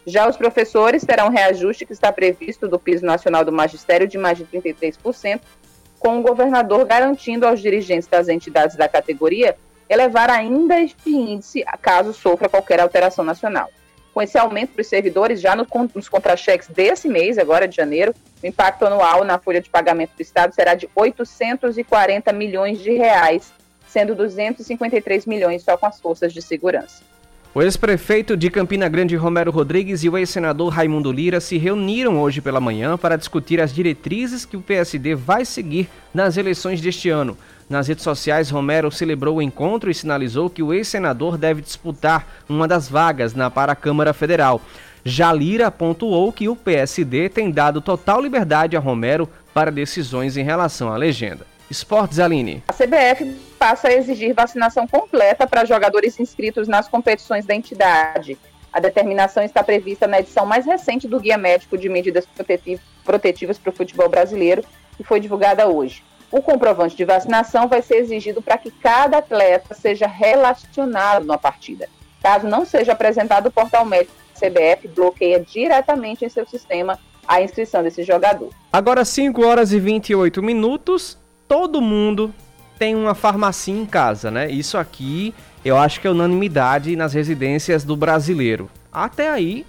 Já 0.07 0.27
os 0.27 0.37
professores 0.37 1.03
terão 1.03 1.29
reajuste 1.29 1.85
que 1.85 1.91
está 1.91 2.13
previsto 2.13 2.67
do 2.67 2.79
piso 2.79 3.05
nacional 3.05 3.43
do 3.43 3.51
magistério 3.51 4.07
de 4.07 4.17
mais 4.17 4.37
de 4.37 4.45
33%, 4.45 5.41
com 5.99 6.19
o 6.19 6.23
governador 6.23 6.85
garantindo 6.85 7.45
aos 7.45 7.61
dirigentes 7.61 8.07
das 8.07 8.29
entidades 8.29 8.77
da 8.77 8.87
categoria 8.87 9.55
elevar 9.89 10.29
ainda 10.29 10.79
este 10.81 11.09
índice 11.09 11.63
caso 11.81 12.13
sofra 12.13 12.47
qualquer 12.47 12.79
alteração 12.79 13.23
nacional. 13.23 13.69
Com 14.13 14.21
esse 14.21 14.37
aumento 14.37 14.73
para 14.73 14.81
os 14.81 14.87
servidores, 14.87 15.41
já 15.41 15.55
no, 15.55 15.65
nos 15.95 16.07
contra-cheques 16.07 16.67
desse 16.67 17.09
mês, 17.09 17.37
agora 17.37 17.67
de 17.67 17.75
janeiro, 17.75 18.13
o 18.43 18.47
impacto 18.47 18.85
anual 18.85 19.23
na 19.23 19.39
folha 19.39 19.59
de 19.59 19.69
pagamento 19.69 20.11
do 20.15 20.21
Estado 20.21 20.53
será 20.53 20.75
de 20.75 20.87
840 20.95 22.31
milhões 22.31 22.79
de 22.79 22.91
reais, 22.91 23.51
sendo 23.87 24.13
253 24.13 25.25
milhões 25.25 25.63
só 25.63 25.75
com 25.77 25.87
as 25.87 25.99
forças 25.99 26.31
de 26.31 26.41
segurança. 26.41 27.01
O 27.55 27.61
ex-prefeito 27.61 28.35
de 28.35 28.49
Campina 28.49 28.89
Grande, 28.89 29.15
Romero 29.15 29.51
Rodrigues, 29.51 30.03
e 30.03 30.09
o 30.09 30.17
ex-senador 30.17 30.69
Raimundo 30.69 31.11
Lira 31.11 31.39
se 31.39 31.55
reuniram 31.55 32.19
hoje 32.19 32.41
pela 32.41 32.59
manhã 32.59 32.97
para 32.97 33.15
discutir 33.15 33.61
as 33.61 33.71
diretrizes 33.71 34.43
que 34.43 34.57
o 34.57 34.61
PSD 34.61 35.13
vai 35.13 35.45
seguir 35.45 35.87
nas 36.11 36.35
eleições 36.35 36.81
deste 36.81 37.09
ano. 37.09 37.37
Nas 37.73 37.87
redes 37.87 38.03
sociais, 38.03 38.51
Romero 38.51 38.91
celebrou 38.91 39.37
o 39.37 39.41
encontro 39.41 39.89
e 39.89 39.95
sinalizou 39.95 40.47
que 40.47 40.61
o 40.61 40.71
ex-senador 40.71 41.39
deve 41.39 41.59
disputar 41.59 42.27
uma 42.47 42.67
das 42.67 42.87
vagas 42.87 43.33
na 43.33 43.49
para 43.49 43.71
a 43.71 43.75
Câmara 43.75 44.13
Federal. 44.13 44.61
Jalira 45.03 45.71
pontuou 45.71 46.31
que 46.31 46.47
o 46.47 46.55
PSD 46.55 47.29
tem 47.29 47.49
dado 47.49 47.81
total 47.81 48.21
liberdade 48.21 48.77
a 48.77 48.79
Romero 48.79 49.27
para 49.55 49.71
decisões 49.71 50.37
em 50.37 50.43
relação 50.43 50.93
à 50.93 50.97
legenda. 50.97 51.47
Esportes 51.67 52.19
Aline. 52.19 52.61
A 52.67 52.73
CBF 52.73 53.25
passa 53.57 53.87
a 53.87 53.93
exigir 53.93 54.35
vacinação 54.35 54.87
completa 54.87 55.47
para 55.47 55.65
jogadores 55.65 56.19
inscritos 56.19 56.67
nas 56.67 56.87
competições 56.87 57.43
da 57.43 57.55
entidade. 57.55 58.37
A 58.71 58.79
determinação 58.79 59.41
está 59.41 59.63
prevista 59.63 60.05
na 60.05 60.19
edição 60.19 60.45
mais 60.45 60.63
recente 60.67 61.07
do 61.07 61.19
Guia 61.19 61.39
Médico 61.39 61.75
de 61.75 61.89
Medidas 61.89 62.27
Protetivas 63.03 63.57
para 63.57 63.71
o 63.71 63.75
Futebol 63.75 64.09
Brasileiro, 64.09 64.63
que 64.95 65.03
foi 65.03 65.19
divulgada 65.19 65.67
hoje. 65.67 66.03
O 66.33 66.41
comprovante 66.41 66.95
de 66.95 67.05
vacinação 67.05 67.67
vai 67.67 67.83
ser 67.83 67.97
exigido 67.97 68.41
para 68.41 68.57
que 68.57 68.71
cada 68.71 69.19
atleta 69.19 69.75
seja 69.75 70.07
relacionado 70.07 71.27
na 71.27 71.37
partida. 71.37 71.87
Caso 72.23 72.47
não 72.47 72.65
seja 72.65 72.93
apresentado, 72.93 73.49
o 73.49 73.51
portal 73.51 73.85
médico 73.85 74.15
CBF 74.33 74.87
bloqueia 74.87 75.39
diretamente 75.39 76.25
em 76.25 76.29
seu 76.29 76.43
sistema 76.47 76.97
a 77.27 77.39
inscrição 77.39 77.83
desse 77.83 78.01
jogador. 78.01 78.49
Agora 78.71 79.05
5 79.05 79.45
horas 79.45 79.71
e 79.71 79.79
28 79.79 80.41
minutos, 80.41 81.19
todo 81.47 81.79
mundo 81.79 82.33
tem 82.79 82.95
uma 82.95 83.13
farmácia 83.13 83.71
em 83.71 83.85
casa, 83.85 84.31
né? 84.31 84.49
Isso 84.49 84.75
aqui 84.75 85.35
eu 85.63 85.77
acho 85.77 86.01
que 86.01 86.07
é 86.07 86.09
unanimidade 86.09 86.95
nas 86.95 87.13
residências 87.13 87.83
do 87.83 87.95
brasileiro. 87.95 88.71
Até 88.91 89.29
aí, 89.29 89.67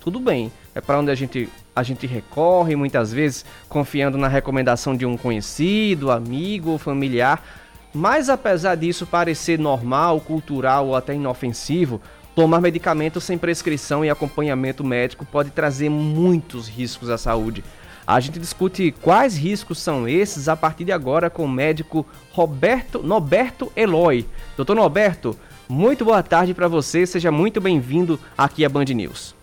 tudo 0.00 0.18
bem. 0.18 0.50
É 0.74 0.80
para 0.80 0.98
onde 0.98 1.10
a 1.10 1.14
gente 1.14 1.46
a 1.76 1.82
gente 1.82 2.06
recorre 2.06 2.74
muitas 2.74 3.12
vezes 3.12 3.44
confiando 3.68 4.16
na 4.16 4.28
recomendação 4.28 4.96
de 4.96 5.04
um 5.04 5.14
conhecido, 5.14 6.10
amigo 6.10 6.70
ou 6.70 6.78
familiar. 6.78 7.44
Mas 7.92 8.30
apesar 8.30 8.76
disso 8.76 9.06
parecer 9.06 9.58
normal, 9.58 10.18
cultural 10.22 10.86
ou 10.86 10.96
até 10.96 11.14
inofensivo, 11.14 12.00
tomar 12.34 12.62
medicamentos 12.62 13.24
sem 13.24 13.36
prescrição 13.36 14.02
e 14.02 14.08
acompanhamento 14.08 14.82
médico 14.82 15.26
pode 15.26 15.50
trazer 15.50 15.90
muitos 15.90 16.66
riscos 16.66 17.10
à 17.10 17.18
saúde. 17.18 17.62
A 18.06 18.20
gente 18.20 18.38
discute 18.38 18.92
quais 19.02 19.36
riscos 19.36 19.78
são 19.78 20.08
esses 20.08 20.48
a 20.48 20.56
partir 20.56 20.84
de 20.84 20.92
agora 20.92 21.28
com 21.28 21.44
o 21.44 21.48
médico 21.48 22.06
Roberto 22.32 23.02
Noberto 23.02 23.70
Eloy. 23.76 24.24
Doutor 24.56 24.76
Noberto, 24.76 25.38
muito 25.68 26.06
boa 26.06 26.22
tarde 26.22 26.54
para 26.54 26.68
você, 26.68 27.04
seja 27.04 27.30
muito 27.30 27.60
bem-vindo 27.60 28.18
aqui 28.38 28.64
à 28.64 28.68
Band 28.68 28.84
News. 28.84 29.34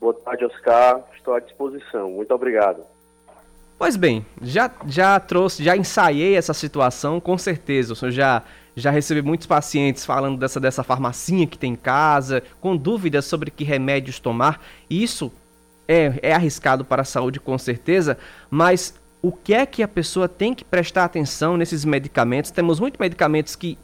Boa 0.00 0.14
tarde, 0.14 0.44
Oscar. 0.46 1.11
Estou 1.22 1.34
à 1.34 1.38
disposição. 1.40 2.10
Muito 2.10 2.34
obrigado. 2.34 2.82
Pois 3.78 3.94
bem, 3.94 4.26
já, 4.42 4.68
já 4.88 5.20
trouxe, 5.20 5.62
já 5.62 5.76
ensaiei 5.76 6.34
essa 6.34 6.52
situação, 6.52 7.20
com 7.20 7.38
certeza. 7.38 7.94
Senhor 7.94 8.10
já, 8.10 8.42
já 8.74 8.90
recebeu 8.90 9.22
muitos 9.22 9.46
pacientes 9.46 10.04
falando 10.04 10.36
dessa, 10.36 10.58
dessa 10.58 10.82
farmacinha 10.82 11.46
que 11.46 11.56
tem 11.56 11.74
em 11.74 11.76
casa, 11.76 12.42
com 12.60 12.76
dúvidas 12.76 13.24
sobre 13.24 13.52
que 13.52 13.62
remédios 13.62 14.18
tomar. 14.18 14.60
Isso 14.90 15.32
é, 15.86 16.12
é 16.22 16.32
arriscado 16.32 16.84
para 16.84 17.02
a 17.02 17.04
saúde, 17.04 17.38
com 17.38 17.56
certeza, 17.56 18.18
mas 18.50 18.92
o 19.22 19.30
que 19.30 19.54
é 19.54 19.64
que 19.64 19.80
a 19.80 19.88
pessoa 19.88 20.28
tem 20.28 20.52
que 20.52 20.64
prestar 20.64 21.04
atenção 21.04 21.56
nesses 21.56 21.84
medicamentos? 21.84 22.50
Temos 22.50 22.80
muitos 22.80 22.98
medicamentos 22.98 23.54
que 23.54 23.78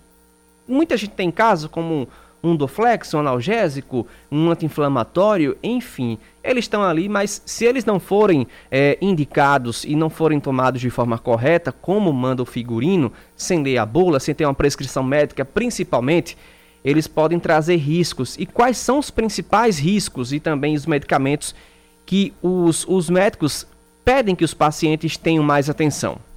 muita 0.66 0.96
gente 0.96 1.12
tem 1.12 1.28
em 1.28 1.32
casa, 1.32 1.68
como 1.68 2.08
um 2.42 2.54
Doflex, 2.54 3.12
um 3.14 3.20
analgésico, 3.20 4.06
um 4.30 4.50
anti-inflamatório, 4.50 5.56
enfim, 5.62 6.18
eles 6.42 6.64
estão 6.64 6.82
ali, 6.82 7.08
mas 7.08 7.42
se 7.44 7.64
eles 7.64 7.84
não 7.84 7.98
forem 7.98 8.46
é, 8.70 8.96
indicados 9.00 9.84
e 9.84 9.94
não 9.94 10.08
forem 10.08 10.40
tomados 10.40 10.80
de 10.80 10.90
forma 10.90 11.18
correta, 11.18 11.72
como 11.72 12.12
manda 12.12 12.42
o 12.42 12.46
figurino, 12.46 13.12
sem 13.36 13.62
ler 13.62 13.78
a 13.78 13.86
bula, 13.86 14.20
sem 14.20 14.34
ter 14.34 14.44
uma 14.44 14.54
prescrição 14.54 15.02
médica, 15.02 15.44
principalmente, 15.44 16.36
eles 16.84 17.06
podem 17.06 17.38
trazer 17.38 17.76
riscos. 17.76 18.36
E 18.38 18.46
quais 18.46 18.78
são 18.78 18.98
os 18.98 19.10
principais 19.10 19.78
riscos 19.78 20.32
e 20.32 20.40
também 20.40 20.74
os 20.74 20.86
medicamentos 20.86 21.54
que 22.06 22.32
os, 22.40 22.86
os 22.88 23.10
médicos 23.10 23.66
pedem 24.04 24.34
que 24.34 24.44
os 24.44 24.54
pacientes 24.54 25.16
tenham 25.16 25.44
mais 25.44 25.68
atenção? 25.68 26.27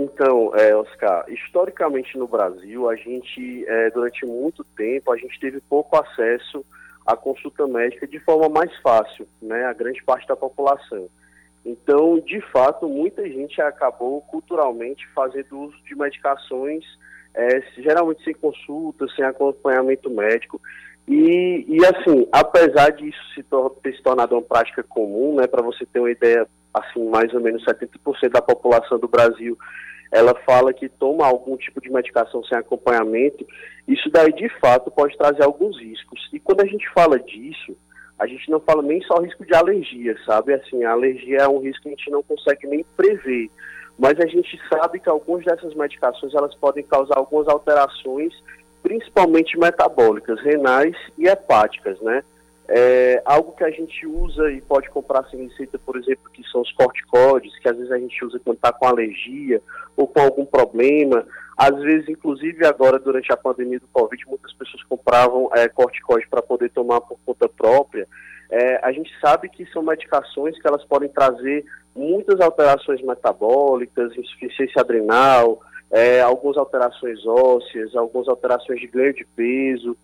Então, 0.00 0.54
é, 0.54 0.76
Oscar, 0.76 1.24
historicamente 1.28 2.16
no 2.16 2.28
Brasil, 2.28 2.88
a 2.88 2.94
gente, 2.94 3.64
é, 3.66 3.90
durante 3.90 4.24
muito 4.24 4.62
tempo, 4.76 5.10
a 5.10 5.16
gente 5.16 5.40
teve 5.40 5.60
pouco 5.60 5.96
acesso 5.96 6.64
à 7.04 7.16
consulta 7.16 7.66
médica 7.66 8.06
de 8.06 8.20
forma 8.20 8.48
mais 8.48 8.70
fácil, 8.78 9.26
né, 9.42 9.64
a 9.64 9.72
grande 9.72 10.00
parte 10.04 10.28
da 10.28 10.36
população. 10.36 11.08
Então, 11.66 12.20
de 12.20 12.40
fato, 12.52 12.88
muita 12.88 13.28
gente 13.28 13.60
acabou 13.60 14.20
culturalmente 14.20 15.04
fazendo 15.08 15.58
uso 15.58 15.76
de 15.82 15.96
medicações, 15.96 16.84
é, 17.34 17.60
geralmente 17.78 18.22
sem 18.22 18.34
consulta, 18.34 19.04
sem 19.16 19.24
acompanhamento 19.24 20.08
médico. 20.08 20.60
E, 21.08 21.64
e 21.66 21.78
assim, 21.84 22.28
apesar 22.30 22.90
disso 22.90 23.18
se 23.34 23.42
ter 23.82 23.96
se 23.96 24.02
tornado 24.04 24.36
uma 24.36 24.42
prática 24.42 24.84
comum, 24.84 25.34
né, 25.34 25.48
para 25.48 25.60
você 25.60 25.84
ter 25.84 25.98
uma 25.98 26.10
ideia, 26.12 26.46
assim, 26.78 27.08
mais 27.08 27.32
ou 27.34 27.40
menos 27.40 27.64
70% 27.64 28.30
da 28.30 28.42
população 28.42 28.98
do 28.98 29.08
Brasil, 29.08 29.56
ela 30.10 30.34
fala 30.46 30.72
que 30.72 30.88
toma 30.88 31.26
algum 31.26 31.56
tipo 31.56 31.80
de 31.80 31.90
medicação 31.90 32.42
sem 32.44 32.56
acompanhamento, 32.56 33.46
isso 33.86 34.08
daí 34.10 34.32
de 34.32 34.48
fato 34.60 34.90
pode 34.90 35.16
trazer 35.16 35.42
alguns 35.42 35.78
riscos. 35.80 36.28
E 36.32 36.40
quando 36.40 36.62
a 36.62 36.66
gente 36.66 36.88
fala 36.90 37.18
disso, 37.18 37.76
a 38.18 38.26
gente 38.26 38.50
não 38.50 38.60
fala 38.60 38.82
nem 38.82 39.00
só 39.02 39.20
risco 39.20 39.44
de 39.44 39.54
alergia, 39.54 40.16
sabe? 40.26 40.54
Assim, 40.54 40.82
a 40.84 40.92
alergia 40.92 41.38
é 41.38 41.48
um 41.48 41.60
risco 41.60 41.82
que 41.82 41.88
a 41.88 41.92
gente 41.92 42.10
não 42.10 42.22
consegue 42.22 42.66
nem 42.66 42.84
prever, 42.96 43.50
mas 43.98 44.18
a 44.18 44.26
gente 44.26 44.58
sabe 44.68 44.98
que 44.98 45.08
algumas 45.08 45.44
dessas 45.44 45.74
medicações 45.74 46.34
elas 46.34 46.54
podem 46.54 46.84
causar 46.84 47.16
algumas 47.16 47.46
alterações, 47.48 48.32
principalmente 48.82 49.58
metabólicas, 49.58 50.40
renais 50.40 50.96
e 51.16 51.28
hepáticas, 51.28 52.00
né? 52.00 52.22
É, 52.70 53.22
algo 53.24 53.52
que 53.52 53.64
a 53.64 53.70
gente 53.70 54.06
usa 54.06 54.50
e 54.50 54.60
pode 54.60 54.90
comprar 54.90 55.24
sem 55.30 55.48
receita, 55.48 55.78
por 55.78 55.96
exemplo, 55.96 56.30
que 56.30 56.42
são 56.50 56.60
os 56.60 56.70
corticoides, 56.72 57.58
que 57.60 57.68
às 57.68 57.74
vezes 57.74 57.90
a 57.90 57.98
gente 57.98 58.22
usa 58.22 58.38
quando 58.44 58.56
está 58.56 58.70
com 58.70 58.86
alergia 58.86 59.62
ou 59.96 60.06
com 60.06 60.20
algum 60.20 60.44
problema. 60.44 61.24
Às 61.56 61.76
vezes, 61.80 62.08
inclusive 62.08 62.66
agora, 62.66 62.98
durante 62.98 63.32
a 63.32 63.36
pandemia 63.36 63.80
do 63.80 63.88
Covid, 63.88 64.22
muitas 64.28 64.52
pessoas 64.52 64.82
compravam 64.84 65.48
é, 65.56 65.66
para 66.30 66.42
poder 66.42 66.70
tomar 66.70 67.00
por 67.00 67.18
conta 67.24 67.48
própria. 67.48 68.06
É, 68.50 68.80
a 68.86 68.92
gente 68.92 69.10
sabe 69.18 69.48
que 69.48 69.64
são 69.72 69.82
medicações 69.82 70.60
que 70.60 70.68
elas 70.68 70.84
podem 70.84 71.08
trazer 71.08 71.64
muitas 71.96 72.40
alterações 72.40 73.02
metabólicas, 73.02 74.16
insuficiência 74.16 74.80
adrenal, 74.80 75.60
é, 75.90 76.20
algumas 76.20 76.56
alterações 76.56 77.26
ósseas, 77.26 77.96
algumas 77.96 78.28
alterações 78.28 78.80
de 78.80 78.86
ganho 78.86 79.14
de 79.14 79.24
peso. 79.34 79.96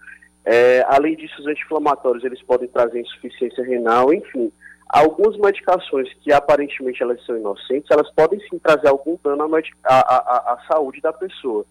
É, 0.45 0.85
além 0.89 1.17
disso, 1.17 1.41
os 1.41 1.47
anti-inflamatórios 1.47 2.25
eles 2.25 2.43
podem 2.43 2.69
trazer 2.69 3.01
insuficiência 3.01 3.65
renal, 3.65 4.13
enfim. 4.13 4.53
Algumas 4.89 5.37
medicações 5.39 6.13
que 6.23 6.33
aparentemente 6.33 7.03
elas 7.03 7.25
são 7.25 7.37
inocentes, 7.37 7.91
elas 7.91 8.11
podem 8.13 8.39
sim 8.49 8.59
trazer 8.59 8.89
algum 8.89 9.17
dano 9.25 9.43
à, 9.85 9.95
à, 9.95 10.55
à 10.55 10.59
saúde 10.69 11.01
da 11.01 11.13
pessoa. 11.13 11.65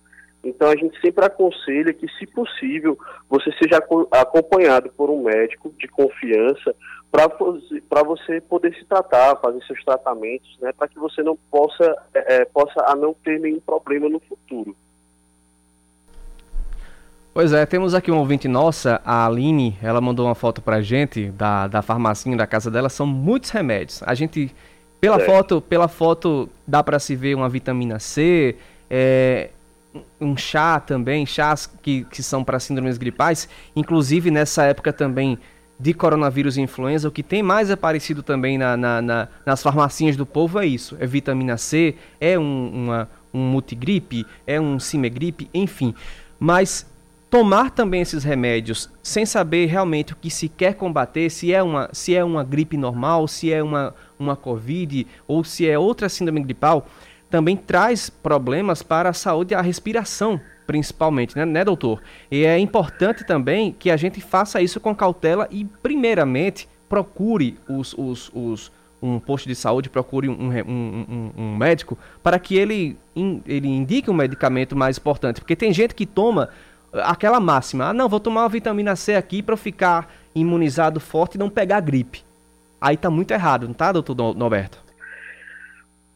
Então 0.44 0.70
a 0.70 0.76
gente 0.76 1.00
sempre 1.00 1.24
aconselha 1.24 1.94
que, 1.94 2.08
se 2.20 2.28
possível, 2.28 2.98
você 3.30 3.50
seja 3.54 3.82
acompanhado 4.12 4.92
por 4.98 5.10
um 5.10 5.24
médico 5.24 5.74
de 5.78 5.88
confiança 5.88 6.76
para 7.10 8.04
você 8.04 8.42
poder 8.42 8.74
se 8.76 8.84
tratar, 8.86 9.38
fazer 9.38 9.64
seus 9.66 9.82
tratamentos, 9.86 10.58
né, 10.60 10.74
para 10.74 10.88
que 10.88 11.00
você 11.00 11.22
não 11.24 11.38
possa, 11.50 11.96
é, 12.14 12.36
é, 12.36 12.46
possa 12.46 12.84
a 12.88 12.96
não 12.96 13.14
ter 13.14 13.40
nenhum 13.40 13.60
problema 13.60 14.10
no 14.10 14.20
futuro. 14.20 14.76
Pois 17.34 17.52
é, 17.52 17.66
temos 17.66 17.96
aqui 17.96 18.12
um 18.12 18.18
ouvinte 18.18 18.48
nossa, 18.48 19.02
a 19.04 19.26
Aline, 19.26 19.76
ela 19.82 20.00
mandou 20.00 20.28
uma 20.28 20.36
foto 20.36 20.62
pra 20.62 20.84
gente 20.84 21.32
da, 21.32 21.68
da 21.68 21.82
farmacinha 21.82 22.38
da 22.38 22.46
casa 22.46 22.70
dela, 22.70 22.90
são 22.90 23.08
muitos 23.08 23.50
remédios. 23.50 24.04
A 24.04 24.14
gente, 24.14 24.54
pela 25.02 25.16
é. 25.20 25.26
foto, 25.26 25.60
pela 25.60 25.88
foto 25.88 26.48
dá 26.68 26.84
para 26.84 27.00
se 27.00 27.16
ver 27.16 27.34
uma 27.34 27.50
vitamina 27.50 27.98
C, 27.98 28.56
é, 28.88 29.50
um 30.22 30.38
chá 30.38 30.80
também, 30.80 31.26
chás 31.26 31.66
que, 31.66 32.04
que 32.04 32.22
são 32.22 32.44
para 32.44 32.60
síndromes 32.60 33.00
gripais, 33.00 33.50
inclusive 33.76 34.30
nessa 34.30 34.66
época 34.66 34.94
também 34.94 35.40
de 35.80 35.92
coronavírus 35.92 36.56
e 36.56 36.62
influenza, 36.62 37.08
o 37.08 37.12
que 37.12 37.24
tem 37.24 37.42
mais 37.42 37.72
aparecido 37.72 38.22
também 38.22 38.60
na, 38.60 38.78
na, 38.78 39.02
na 39.02 39.28
nas 39.44 39.64
farmacinhas 39.64 40.16
do 40.16 40.26
povo 40.26 40.60
é 40.60 40.68
isso, 40.68 40.96
é 41.00 41.08
vitamina 41.08 41.58
C, 41.58 41.96
é 42.22 42.38
um, 42.38 42.72
uma, 42.72 43.10
um 43.34 43.40
multigripe, 43.40 44.24
é 44.46 44.62
um 44.62 44.80
cimegripe, 44.80 45.50
enfim. 45.52 45.96
Mas 46.40 46.86
tomar 47.34 47.72
também 47.72 48.02
esses 48.02 48.24
remédios 48.24 48.92
sem 49.02 49.26
saber 49.26 49.66
realmente 49.66 50.14
o 50.14 50.16
que 50.16 50.30
se 50.30 50.48
quer 50.48 50.76
combater, 50.76 51.32
se 51.32 51.52
é 51.52 51.64
uma, 51.64 51.90
se 51.92 52.16
é 52.16 52.24
uma 52.24 52.44
gripe 52.44 52.78
normal, 52.78 53.28
se 53.28 53.52
é 53.52 53.64
uma, 53.64 53.96
uma 54.20 54.36
Covid 54.36 55.08
ou 55.28 55.44
se 55.44 55.68
é 55.68 55.80
outra 55.80 56.08
síndrome 56.10 56.44
gripal, 56.44 56.86
também 57.32 57.58
traz 57.58 58.08
problemas 58.08 58.84
para 58.84 59.10
a 59.10 59.14
saúde 59.14 59.56
e 59.56 59.58
a 59.58 59.62
respiração, 59.62 60.40
principalmente, 60.68 61.36
né, 61.36 61.44
né, 61.44 61.66
doutor? 61.66 62.04
E 62.30 62.46
é 62.46 62.60
importante 62.60 63.26
também 63.26 63.72
que 63.72 63.90
a 63.90 63.98
gente 63.98 64.22
faça 64.22 64.62
isso 64.62 64.80
com 64.80 64.94
cautela 64.94 65.48
e, 65.50 65.66
primeiramente, 65.66 66.70
procure 66.88 67.58
os, 67.68 67.96
os, 67.98 68.30
os 68.32 68.72
um 69.02 69.20
posto 69.20 69.50
de 69.50 69.56
saúde, 69.56 69.90
procure 69.90 70.30
um, 70.30 70.50
um, 70.50 70.52
um, 70.70 71.32
um, 71.36 71.58
médico 71.58 71.98
para 72.22 72.38
que 72.38 72.56
ele, 72.56 72.96
ele 73.46 73.68
indique 73.68 74.10
um 74.10 74.14
medicamento 74.14 74.78
mais 74.78 74.98
importante. 74.98 75.42
Porque 75.42 75.56
tem 75.56 75.74
gente 75.74 75.94
que 75.94 76.06
toma 76.06 76.50
aquela 76.94 77.40
máxima, 77.40 77.90
ah, 77.90 77.94
não, 77.94 78.08
vou 78.08 78.20
tomar 78.20 78.44
uma 78.44 78.50
vitamina 78.50 78.96
C 78.96 79.16
aqui 79.16 79.42
para 79.42 79.58
ficar 79.58 80.12
imunizado 80.36 81.00
forte 81.00 81.36
e 81.36 81.40
não 81.40 81.50
pegar 81.50 81.80
gripe. 81.80 82.24
Aí 82.80 82.98
tá 82.98 83.10
muito 83.10 83.32
errado, 83.32 83.68
não 83.68 83.74
tá, 83.74 83.92
doutor 83.92 84.36
Norberto? 84.36 84.78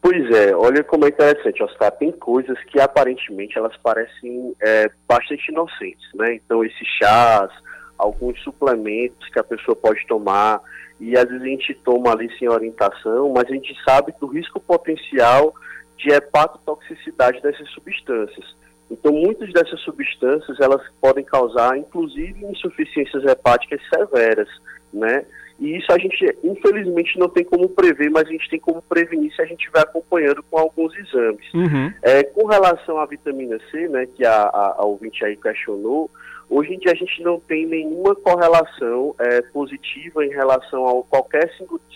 Pois 0.01 0.29
é, 0.31 0.55
olha 0.55 0.83
como 0.83 1.05
é 1.05 1.09
interessante, 1.09 1.63
Oscar, 1.63 1.91
tem 1.91 2.11
coisas 2.11 2.57
que 2.65 2.79
aparentemente 2.79 3.57
elas 3.57 3.75
parecem 3.77 4.55
é, 4.61 4.89
bastante 5.07 5.51
inocentes, 5.51 6.07
né? 6.13 6.35
Então 6.35 6.63
esses 6.63 6.87
chás, 6.99 7.51
alguns 7.97 8.41
suplementos 8.43 9.27
que 9.29 9.39
a 9.39 9.43
pessoa 9.43 9.75
pode 9.75 10.05
tomar, 10.07 10.61
e 10.99 11.17
às 11.17 11.25
vezes 11.25 11.41
a 11.41 11.45
gente 11.45 11.73
toma 11.83 12.11
ali 12.11 12.29
sem 12.37 12.47
orientação, 12.47 13.31
mas 13.33 13.45
a 13.45 13.53
gente 13.53 13.75
sabe 13.83 14.13
do 14.19 14.27
risco 14.27 14.59
potencial 14.59 15.53
de 15.97 16.11
hepatotoxicidade 16.11 17.41
dessas 17.41 17.69
substâncias. 17.71 18.55
Então, 18.89 19.11
muitas 19.11 19.51
dessas 19.51 19.79
substâncias, 19.81 20.59
elas 20.59 20.81
podem 21.01 21.23
causar, 21.23 21.77
inclusive, 21.77 22.45
insuficiências 22.45 23.23
hepáticas 23.25 23.81
severas, 23.93 24.47
né? 24.93 25.25
E 25.59 25.75
isso 25.75 25.91
a 25.91 25.97
gente, 25.97 26.23
infelizmente, 26.43 27.17
não 27.17 27.27
tem 27.27 27.43
como 27.43 27.67
prever, 27.67 28.09
mas 28.11 28.27
a 28.27 28.31
gente 28.31 28.49
tem 28.49 28.59
como 28.59 28.81
prevenir 28.81 29.35
se 29.35 29.41
a 29.41 29.45
gente 29.45 29.69
vai 29.71 29.81
acompanhando 29.81 30.43
com 30.43 30.57
alguns 30.57 30.95
exames. 30.95 31.53
Uhum. 31.53 31.91
É, 32.03 32.23
com 32.23 32.45
relação 32.45 32.99
à 32.99 33.05
vitamina 33.05 33.57
C, 33.71 33.87
né, 33.87 34.05
que 34.05 34.23
a, 34.23 34.43
a, 34.43 34.75
a 34.77 34.85
ouvinte 34.85 35.25
aí 35.25 35.35
questionou, 35.35 36.11
hoje 36.47 36.75
em 36.75 36.77
dia 36.77 36.91
a 36.91 36.95
gente 36.95 37.23
não 37.23 37.39
tem 37.39 37.65
nenhuma 37.65 38.13
correlação 38.15 39.15
é, 39.19 39.41
positiva 39.41 40.23
em 40.23 40.29
relação 40.29 40.87
a 40.87 41.03
qualquer 41.03 41.51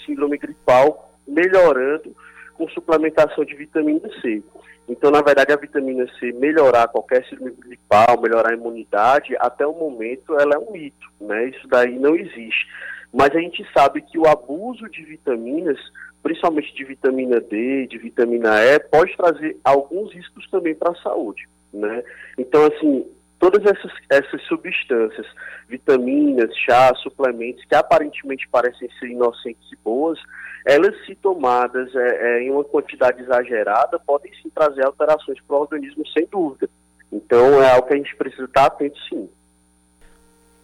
síndrome 0.05 0.39
gripal 0.39 1.13
melhorando 1.27 2.15
com 2.61 2.69
suplementação 2.69 3.43
de 3.43 3.55
vitamina 3.55 4.07
C. 4.21 4.43
Então, 4.87 5.09
na 5.09 5.21
verdade, 5.23 5.51
a 5.51 5.55
vitamina 5.55 6.05
C 6.19 6.31
melhorar 6.33 6.87
qualquer 6.89 7.25
síndrome 7.27 7.53
gripal, 7.53 8.21
melhorar 8.21 8.51
a 8.51 8.55
imunidade, 8.55 9.35
até 9.39 9.65
o 9.65 9.73
momento 9.73 10.39
ela 10.39 10.53
é 10.53 10.59
um 10.59 10.71
mito, 10.71 11.07
né? 11.19 11.49
Isso 11.49 11.67
daí 11.67 11.97
não 11.97 12.15
existe. 12.15 12.67
Mas 13.11 13.31
a 13.35 13.39
gente 13.39 13.65
sabe 13.73 14.03
que 14.03 14.19
o 14.19 14.27
abuso 14.27 14.87
de 14.89 15.03
vitaminas, 15.03 15.79
principalmente 16.21 16.71
de 16.75 16.83
vitamina 16.83 17.41
D, 17.41 17.87
de 17.87 17.97
vitamina 17.97 18.63
E, 18.63 18.79
pode 18.79 19.17
trazer 19.17 19.57
alguns 19.63 20.13
riscos 20.13 20.47
também 20.51 20.75
para 20.75 20.91
a 20.91 21.01
saúde, 21.01 21.47
né? 21.73 22.03
Então, 22.37 22.65
assim, 22.65 23.07
todas 23.41 23.65
essas, 23.65 23.91
essas 24.07 24.41
substâncias, 24.43 25.25
vitaminas, 25.67 26.55
chá, 26.55 26.93
suplementos, 27.01 27.65
que 27.65 27.73
aparentemente 27.73 28.47
parecem 28.47 28.87
ser 28.99 29.07
inocentes 29.07 29.67
e 29.73 29.77
boas, 29.83 30.19
elas 30.65 30.95
se 31.05 31.15
tomadas 31.15 31.93
é, 31.95 32.37
é, 32.37 32.43
em 32.43 32.51
uma 32.51 32.63
quantidade 32.63 33.19
exagerada 33.19 33.99
podem 34.05 34.31
sim 34.41 34.49
trazer 34.53 34.85
alterações 34.85 35.39
para 35.41 35.55
o 35.57 35.61
organismo, 35.61 36.07
sem 36.09 36.27
dúvida. 36.27 36.69
Então 37.11 37.61
é 37.61 37.71
algo 37.71 37.87
que 37.87 37.95
a 37.95 37.97
gente 37.97 38.15
precisa 38.15 38.45
estar 38.45 38.65
atento 38.65 38.97
sim. 39.09 39.27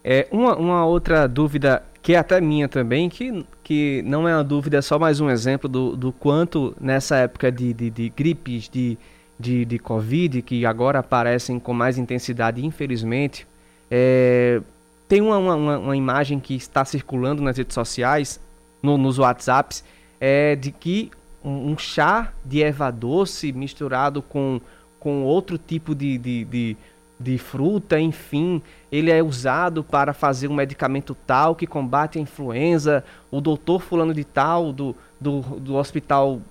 É, 0.03 0.27
uma, 0.31 0.55
uma 0.55 0.85
outra 0.85 1.27
dúvida 1.27 1.83
que 2.01 2.13
é 2.13 2.17
até 2.17 2.39
minha 2.39 2.69
também, 2.69 3.09
que, 3.09 3.43
que 3.63 4.03
não 4.05 4.29
é 4.29 4.35
uma 4.35 4.43
dúvida, 4.43 4.77
é 4.77 4.81
só 4.81 4.99
mais 4.99 5.19
um 5.19 5.31
exemplo 5.31 5.67
do, 5.67 5.97
do 5.97 6.13
quanto 6.13 6.75
nessa 6.79 7.17
época 7.17 7.51
de, 7.51 7.73
de, 7.73 7.89
de 7.89 8.09
gripes, 8.09 8.69
de 8.69 8.97
de, 9.39 9.65
de 9.65 9.77
Covid, 9.77 10.41
que 10.41 10.65
agora 10.65 10.99
aparecem 10.99 11.59
com 11.59 11.73
mais 11.73 11.97
intensidade, 11.97 12.65
infelizmente, 12.65 13.45
é, 13.89 14.61
tem 15.07 15.21
uma, 15.21 15.37
uma, 15.37 15.77
uma, 15.77 15.95
imagem 15.95 16.39
que 16.39 16.55
está 16.55 16.83
circulando 16.83 17.41
nas 17.41 17.57
redes 17.57 17.73
sociais, 17.73 18.39
no, 18.81 18.97
nos 18.97 19.17
WhatsApps, 19.17 19.83
é 20.19 20.55
de 20.55 20.71
que 20.71 21.11
um, 21.43 21.71
um, 21.71 21.77
chá 21.77 22.33
de 22.43 22.61
erva 22.61 22.91
doce 22.91 23.51
misturado 23.53 24.21
com, 24.21 24.59
com 24.99 25.23
outro 25.23 25.57
tipo 25.57 25.95
de, 25.95 26.17
de, 26.17 26.43
de, 26.43 26.77
de 27.19 27.37
fruta, 27.37 27.99
enfim, 27.99 28.61
ele 28.91 29.11
é 29.11 29.23
usado 29.23 29.83
para 29.83 30.13
fazer 30.13 30.47
um 30.47 30.55
medicamento 30.55 31.15
tal 31.25 31.55
que 31.55 31.65
combate 31.65 32.17
a 32.17 32.21
influenza. 32.21 33.03
O 33.31 33.39
doutor 33.39 33.81
fulano 33.81 34.13
de 34.13 34.23
tal, 34.25 34.73
do, 34.73 34.95
do, 35.21 35.41
do 35.41 35.75
hospital 35.75 36.41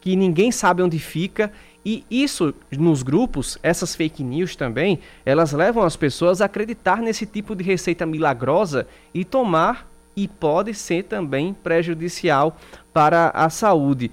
que 0.00 0.16
ninguém 0.16 0.50
sabe 0.50 0.82
onde 0.82 0.98
fica, 0.98 1.52
e 1.88 2.04
isso 2.10 2.54
nos 2.70 3.02
grupos, 3.02 3.56
essas 3.62 3.94
fake 3.96 4.22
news 4.22 4.54
também, 4.54 4.98
elas 5.24 5.52
levam 5.52 5.82
as 5.82 5.96
pessoas 5.96 6.42
a 6.42 6.44
acreditar 6.44 6.98
nesse 6.98 7.24
tipo 7.24 7.56
de 7.56 7.64
receita 7.64 8.04
milagrosa 8.04 8.86
e 9.14 9.24
tomar 9.24 9.90
e 10.14 10.28
pode 10.28 10.74
ser 10.74 11.04
também 11.04 11.54
prejudicial 11.54 12.58
para 12.92 13.30
a 13.30 13.48
saúde. 13.48 14.10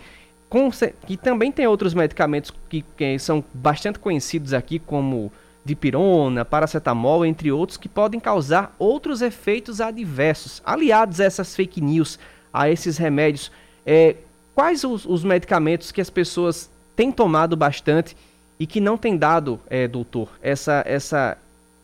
Que 1.06 1.18
também 1.18 1.52
tem 1.52 1.68
outros 1.68 1.94
medicamentos 1.94 2.50
que, 2.70 2.82
que 2.96 3.20
são 3.20 3.44
bastante 3.54 4.00
conhecidos 4.00 4.54
aqui, 4.54 4.80
como 4.80 5.30
dipirona, 5.66 6.46
paracetamol, 6.46 7.26
entre 7.26 7.52
outros, 7.52 7.78
que 7.78 7.90
podem 7.90 8.22
causar 8.22 8.74
outros 8.80 9.22
efeitos 9.22 9.82
adversos. 9.82 10.62
Aliados 10.66 11.20
a 11.20 11.26
essas 11.26 11.54
fake 11.54 11.82
news, 11.82 12.18
a 12.54 12.70
esses 12.70 12.98
remédios, 12.98 13.52
é, 13.86 14.16
quais 14.54 14.86
os, 14.86 15.06
os 15.06 15.26
medicamentos 15.26 15.92
que 15.92 16.00
as 16.00 16.10
pessoas 16.10 16.70
tem 16.96 17.12
tomado 17.12 17.56
bastante 17.56 18.16
e 18.60 18.66
que 18.66 18.80
não 18.80 18.98
tem 18.98 19.18
dado, 19.18 19.60
é, 19.70 19.88
doutor, 19.88 20.30
essa, 20.42 20.84
essa 20.86 21.38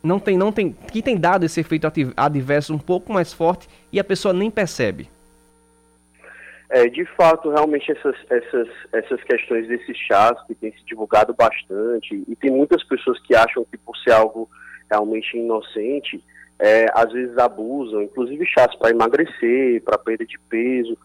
não 0.03 0.19
tem, 0.19 0.37
não 0.37 0.51
tem, 0.51 0.71
que 0.71 1.01
tem 1.01 1.17
dado 1.17 1.45
esse 1.45 1.59
efeito 1.59 1.87
adverso 2.15 2.73
um 2.73 2.79
pouco 2.79 3.11
mais 3.11 3.33
forte 3.33 3.67
e 3.91 3.99
a 3.99 4.03
pessoa 4.03 4.33
nem 4.33 4.49
percebe. 4.49 5.09
É, 6.69 6.87
de 6.87 7.03
fato, 7.03 7.49
realmente 7.49 7.91
essas, 7.91 8.15
essas, 8.29 8.67
essas 8.93 9.21
questões 9.23 9.67
desses 9.67 9.97
chás 9.97 10.41
que 10.47 10.55
tem 10.55 10.71
se 10.71 10.85
divulgado 10.85 11.33
bastante 11.33 12.23
e 12.25 12.35
tem 12.35 12.49
muitas 12.49 12.81
pessoas 12.83 13.19
que 13.19 13.35
acham 13.35 13.65
que 13.69 13.77
por 13.77 13.97
ser 13.97 14.13
algo 14.13 14.49
realmente 14.89 15.37
inocente, 15.37 16.23
é, 16.57 16.85
às 16.93 17.11
vezes 17.11 17.37
abusam, 17.37 18.01
inclusive 18.01 18.45
chás 18.45 18.73
para 18.75 18.91
emagrecer, 18.91 19.81
para 19.83 19.97
perda 19.97 20.25
de 20.25 20.39
peso. 20.47 20.97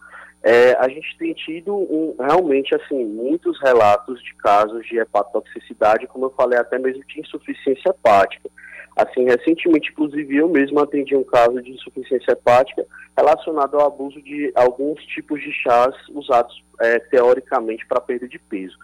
É, 0.43 0.73
a 0.79 0.87
gente 0.87 1.17
tem 1.17 1.33
tido 1.33 1.75
um, 1.75 2.15
realmente 2.19 2.73
assim 2.75 3.05
muitos 3.05 3.59
relatos 3.59 4.21
de 4.23 4.33
casos 4.35 4.85
de 4.85 4.97
hepatotoxicidade, 4.97 6.07
como 6.07 6.25
eu 6.25 6.29
falei, 6.31 6.57
até 6.57 6.77
mesmo 6.77 7.03
de 7.05 7.19
insuficiência 7.19 7.89
hepática. 7.89 8.49
Assim, 8.95 9.25
recentemente, 9.25 9.91
inclusive, 9.91 10.37
eu 10.37 10.49
mesmo 10.49 10.79
atendi 10.79 11.15
um 11.15 11.23
caso 11.23 11.61
de 11.61 11.71
insuficiência 11.71 12.31
hepática 12.31 12.83
relacionado 13.15 13.79
ao 13.79 13.87
abuso 13.87 14.19
de 14.21 14.51
alguns 14.55 15.03
tipos 15.05 15.39
de 15.41 15.51
chás 15.51 15.93
usados 16.09 16.63
é, 16.81 16.97
teoricamente 16.99 17.85
para 17.85 18.01
perda 18.01 18.27
de 18.27 18.39
peso. 18.39 18.75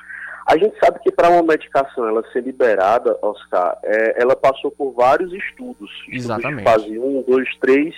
A 0.46 0.58
gente 0.58 0.78
sabe 0.84 1.00
que 1.00 1.12
para 1.12 1.30
uma 1.30 1.42
medicação 1.42 2.08
ela 2.08 2.24
ser 2.32 2.44
liberada, 2.44 3.18
Oscar, 3.22 3.78
é, 3.84 4.22
ela 4.22 4.36
passou 4.36 4.70
por 4.70 4.92
vários 4.92 5.32
estudos. 5.34 5.90
Exatamente. 6.10 6.64
Estudos 6.64 6.86
de 6.86 7.00
fase 7.00 7.00
1, 7.00 7.22
2, 7.24 7.58
3 7.60 7.96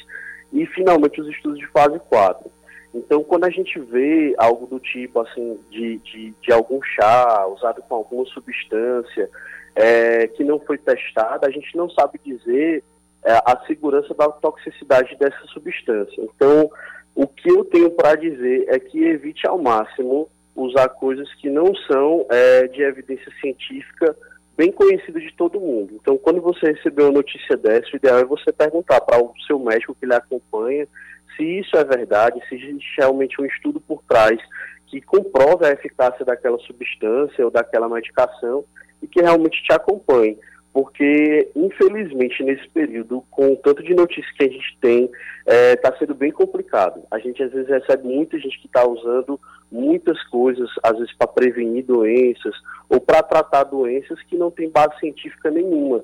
e 0.54 0.66
finalmente 0.68 1.20
os 1.20 1.28
estudos 1.28 1.58
de 1.58 1.68
fase 1.68 2.00
4. 2.08 2.52
Então, 2.96 3.24
quando 3.24 3.44
a 3.44 3.50
gente 3.50 3.78
vê 3.78 4.34
algo 4.38 4.66
do 4.68 4.80
tipo, 4.80 5.20
assim, 5.20 5.60
de, 5.70 5.98
de, 5.98 6.34
de 6.42 6.52
algum 6.52 6.82
chá 6.82 7.46
usado 7.48 7.82
com 7.82 7.96
alguma 7.96 8.26
substância 8.26 9.30
é, 9.76 10.28
que 10.28 10.44
não 10.44 10.60
foi 10.60 10.78
testada, 10.78 11.46
a 11.46 11.52
gente 11.52 11.76
não 11.76 11.90
sabe 11.90 12.20
dizer 12.24 12.84
é, 13.24 13.34
a 13.34 13.62
segurança 13.68 14.14
da 14.14 14.30
toxicidade 14.30 15.16
dessa 15.18 15.46
substância. 15.48 16.24
Então, 16.24 16.70
o 17.14 17.28
que 17.28 17.50
eu 17.50 17.66
tenho 17.66 17.92
para 17.92 18.16
dizer 18.16 18.66
é 18.70 18.80
que 18.80 19.04
evite 19.04 19.46
ao 19.46 19.58
máximo 19.62 20.30
usar 20.56 20.88
coisas 20.88 21.32
que 21.36 21.50
não 21.50 21.76
são 21.76 22.26
é, 22.30 22.68
de 22.68 22.82
evidência 22.82 23.32
científica 23.42 24.16
bem 24.56 24.72
conhecida 24.72 25.20
de 25.20 25.34
todo 25.34 25.60
mundo. 25.60 25.96
Então, 26.02 26.18
quando 26.18 26.40
você 26.40 26.72
recebeu 26.72 27.08
uma 27.08 27.16
notícia 27.16 27.58
dessa, 27.58 27.90
o 27.92 27.98
ideal 27.98 28.20
é 28.20 28.24
você 28.24 28.54
perguntar 28.54 29.02
para 29.02 29.22
o 29.22 29.34
seu 29.46 29.60
médico 29.60 29.96
que 30.00 30.06
lhe 30.06 30.14
acompanha 30.14 30.88
se 31.36 31.44
isso 31.44 31.76
é 31.78 31.84
verdade, 31.84 32.42
se 32.48 32.56
existe 32.56 32.96
realmente 32.98 33.42
um 33.42 33.46
estudo 33.46 33.80
por 33.80 34.02
trás 34.08 34.40
que 34.88 35.02
comprove 35.02 35.66
a 35.66 35.72
eficácia 35.72 36.24
daquela 36.26 36.58
substância 36.60 37.44
ou 37.44 37.52
daquela 37.52 37.90
medicação 37.90 38.64
e 39.02 39.08
que 39.08 39.22
realmente 39.22 39.64
te 39.64 39.74
acompanhe. 39.74 40.38
Porque, 40.74 41.50
infelizmente, 41.56 42.44
nesse 42.44 42.68
período, 42.70 43.24
com 43.32 43.54
o 43.54 43.56
tanto 43.56 43.82
de 43.82 43.94
notícias 43.96 44.30
que 44.36 44.44
a 44.44 44.50
gente 44.50 44.78
tem, 44.82 45.10
está 45.46 45.90
é, 45.90 45.98
sendo 45.98 46.14
bem 46.14 46.32
complicado. 46.32 47.02
A 47.10 47.18
gente, 47.18 47.42
às 47.42 47.52
vezes, 47.54 47.70
recebe 47.70 48.06
muita 48.06 48.38
gente 48.38 48.60
que 48.60 48.68
está 48.68 48.86
usando 48.86 49.40
muitas 49.72 50.22
coisas, 50.28 50.70
às 50.84 50.98
vezes, 50.98 51.16
para 51.16 51.28
prevenir 51.28 51.86
doenças 51.86 52.54
ou 52.90 53.00
para 53.00 53.24
tratar 53.24 53.64
doenças 53.64 54.22
que 54.24 54.38
não 54.38 54.52
tem 54.52 54.70
base 54.70 55.00
científica 55.00 55.50
nenhuma 55.50 56.04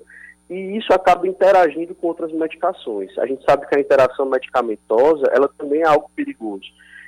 e 0.52 0.78
isso 0.78 0.92
acaba 0.92 1.26
interagindo 1.26 1.96
com 1.96 2.08
outras 2.08 2.30
medicações. 2.34 3.18
A 3.18 3.26
gente 3.26 3.42
sabe 3.46 3.66
que 3.68 3.78
a 3.78 3.80
interação 3.80 4.26
medicamentosa, 4.26 5.26
ela 5.32 5.50
também 5.58 5.80
é 5.82 5.88
algo 5.88 6.12
perigoso. 6.14 6.66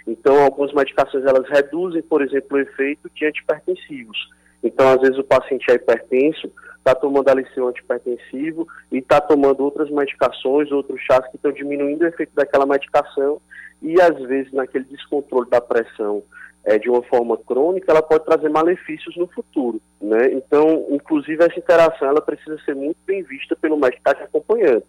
Então, 0.08 0.42
algumas 0.42 0.74
medicações, 0.74 1.26
elas 1.26 1.46
reduzem, 1.50 2.02
por 2.04 2.22
exemplo, 2.22 2.58
o 2.58 2.62
efeito 2.62 3.12
de 3.14 3.26
antipertensivos. 3.26 4.18
Então, 4.64 4.88
às 4.88 5.02
vezes, 5.02 5.18
o 5.18 5.26
paciente 5.26 5.70
é 5.70 5.76
hipertenso, 5.76 6.50
está 6.78 6.96
tomando 6.96 7.28
ali 7.28 7.46
seu 7.54 7.68
antipertensivo 7.68 8.66
e 8.90 9.00
está 9.00 9.20
tomando 9.20 9.62
outras 9.62 9.90
medicações, 9.90 10.72
outros 10.72 11.02
chás 11.02 11.28
que 11.28 11.36
estão 11.36 11.52
diminuindo 11.52 12.06
o 12.06 12.08
efeito 12.08 12.32
daquela 12.34 12.66
medicação 12.66 13.42
e, 13.82 14.00
às 14.00 14.18
vezes, 14.22 14.54
naquele 14.54 14.86
descontrole 14.86 15.50
da 15.50 15.60
pressão 15.60 16.24
é, 16.66 16.80
de 16.80 16.90
uma 16.90 17.04
forma 17.04 17.38
crônica, 17.38 17.92
ela 17.92 18.02
pode 18.02 18.26
trazer 18.26 18.50
malefícios 18.50 19.16
no 19.18 19.28
futuro, 19.28 19.82
né? 20.02 20.32
Então, 20.32 20.88
inclusive, 20.90 21.44
essa 21.44 21.60
interação, 21.60 22.08
ela 22.08 22.22
precisa 22.22 22.58
ser 22.64 22.76
muito 22.76 22.98
bem 23.06 23.22
vista 23.24 23.56
pelo 23.56 23.78
médico 23.78 24.02
que 24.02 24.10
está 24.10 24.16
te 24.16 24.24
acompanhando, 24.24 24.84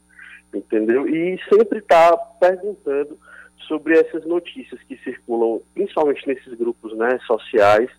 entendeu? 0.55 1.09
E 1.09 1.39
sempre 1.53 1.81
está 1.81 2.17
perguntando 2.41 3.19
sobre 3.67 3.99
essas 3.99 4.25
notícias 4.25 4.81
que 4.83 4.97
circulam, 4.99 5.61
principalmente 5.75 6.27
nesses 6.27 6.55
grupos 6.55 6.97
né, 6.97 7.19
sociais, 7.27 7.91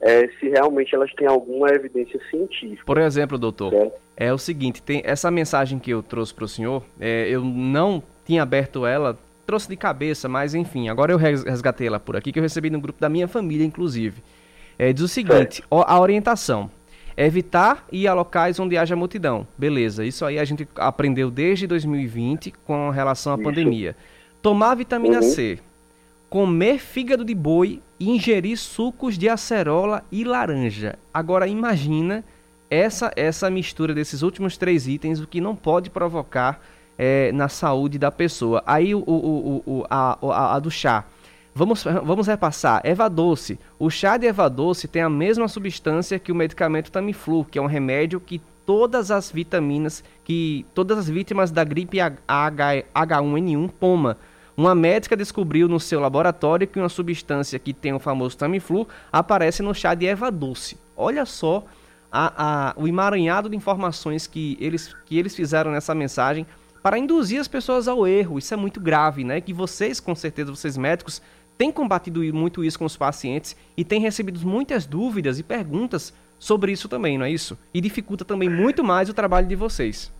é, 0.00 0.28
se 0.38 0.48
realmente 0.48 0.94
elas 0.94 1.12
têm 1.14 1.26
alguma 1.26 1.70
evidência 1.70 2.20
científica. 2.30 2.84
Por 2.84 2.98
exemplo, 2.98 3.38
doutor, 3.38 3.92
é 4.16 4.32
o 4.32 4.38
seguinte, 4.38 4.82
tem 4.82 5.02
essa 5.04 5.30
mensagem 5.30 5.78
que 5.78 5.90
eu 5.90 6.02
trouxe 6.02 6.34
para 6.34 6.44
o 6.44 6.48
senhor, 6.48 6.84
é, 7.00 7.28
eu 7.28 7.42
não 7.42 8.02
tinha 8.24 8.42
aberto 8.42 8.86
ela 8.86 9.18
trouxe 9.46 9.68
de 9.68 9.76
cabeça, 9.76 10.28
mas 10.28 10.54
enfim, 10.54 10.88
agora 10.88 11.12
eu 11.12 11.18
resgatei 11.18 11.86
ela 11.86 12.00
por 12.00 12.16
aqui, 12.16 12.32
que 12.32 12.38
eu 12.38 12.42
recebi 12.42 12.70
no 12.70 12.80
grupo 12.80 13.00
da 13.00 13.08
minha 13.08 13.28
família, 13.28 13.64
inclusive. 13.64 14.22
É, 14.78 14.92
diz 14.92 15.02
o 15.02 15.08
seguinte: 15.08 15.62
a 15.70 16.00
orientação. 16.00 16.70
Evitar 17.16 17.86
ir 17.92 18.08
a 18.08 18.14
locais 18.14 18.58
onde 18.58 18.76
haja 18.76 18.96
multidão. 18.96 19.46
Beleza, 19.56 20.04
isso 20.04 20.24
aí 20.24 20.36
a 20.36 20.44
gente 20.44 20.66
aprendeu 20.74 21.30
desde 21.30 21.64
2020 21.64 22.52
com 22.66 22.90
relação 22.90 23.34
à 23.34 23.36
isso. 23.36 23.44
pandemia. 23.44 23.96
Tomar 24.42 24.74
vitamina 24.74 25.20
uhum. 25.20 25.22
C. 25.22 25.60
Comer 26.28 26.80
fígado 26.80 27.24
de 27.24 27.32
boi 27.32 27.80
e 28.00 28.10
ingerir 28.10 28.58
sucos 28.58 29.16
de 29.16 29.28
acerola 29.28 30.02
e 30.10 30.24
laranja. 30.24 30.98
Agora 31.12 31.46
imagina 31.46 32.24
essa, 32.68 33.12
essa 33.14 33.48
mistura 33.48 33.94
desses 33.94 34.22
últimos 34.22 34.56
três 34.56 34.88
itens, 34.88 35.20
o 35.20 35.26
que 35.28 35.40
não 35.40 35.54
pode 35.54 35.90
provocar 35.90 36.60
é, 36.98 37.32
na 37.32 37.48
saúde 37.48 37.98
da 37.98 38.10
pessoa. 38.10 38.62
Aí 38.66 38.94
o, 38.94 39.00
o, 39.00 39.62
o, 39.66 39.84
a, 39.88 40.18
a, 40.22 40.56
a, 40.56 40.58
do 40.58 40.70
chá. 40.70 41.04
Vamos, 41.54 41.84
vamos 41.84 42.26
repassar. 42.26 42.80
Eva 42.84 43.08
doce. 43.08 43.58
O 43.78 43.88
chá 43.88 44.16
de 44.16 44.26
erva 44.26 44.50
doce 44.50 44.88
tem 44.88 45.02
a 45.02 45.08
mesma 45.08 45.46
substância 45.46 46.18
que 46.18 46.32
o 46.32 46.34
medicamento 46.34 46.90
Tamiflu, 46.90 47.44
que 47.44 47.58
é 47.58 47.62
um 47.62 47.66
remédio 47.66 48.20
que 48.20 48.42
todas 48.66 49.10
as 49.10 49.30
vitaminas, 49.30 50.02
que 50.24 50.66
todas 50.74 50.98
as 50.98 51.08
vítimas 51.08 51.50
da 51.50 51.62
gripe 51.62 51.98
H1N1 51.98 53.70
toma. 53.78 54.16
Uma 54.56 54.74
médica 54.74 55.16
descobriu 55.16 55.68
no 55.68 55.80
seu 55.80 56.00
laboratório 56.00 56.66
que 56.66 56.78
uma 56.78 56.88
substância 56.88 57.58
que 57.58 57.72
tem 57.72 57.92
o 57.92 57.98
famoso 57.98 58.36
Tamiflu 58.36 58.86
aparece 59.12 59.62
no 59.62 59.74
chá 59.74 59.94
de 59.94 60.06
erva 60.06 60.30
doce. 60.30 60.78
Olha 60.96 61.26
só 61.26 61.64
a, 62.10 62.70
a, 62.70 62.74
o 62.76 62.86
emaranhado 62.86 63.48
de 63.48 63.56
informações 63.56 64.26
que 64.28 64.56
eles, 64.60 64.94
que 65.06 65.18
eles 65.18 65.34
fizeram 65.34 65.72
nessa 65.72 65.94
mensagem 65.94 66.46
para 66.84 66.98
induzir 66.98 67.40
as 67.40 67.48
pessoas 67.48 67.88
ao 67.88 68.06
erro. 68.06 68.38
Isso 68.38 68.52
é 68.52 68.56
muito 68.58 68.78
grave, 68.78 69.24
né? 69.24 69.40
Que 69.40 69.54
vocês, 69.54 70.00
com 70.00 70.14
certeza, 70.14 70.54
vocês 70.54 70.76
médicos, 70.76 71.22
tem 71.56 71.72
combatido 71.72 72.20
muito 72.34 72.62
isso 72.62 72.78
com 72.78 72.84
os 72.84 72.94
pacientes 72.94 73.56
e 73.74 73.82
tem 73.82 74.02
recebido 74.02 74.46
muitas 74.46 74.84
dúvidas 74.84 75.38
e 75.38 75.42
perguntas 75.42 76.12
sobre 76.38 76.72
isso 76.72 76.86
também, 76.86 77.16
não 77.16 77.24
é 77.24 77.30
isso? 77.30 77.56
E 77.72 77.80
dificulta 77.80 78.22
também 78.22 78.50
muito 78.50 78.84
mais 78.84 79.08
o 79.08 79.14
trabalho 79.14 79.46
de 79.46 79.56
vocês. 79.56 80.12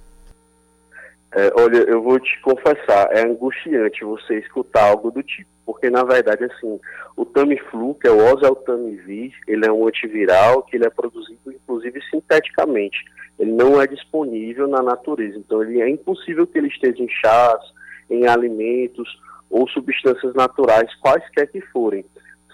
É, 1.37 1.51
olha, 1.57 1.79
eu 1.79 2.01
vou 2.01 2.21
te 2.21 2.41
confessar, 2.43 3.09
é 3.11 3.27
angustiante 3.27 4.05
você 4.05 4.39
escutar 4.39 4.89
algo 4.91 5.11
do 5.11 5.21
tipo, 5.21 5.51
porque 5.67 5.91
na 5.91 6.05
verdade, 6.05 6.45
assim, 6.45 6.79
o 7.17 7.25
Tamiflu, 7.25 7.97
que 7.97 8.07
é 8.07 8.11
o 8.11 8.33
oseltamivir, 8.33 9.33
ele 9.49 9.67
é 9.67 9.73
um 9.73 9.89
antiviral 9.89 10.63
que 10.63 10.77
ele 10.77 10.87
é 10.87 10.91
produzido 10.91 11.53
inclusive 11.53 12.01
sinteticamente. 12.09 13.05
Ele 13.37 13.51
não 13.51 13.83
é 13.83 13.87
disponível 13.87 14.69
na 14.69 14.81
natureza, 14.81 15.37
então 15.37 15.61
ele 15.61 15.81
é 15.81 15.89
impossível 15.89 16.47
que 16.47 16.57
ele 16.57 16.69
esteja 16.69 17.03
em 17.03 17.09
chás, 17.09 17.61
em 18.09 18.29
alimentos 18.29 19.09
ou 19.51 19.69
substâncias 19.69 20.35
naturais, 20.35 20.95
quaisquer 21.01 21.51
que 21.51 21.61
forem, 21.61 22.05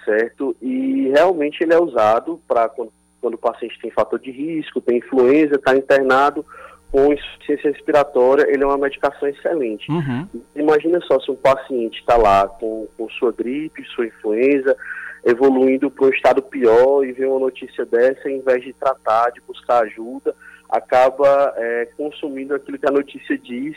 certo? 0.06 0.56
E 0.62 1.10
realmente 1.14 1.62
ele 1.62 1.74
é 1.74 1.78
usado 1.78 2.40
para 2.48 2.66
quando, 2.70 2.92
quando 3.20 3.34
o 3.34 3.38
paciente 3.38 3.78
tem 3.82 3.90
fator 3.90 4.18
de 4.18 4.30
risco, 4.30 4.80
tem 4.80 4.98
influenza, 4.98 5.56
está 5.56 5.76
internado 5.76 6.46
com 6.90 7.12
insuficiência 7.12 7.70
respiratória, 7.70 8.46
ele 8.48 8.64
é 8.64 8.66
uma 8.66 8.78
medicação 8.78 9.28
excelente. 9.28 9.90
Uhum. 9.90 10.26
Imagina 10.56 11.00
só 11.02 11.20
se 11.20 11.30
um 11.30 11.36
paciente 11.36 12.00
está 12.00 12.16
lá 12.16 12.48
com, 12.48 12.88
com 12.96 13.08
sua 13.10 13.32
gripe, 13.32 13.84
sua 13.94 14.06
influenza, 14.06 14.76
evoluindo 15.24 15.90
para 15.90 16.06
um 16.06 16.10
estado 16.10 16.42
pior 16.42 17.04
e 17.04 17.12
vê 17.12 17.26
uma 17.26 17.38
notícia 17.38 17.86
dessa, 17.86 18.28
em 18.28 18.40
vez 18.40 18.64
de 18.64 18.72
tratar, 18.72 19.30
de 19.30 19.40
buscar 19.42 19.84
ajuda, 19.84 20.34
acaba 20.68 21.54
é, 21.56 21.88
consumindo 21.96 22.54
aquilo 22.54 22.78
que 22.78 22.88
a 22.88 22.92
notícia 22.92 23.38
diz 23.38 23.76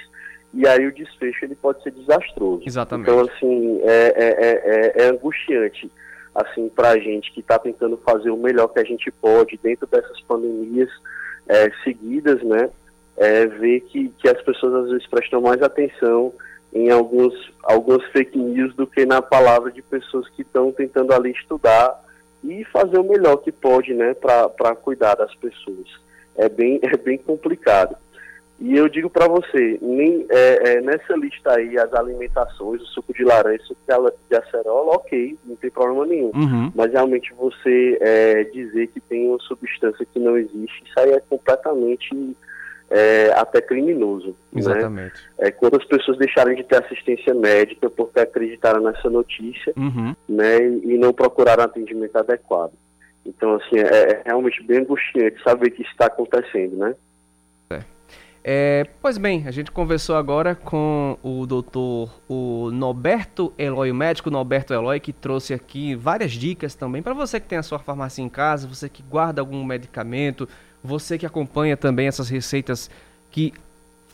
e 0.54 0.68
aí 0.68 0.86
o 0.86 0.94
desfecho 0.94 1.46
ele 1.46 1.56
pode 1.56 1.82
ser 1.84 1.92
desastroso. 1.92 2.64
Exatamente. 2.66 3.10
Então, 3.10 3.22
assim, 3.22 3.82
é, 3.84 4.14
é, 4.16 5.02
é, 5.02 5.04
é 5.04 5.10
angustiante 5.10 5.92
assim, 6.34 6.70
para 6.70 6.90
a 6.90 6.98
gente 6.98 7.32
que 7.32 7.42
está 7.42 7.60
tentando 7.60 7.98
fazer 7.98 8.32
o 8.32 8.38
melhor 8.38 8.68
que 8.68 8.80
a 8.80 8.84
gente 8.84 9.12
pode 9.12 9.60
dentro 9.62 9.86
dessas 9.88 10.20
pandemias 10.22 10.90
é, 11.48 11.72
seguidas, 11.84 12.42
né? 12.42 12.70
É, 13.16 13.46
ver 13.46 13.82
que, 13.82 14.10
que 14.18 14.28
as 14.28 14.42
pessoas 14.42 14.74
às 14.74 14.90
vezes 14.90 15.08
prestam 15.08 15.40
mais 15.40 15.62
atenção 15.62 16.34
em 16.74 16.90
alguns, 16.90 17.34
alguns 17.62 18.04
fake 18.08 18.38
news 18.38 18.74
do 18.76 18.88
que 18.88 19.06
na 19.06 19.22
palavra 19.22 19.72
de 19.72 19.82
pessoas 19.84 20.28
que 20.30 20.42
estão 20.42 20.72
tentando 20.72 21.14
ali 21.14 21.32
estudar 21.32 22.04
e 22.44 22.66
fazer 22.66 22.98
o 22.98 23.04
melhor 23.04 23.38
que 23.38 23.52
pode, 23.52 23.94
né, 23.94 24.16
para 24.16 24.76
cuidar 24.76 25.16
das 25.16 25.34
pessoas. 25.36 25.88
É 26.36 26.50
bem, 26.50 26.80
é 26.84 26.98
bem 26.98 27.18
complicado. 27.18 27.96
E 28.60 28.78
eu 28.78 28.88
digo 28.88 29.10
para 29.10 29.28
você, 29.28 29.78
nem, 29.82 30.26
é, 30.30 30.76
é, 30.76 30.82
nessa 30.82 31.16
lista 31.16 31.56
aí, 31.56 31.78
as 31.78 31.94
alimentações, 31.94 32.82
o 32.82 32.86
suco 32.86 33.14
de 33.14 33.24
laranja, 33.24 33.62
o 33.64 33.68
suco 33.68 33.82
de 34.30 34.36
acerola, 34.36 34.94
ok, 34.94 35.38
não 35.44 35.56
tem 35.56 35.70
problema 35.70 36.06
nenhum. 36.06 36.32
Uhum. 36.34 36.72
Mas 36.74 36.92
realmente 36.92 37.34
você 37.34 37.98
é, 38.00 38.44
dizer 38.46 38.88
que 38.88 39.02
tem 39.02 39.28
uma 39.28 39.40
substância 39.40 40.06
que 40.06 40.20
não 40.20 40.38
existe, 40.38 40.84
isso 40.86 41.00
aí 41.00 41.12
é 41.12 41.20
completamente 41.20 42.36
é, 42.94 43.34
até 43.36 43.60
criminoso. 43.60 44.36
Né? 44.52 44.60
Exatamente. 44.60 45.14
Né? 45.40 45.48
É, 45.48 45.52
quando 45.52 45.78
as 45.78 45.86
pessoas 45.86 46.18
deixarem 46.18 46.56
de 46.56 46.64
ter 46.64 46.84
assistência 46.84 47.34
médica 47.34 47.90
porque 47.90 48.20
acreditaram 48.20 48.82
nessa 48.82 49.10
notícia 49.10 49.74
uhum. 49.76 50.16
né, 50.30 50.60
e 50.60 50.98
não 50.98 51.12
procuraram 51.12 51.64
atendimento 51.64 52.16
adequado. 52.16 52.74
Então, 53.26 53.56
assim, 53.56 53.80
é, 53.80 54.12
é 54.12 54.22
realmente 54.26 54.62
bem 54.64 54.80
angustiante 54.80 55.42
saber 55.44 55.72
que 55.72 55.82
isso 55.82 55.92
está 55.92 56.06
acontecendo, 56.06 56.76
né? 56.76 56.96
É, 58.46 58.86
pois 59.02 59.18
bem, 59.18 59.46
a 59.48 59.52
gente 59.52 59.72
conversou 59.72 60.18
agora 60.18 60.54
com 60.54 61.18
o 61.24 61.46
doutor 61.46 62.14
o 62.28 62.70
Norberto 62.74 63.54
Eloy, 63.58 63.90
o 63.90 63.96
médico 63.96 64.30
Norberto 64.30 64.74
Eloy, 64.74 65.00
que 65.00 65.14
trouxe 65.14 65.54
aqui 65.54 65.96
várias 65.96 66.34
dicas 66.34 66.76
também 66.76 67.02
para 67.02 67.14
você 67.14 67.40
que 67.40 67.48
tem 67.48 67.58
a 67.58 67.64
sua 67.64 67.80
farmácia 67.80 68.22
em 68.22 68.28
casa, 68.28 68.68
você 68.68 68.90
que 68.90 69.02
guarda 69.02 69.40
algum 69.40 69.64
medicamento, 69.64 70.46
você 70.84 71.18
que 71.18 71.26
acompanha 71.26 71.78
também 71.78 72.08
essas 72.08 72.30
receitas 72.30 72.90
que 73.32 73.54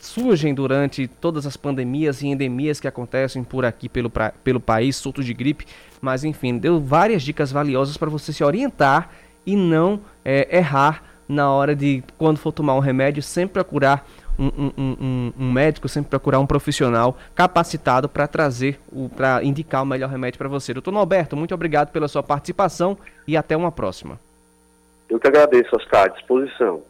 surgem 0.00 0.54
durante 0.54 1.06
todas 1.06 1.46
as 1.46 1.56
pandemias 1.56 2.22
e 2.22 2.28
endemias 2.28 2.80
que 2.80 2.88
acontecem 2.88 3.44
por 3.44 3.64
aqui 3.64 3.88
pelo, 3.88 4.08
pra, 4.08 4.32
pelo 4.42 4.58
país, 4.58 4.96
solto 4.96 5.22
de 5.22 5.34
gripe, 5.34 5.66
mas 6.00 6.24
enfim, 6.24 6.56
deu 6.56 6.80
várias 6.80 7.22
dicas 7.22 7.52
valiosas 7.52 7.96
para 7.96 8.08
você 8.08 8.32
se 8.32 8.42
orientar 8.42 9.10
e 9.44 9.54
não 9.54 10.00
é, 10.24 10.56
errar 10.56 11.02
na 11.28 11.50
hora 11.50 11.76
de, 11.76 12.02
quando 12.18 12.38
for 12.38 12.50
tomar 12.50 12.74
um 12.74 12.80
remédio, 12.80 13.22
sempre 13.22 13.54
procurar 13.54 14.08
um, 14.38 14.46
um, 14.46 14.72
um, 14.78 15.32
um 15.38 15.52
médico, 15.52 15.88
sempre 15.88 16.08
procurar 16.08 16.40
um 16.40 16.46
profissional 16.46 17.16
capacitado 17.34 18.08
para 18.08 18.26
trazer, 18.26 18.80
para 19.14 19.44
indicar 19.44 19.82
o 19.82 19.86
melhor 19.86 20.08
remédio 20.08 20.38
para 20.38 20.48
você. 20.48 20.72
Doutor 20.72 20.92
Norberto, 20.92 21.36
muito 21.36 21.54
obrigado 21.54 21.90
pela 21.90 22.08
sua 22.08 22.22
participação 22.22 22.96
e 23.28 23.36
até 23.36 23.56
uma 23.56 23.70
próxima. 23.70 24.18
Eu 25.10 25.18
que 25.18 25.26
agradeço, 25.26 25.74
Oscar, 25.74 26.04
à 26.04 26.08
disposição. 26.08 26.82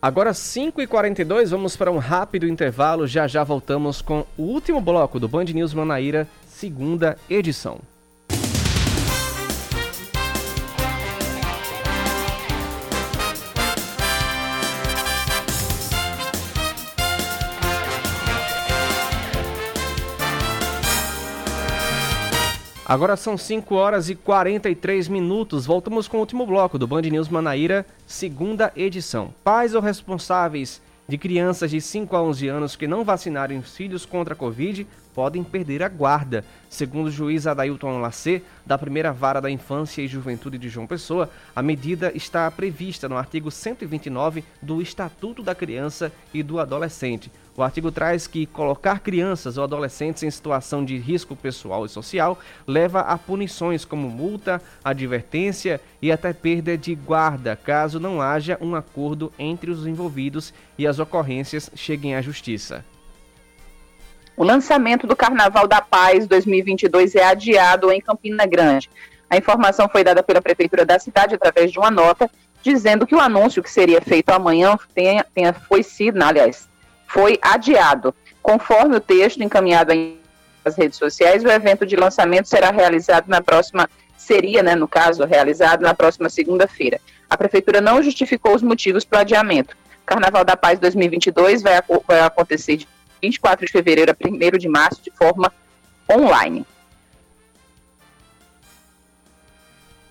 Agora 0.00 0.30
5h42, 0.30 1.48
vamos 1.48 1.76
para 1.76 1.90
um 1.90 1.98
rápido 1.98 2.46
intervalo. 2.46 3.06
Já 3.06 3.26
já 3.26 3.42
voltamos 3.42 4.00
com 4.00 4.24
o 4.38 4.42
último 4.42 4.80
bloco 4.80 5.18
do 5.18 5.26
Band 5.26 5.46
News 5.46 5.74
Manaíra, 5.74 6.28
segunda 6.46 7.18
edição. 7.28 7.80
Agora 22.88 23.16
são 23.16 23.36
5 23.36 23.74
horas 23.74 24.08
e 24.08 24.14
43 24.14 25.08
minutos. 25.08 25.66
Voltamos 25.66 26.06
com 26.06 26.18
o 26.18 26.20
último 26.20 26.46
bloco 26.46 26.78
do 26.78 26.86
Band 26.86 27.02
News 27.02 27.28
Manaíra, 27.28 27.84
segunda 28.06 28.72
edição. 28.76 29.34
Pais 29.42 29.74
ou 29.74 29.80
responsáveis 29.80 30.80
de 31.08 31.18
crianças 31.18 31.72
de 31.72 31.80
5 31.80 32.14
a 32.14 32.22
11 32.22 32.46
anos 32.46 32.76
que 32.76 32.86
não 32.86 33.04
vacinarem 33.04 33.58
os 33.58 33.76
filhos 33.76 34.06
contra 34.06 34.34
a 34.34 34.36
Covid 34.36 34.86
podem 35.12 35.42
perder 35.42 35.82
a 35.82 35.88
guarda. 35.88 36.44
Segundo 36.70 37.08
o 37.08 37.10
juiz 37.10 37.44
Adailton 37.44 37.98
Lacê, 37.98 38.42
da 38.64 38.78
primeira 38.78 39.12
vara 39.12 39.40
da 39.40 39.50
infância 39.50 40.00
e 40.00 40.06
juventude 40.06 40.56
de 40.56 40.68
João 40.68 40.86
Pessoa, 40.86 41.28
a 41.56 41.62
medida 41.62 42.12
está 42.14 42.48
prevista 42.52 43.08
no 43.08 43.16
artigo 43.16 43.50
129 43.50 44.44
do 44.62 44.80
Estatuto 44.80 45.42
da 45.42 45.56
Criança 45.56 46.12
e 46.32 46.40
do 46.40 46.60
Adolescente. 46.60 47.32
O 47.56 47.62
artigo 47.62 47.90
traz 47.90 48.26
que 48.26 48.44
colocar 48.44 49.00
crianças 49.00 49.56
ou 49.56 49.64
adolescentes 49.64 50.22
em 50.22 50.30
situação 50.30 50.84
de 50.84 50.98
risco 50.98 51.34
pessoal 51.34 51.86
e 51.86 51.88
social 51.88 52.38
leva 52.66 53.00
a 53.00 53.16
punições 53.16 53.82
como 53.82 54.10
multa, 54.10 54.60
advertência 54.84 55.80
e 56.02 56.12
até 56.12 56.34
perda 56.34 56.76
de 56.76 56.94
guarda, 56.94 57.56
caso 57.56 57.98
não 57.98 58.20
haja 58.20 58.58
um 58.60 58.74
acordo 58.74 59.32
entre 59.38 59.70
os 59.70 59.86
envolvidos 59.86 60.52
e 60.76 60.86
as 60.86 60.98
ocorrências 60.98 61.70
cheguem 61.74 62.14
à 62.14 62.20
justiça. 62.20 62.84
O 64.36 64.44
lançamento 64.44 65.06
do 65.06 65.16
Carnaval 65.16 65.66
da 65.66 65.80
Paz 65.80 66.26
2022 66.26 67.14
é 67.14 67.24
adiado 67.24 67.90
em 67.90 68.02
Campina 68.02 68.44
Grande. 68.44 68.90
A 69.30 69.36
informação 69.38 69.88
foi 69.88 70.04
dada 70.04 70.22
pela 70.22 70.42
Prefeitura 70.42 70.84
da 70.84 70.98
cidade 70.98 71.34
através 71.34 71.72
de 71.72 71.78
uma 71.78 71.90
nota, 71.90 72.30
dizendo 72.62 73.06
que 73.06 73.14
o 73.14 73.20
anúncio 73.20 73.62
que 73.62 73.70
seria 73.70 74.02
feito 74.02 74.28
amanhã 74.28 74.76
tenha, 74.94 75.24
tenha 75.34 75.54
foi 75.54 75.82
sido, 75.82 76.22
aliás, 76.22 76.68
foi 77.06 77.38
adiado. 77.42 78.14
Conforme 78.42 78.96
o 78.96 79.00
texto 79.00 79.42
encaminhado 79.42 79.92
nas 80.64 80.76
redes 80.76 80.98
sociais, 80.98 81.44
o 81.44 81.48
evento 81.48 81.86
de 81.86 81.96
lançamento 81.96 82.48
será 82.48 82.70
realizado 82.70 83.28
na 83.28 83.40
próxima, 83.40 83.88
seria, 84.16 84.62
né, 84.62 84.74
no 84.74 84.88
caso, 84.88 85.24
realizado 85.24 85.82
na 85.82 85.94
próxima 85.94 86.28
segunda-feira. 86.28 87.00
A 87.28 87.36
Prefeitura 87.36 87.80
não 87.80 88.02
justificou 88.02 88.54
os 88.54 88.62
motivos 88.62 89.04
para 89.04 89.18
o 89.18 89.20
adiamento. 89.22 89.76
Carnaval 90.04 90.44
da 90.44 90.56
Paz 90.56 90.78
2022 90.78 91.62
vai, 91.62 91.80
vai 92.06 92.20
acontecer 92.20 92.76
de 92.76 92.88
24 93.20 93.66
de 93.66 93.72
fevereiro 93.72 94.12
a 94.12 94.16
1 94.28 94.58
de 94.58 94.68
março, 94.68 95.02
de 95.02 95.10
forma 95.10 95.52
online. 96.10 96.64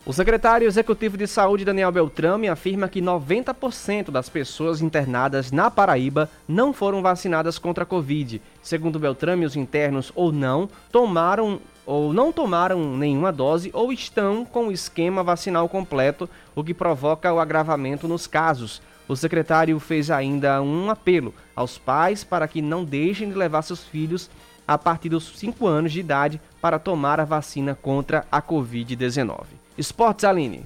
O 0.08 0.14
secretário 0.14 0.68
executivo 0.68 1.18
de 1.18 1.26
saúde, 1.26 1.66
Daniel 1.66 1.91
Beltrame, 1.91 2.47
afirma 2.47 2.88
que 2.88 3.01
90% 3.01 4.12
das 4.12 4.30
pessoas 4.30 4.80
internadas 4.80 5.51
na 5.51 5.72
Paraíba 5.72 6.30
não 6.47 6.72
foram 6.72 7.01
vacinadas 7.01 7.58
contra 7.58 7.84
a 7.84 7.88
Covid. 7.88 8.39
Segundo 8.62 8.99
Beltrame, 8.99 9.47
os 9.47 9.56
internos 9.56 10.12
ou 10.14 10.32
não 10.32 10.70
tomaram 10.91 11.60
ou 11.88 12.14
não 12.14 12.32
tomaram 12.32 12.95
nenhuma 12.95 13.32
dose 13.32 13.72
ou 13.74 13.91
estão 13.91 14.45
com 14.45 14.68
o 14.68 14.72
esquema 14.72 15.24
vacinal 15.24 15.68
completo, 15.68 16.30
o 16.56 16.64
que 16.64 16.74
provoca 16.74 17.34
o 17.34 17.39
agravamento 17.39 18.08
nos 18.08 18.28
casos. 18.28 18.84
O 19.08 19.16
secretário 19.16 19.80
fez 19.80 20.12
ainda 20.12 20.62
um 20.62 20.91
apelo 20.91 21.34
aos 21.56 21.80
pais 21.80 22.24
para 22.24 22.47
que 22.47 22.62
não 22.62 22.86
deixem 22.86 23.30
de 23.30 23.36
levar 23.36 23.64
seus 23.64 23.84
filhos 23.84 24.30
a 24.68 24.78
partir 24.78 25.10
dos 25.10 25.36
5 25.36 25.66
anos 25.66 25.91
de 25.91 25.99
idade 25.99 26.39
para 26.62 26.78
tomar 26.78 27.20
a 27.20 27.26
vacina 27.26 27.74
contra 27.74 28.24
a 28.32 28.39
Covid-19. 28.39 29.64
Esportes 29.78 30.26
Aline. 30.26 30.65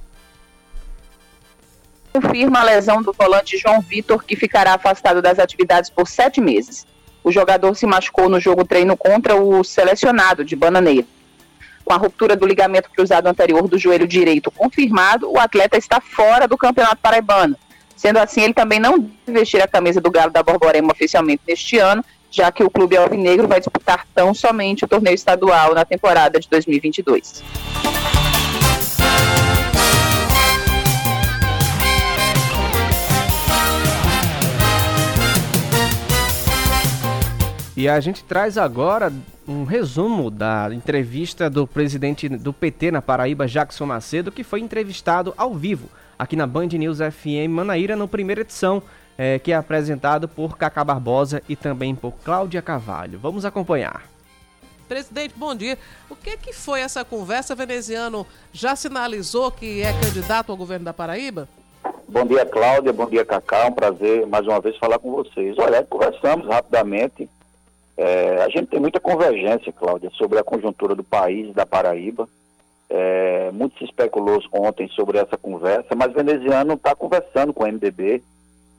Confirma 2.12 2.62
a 2.62 2.64
lesão 2.64 3.02
do 3.02 3.14
volante 3.14 3.58
João 3.58 3.82
Vitor, 3.82 4.24
que 4.24 4.36
ficará 4.36 4.74
afastado 4.74 5.22
das 5.22 5.40
atividades 5.40 5.90
por 5.90 6.08
sete 6.08 6.42
meses. 6.42 6.86
O 7.24 7.32
jogador 7.32 7.76
se 7.76 7.86
machucou 7.86 8.28
no 8.28 8.40
jogo 8.40 8.66
treino 8.66 8.98
contra 8.98 9.36
o 9.36 9.64
selecionado 9.64 10.44
de 10.44 10.56
Bananeira. 10.56 11.08
Com 11.86 11.94
a 11.94 11.98
ruptura 11.98 12.36
do 12.36 12.46
ligamento 12.46 12.90
cruzado 12.90 13.28
anterior 13.28 13.68
do 13.68 13.78
joelho 13.78 14.08
direito 14.08 14.52
confirmado, 14.52 15.32
o 15.32 15.40
atleta 15.40 15.78
está 15.78 16.00
fora 16.00 16.48
do 16.48 16.58
Campeonato 16.58 16.98
Paraibano. 16.98 17.56
Sendo 17.96 18.18
assim, 18.18 18.42
ele 18.42 18.54
também 18.54 18.80
não 18.80 18.98
deve 19.00 19.40
vestir 19.40 19.62
a 19.62 19.68
camisa 19.68 20.00
do 20.00 20.10
Galo 20.10 20.32
da 20.32 20.42
Borborema 20.42 20.92
oficialmente 20.92 21.42
neste 21.48 21.78
ano, 21.78 22.04
já 22.32 22.52
que 22.52 22.64
o 22.64 22.70
clube 22.70 22.96
alvinegro 22.96 23.48
vai 23.48 23.60
disputar 23.60 24.06
tão 24.14 24.34
somente 24.34 24.86
o 24.86 24.88
torneio 24.88 25.16
estadual 25.16 25.74
na 25.74 25.84
temporada 25.84 26.40
de 26.40 26.48
2022. 26.48 27.44
E 37.80 37.88
a 37.88 37.98
gente 38.02 38.26
traz 38.26 38.58
agora 38.58 39.10
um 39.48 39.64
resumo 39.64 40.30
da 40.30 40.70
entrevista 40.74 41.50
do 41.50 41.66
presidente 41.66 42.28
do 42.28 42.52
PT 42.52 42.92
na 42.92 43.02
Paraíba, 43.02 43.48
Jackson 43.48 43.86
Macedo, 43.86 44.34
que 44.34 44.44
foi 44.44 44.60
entrevistado 44.60 45.34
ao 45.38 45.54
vivo 45.54 45.88
aqui 46.18 46.36
na 46.36 46.46
Band 46.46 46.68
News 46.74 46.98
FM 46.98 47.48
Manaíra, 47.50 47.96
no 47.96 48.06
primeira 48.06 48.42
edição, 48.42 48.84
é, 49.18 49.40
que 49.40 49.54
é 49.54 49.56
apresentado 49.56 50.28
por 50.28 50.58
Cacá 50.58 50.84
Barbosa 50.84 51.42
e 51.48 51.56
também 51.56 51.96
por 51.96 52.12
Cláudia 52.22 52.62
Carvalho. 52.62 53.18
Vamos 53.18 53.46
acompanhar. 53.46 54.04
Presidente, 54.86 55.36
bom 55.38 55.56
dia. 55.56 55.78
O 56.10 56.18
que, 56.18 56.36
que 56.36 56.52
foi 56.52 56.82
essa 56.82 57.06
conversa? 57.06 57.56
Veneziano 57.56 58.28
já 58.52 58.76
sinalizou 58.76 59.52
que 59.52 59.84
é 59.84 59.94
candidato 59.94 60.52
ao 60.52 60.58
governo 60.58 60.84
da 60.84 60.94
Paraíba? 60.94 61.48
Bom 62.10 62.26
dia, 62.26 62.46
Cláudia. 62.46 62.92
Bom 62.92 63.06
dia, 63.06 63.24
Cacá. 63.24 63.68
Um 63.68 63.72
prazer 63.72 64.28
mais 64.28 64.46
uma 64.46 64.60
vez 64.60 64.76
falar 64.76 65.00
com 65.00 65.12
vocês. 65.12 65.58
Olha, 65.58 65.82
conversamos 65.86 66.46
rapidamente 66.46 67.30
é, 68.02 68.42
a 68.44 68.48
gente 68.48 68.68
tem 68.68 68.80
muita 68.80 68.98
convergência, 68.98 69.74
Cláudia, 69.74 70.10
sobre 70.12 70.40
a 70.40 70.44
conjuntura 70.44 70.96
do 70.96 71.04
país 71.04 71.50
e 71.50 71.54
da 71.54 71.66
Paraíba. 71.66 72.30
É, 72.90 73.52
muito 73.52 73.78
se 73.78 73.84
especulou 73.84 74.42
ontem 74.54 74.88
sobre 74.88 75.18
essa 75.18 75.38
conversa, 75.38 75.94
mas 75.98 76.14
Veneziano 76.14 76.76
está 76.76 76.96
conversando 76.96 77.54
com 77.54 77.66
o 77.66 77.68
MDB 77.68 78.24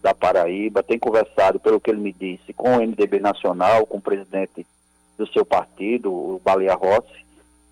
da 0.00 0.14
Paraíba, 0.14 0.82
tem 0.82 0.98
conversado, 0.98 1.60
pelo 1.60 1.78
que 1.78 1.90
ele 1.90 2.00
me 2.00 2.14
disse, 2.14 2.54
com 2.54 2.78
o 2.78 2.80
MDB 2.80 3.20
Nacional, 3.20 3.84
com 3.84 3.98
o 3.98 4.00
presidente 4.00 4.66
do 5.18 5.26
seu 5.26 5.44
partido, 5.44 6.10
o 6.10 6.40
Baleia 6.42 6.74
Rossi. 6.74 7.26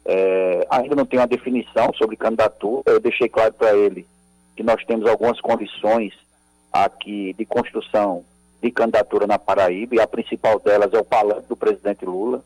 É, 0.05 0.67
ainda 0.69 0.95
não 0.95 1.07
tem 1.07 1.19
uma 1.19 1.27
definição 1.27 1.95
sobre 1.95 2.15
candidatura, 2.15 2.83
eu 2.93 3.01
deixei 3.01 3.27
claro 3.27 3.55
para 3.55 3.75
ele 3.75 4.07
que 4.55 4.63
nós 4.63 4.85
temos 4.85 5.09
algumas 5.09 5.41
condições 5.41 6.13
aqui 6.71 7.33
de 7.33 7.47
construção 7.47 8.23
de 8.63 8.71
candidatura 8.71 9.27
na 9.27 9.39
Paraíba, 9.39 9.95
e 9.95 10.01
a 10.01 10.07
principal 10.07 10.59
delas 10.59 10.93
é 10.93 10.99
o 10.99 11.05
palanque 11.05 11.49
do 11.49 11.57
presidente 11.57 12.05
Lula. 12.05 12.43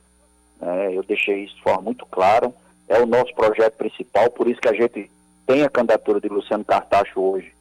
É, 0.61 0.97
eu 0.97 1.03
deixei 1.03 1.45
isso 1.45 1.57
de 1.57 1.63
forma 1.63 1.83
muito 1.83 2.07
clara. 2.07 2.53
É 2.89 3.01
o 3.01 3.07
nosso 3.07 3.35
projeto 3.35 3.75
principal, 3.75 4.31
por 4.31 4.47
isso 4.47 4.61
que 4.61 4.69
a 4.69 4.75
gente 4.75 5.11
tem 5.47 5.63
a 5.63 5.71
candidatura 5.71 6.21
de 6.21 6.29
Luciano 6.29 6.65
Cartacho 6.65 7.21
hoje 7.21 7.53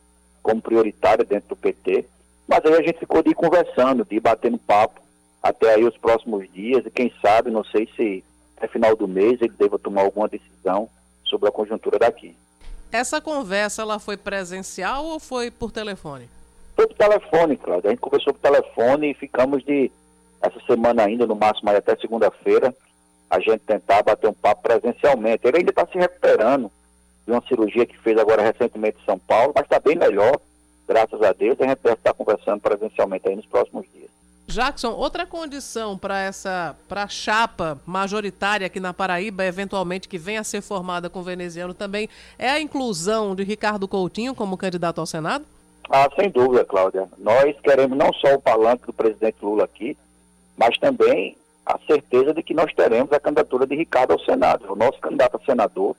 como 0.43 0.61
prioritária 0.61 1.23
dentro 1.23 1.49
do 1.49 1.55
PT. 1.55 2.05
Mas 2.47 2.65
aí 2.65 2.73
a 2.73 2.81
gente 2.81 2.99
ficou 2.99 3.23
de 3.23 3.29
ir 3.29 3.35
conversando, 3.35 4.03
de 4.03 4.15
ir 4.15 4.19
batendo 4.19 4.57
papo 4.57 4.99
até 5.41 5.73
aí 5.73 5.83
os 5.83 5.97
próximos 5.97 6.51
dias, 6.51 6.85
e 6.85 6.91
quem 6.91 7.11
sabe, 7.21 7.49
não 7.49 7.63
sei 7.63 7.89
se 7.95 8.23
até 8.57 8.67
final 8.67 8.95
do 8.95 9.07
mês 9.07 9.41
ele 9.41 9.53
deva 9.57 9.79
tomar 9.79 10.03
alguma 10.03 10.27
decisão 10.27 10.87
sobre 11.23 11.49
a 11.49 11.51
conjuntura 11.51 11.97
daqui. 11.97 12.35
Essa 12.91 13.21
conversa 13.21 13.81
ela 13.81 13.97
foi 13.97 14.17
presencial 14.17 15.05
ou 15.05 15.19
foi 15.19 15.49
por 15.49 15.71
telefone? 15.71 16.29
Foi 16.81 16.87
por 16.87 16.97
telefone, 16.97 17.57
Cláudio. 17.57 17.89
A 17.89 17.91
gente 17.91 17.99
conversou 17.99 18.33
por 18.33 18.39
telefone 18.39 19.11
e 19.11 19.13
ficamos 19.13 19.63
de, 19.63 19.91
essa 20.41 20.59
semana 20.61 21.03
ainda, 21.03 21.27
no 21.27 21.35
máximo 21.35 21.69
até 21.69 21.95
segunda-feira, 21.95 22.75
a 23.29 23.39
gente 23.39 23.59
tentar 23.59 24.01
bater 24.01 24.27
um 24.27 24.33
papo 24.33 24.63
presencialmente. 24.63 25.45
Ele 25.45 25.57
ainda 25.59 25.69
está 25.69 25.85
se 25.85 25.95
recuperando 25.95 26.71
de 27.23 27.31
uma 27.31 27.43
cirurgia 27.47 27.85
que 27.85 27.95
fez 27.99 28.17
agora 28.17 28.41
recentemente 28.41 28.97
em 28.99 29.05
São 29.05 29.19
Paulo, 29.19 29.53
mas 29.53 29.65
está 29.65 29.79
bem 29.79 29.95
melhor, 29.95 30.39
graças 30.87 31.21
a 31.21 31.31
Deus. 31.33 31.55
A 31.61 31.67
gente 31.67 31.81
deve 31.83 31.97
estar 31.97 32.15
conversando 32.15 32.59
presencialmente 32.59 33.29
aí 33.29 33.35
nos 33.35 33.45
próximos 33.45 33.85
dias. 33.93 34.09
Jackson, 34.47 34.89
outra 34.89 35.27
condição 35.27 35.95
para 35.99 36.19
essa 36.19 36.75
para 36.89 37.03
a 37.03 37.07
chapa 37.07 37.79
majoritária 37.85 38.65
aqui 38.65 38.79
na 38.79 38.91
Paraíba, 38.91 39.45
eventualmente 39.45 40.09
que 40.09 40.17
venha 40.17 40.41
a 40.41 40.43
ser 40.43 40.61
formada 40.61 41.11
com 41.11 41.19
o 41.19 41.23
veneziano 41.23 41.75
também, 41.75 42.09
é 42.39 42.49
a 42.49 42.59
inclusão 42.59 43.35
de 43.35 43.43
Ricardo 43.43 43.87
Coutinho 43.87 44.33
como 44.33 44.57
candidato 44.57 44.99
ao 44.99 45.05
Senado? 45.05 45.45
Ah, 45.89 46.09
sem 46.15 46.29
dúvida, 46.29 46.63
Cláudia. 46.63 47.07
Nós 47.17 47.55
queremos 47.61 47.97
não 47.97 48.13
só 48.13 48.35
o 48.35 48.41
palanque 48.41 48.87
do 48.87 48.93
presidente 48.93 49.37
Lula 49.41 49.65
aqui, 49.65 49.97
mas 50.57 50.77
também 50.77 51.35
a 51.65 51.77
certeza 51.85 52.33
de 52.33 52.43
que 52.43 52.53
nós 52.53 52.73
teremos 52.73 53.11
a 53.11 53.19
candidatura 53.19 53.65
de 53.65 53.75
Ricardo 53.75 54.11
ao 54.11 54.19
Senado. 54.19 54.71
O 54.71 54.75
nosso 54.75 54.99
candidato 54.99 55.37
a 55.37 55.45
senador, 55.45 55.95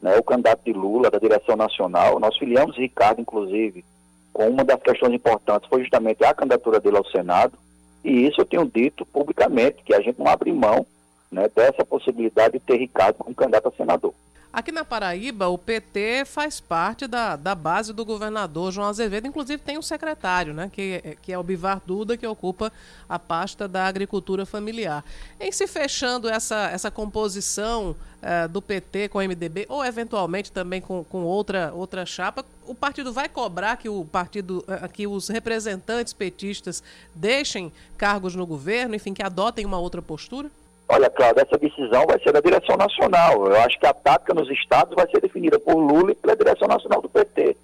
né, 0.00 0.16
o 0.16 0.22
candidato 0.22 0.62
de 0.64 0.72
Lula, 0.72 1.10
da 1.10 1.18
direção 1.18 1.56
nacional, 1.56 2.18
nós 2.18 2.36
filiamos 2.36 2.76
Ricardo, 2.76 3.20
inclusive, 3.20 3.84
com 4.32 4.48
uma 4.48 4.64
das 4.64 4.82
questões 4.82 5.14
importantes, 5.14 5.68
foi 5.68 5.80
justamente 5.80 6.24
a 6.24 6.34
candidatura 6.34 6.80
dele 6.80 6.96
ao 6.96 7.06
Senado, 7.06 7.56
e 8.04 8.26
isso 8.26 8.40
eu 8.40 8.44
tenho 8.44 8.66
dito 8.66 9.06
publicamente, 9.06 9.82
que 9.82 9.94
a 9.94 10.00
gente 10.00 10.18
não 10.18 10.26
abre 10.26 10.52
mão 10.52 10.84
né, 11.30 11.48
dessa 11.54 11.84
possibilidade 11.84 12.54
de 12.54 12.60
ter 12.60 12.76
Ricardo 12.76 13.16
como 13.16 13.34
candidato 13.34 13.68
a 13.68 13.72
senador. 13.72 14.12
Aqui 14.54 14.70
na 14.70 14.84
Paraíba, 14.84 15.48
o 15.48 15.58
PT 15.58 16.24
faz 16.26 16.60
parte 16.60 17.08
da, 17.08 17.34
da 17.34 17.56
base 17.56 17.92
do 17.92 18.04
governador 18.04 18.70
João 18.70 18.86
Azevedo, 18.86 19.26
inclusive 19.26 19.60
tem 19.60 19.76
um 19.76 19.82
secretário, 19.82 20.54
né, 20.54 20.70
que, 20.72 21.16
que 21.22 21.32
é 21.32 21.38
o 21.38 21.42
Bivar 21.42 21.82
Duda, 21.84 22.16
que 22.16 22.24
ocupa 22.24 22.72
a 23.08 23.18
pasta 23.18 23.66
da 23.66 23.84
agricultura 23.88 24.46
familiar. 24.46 25.04
Em 25.40 25.50
se 25.50 25.66
fechando 25.66 26.28
essa, 26.28 26.70
essa 26.70 26.88
composição 26.88 27.96
uh, 28.22 28.48
do 28.48 28.62
PT 28.62 29.08
com 29.08 29.18
o 29.18 29.22
MDB, 29.22 29.66
ou 29.68 29.84
eventualmente 29.84 30.52
também 30.52 30.80
com, 30.80 31.02
com 31.02 31.24
outra, 31.24 31.72
outra 31.74 32.06
chapa, 32.06 32.44
o 32.64 32.76
partido 32.76 33.12
vai 33.12 33.28
cobrar 33.28 33.76
que 33.76 33.88
o 33.88 34.04
partido, 34.04 34.64
uh, 34.68 34.88
que 34.88 35.04
os 35.04 35.26
representantes 35.26 36.12
petistas 36.12 36.80
deixem 37.12 37.72
cargos 37.98 38.36
no 38.36 38.46
governo, 38.46 38.94
enfim, 38.94 39.12
que 39.12 39.22
adotem 39.22 39.66
uma 39.66 39.80
outra 39.80 40.00
postura? 40.00 40.48
Olha, 40.88 41.08
Cláudio, 41.08 41.42
essa 41.42 41.56
decisão 41.56 42.04
vai 42.06 42.18
ser 42.20 42.32
da 42.32 42.40
direção 42.40 42.76
nacional. 42.76 43.46
Eu 43.46 43.56
acho 43.60 43.78
que 43.78 43.86
a 43.86 43.94
tática 43.94 44.34
nos 44.34 44.50
estados 44.50 44.94
vai 44.94 45.08
ser 45.10 45.20
definida 45.20 45.58
por 45.58 45.74
Lula 45.74 46.12
e 46.12 46.14
pela 46.14 46.36
direção 46.36 46.68
nacional 46.68 47.00
do 47.00 47.08
PT. 47.08 47.56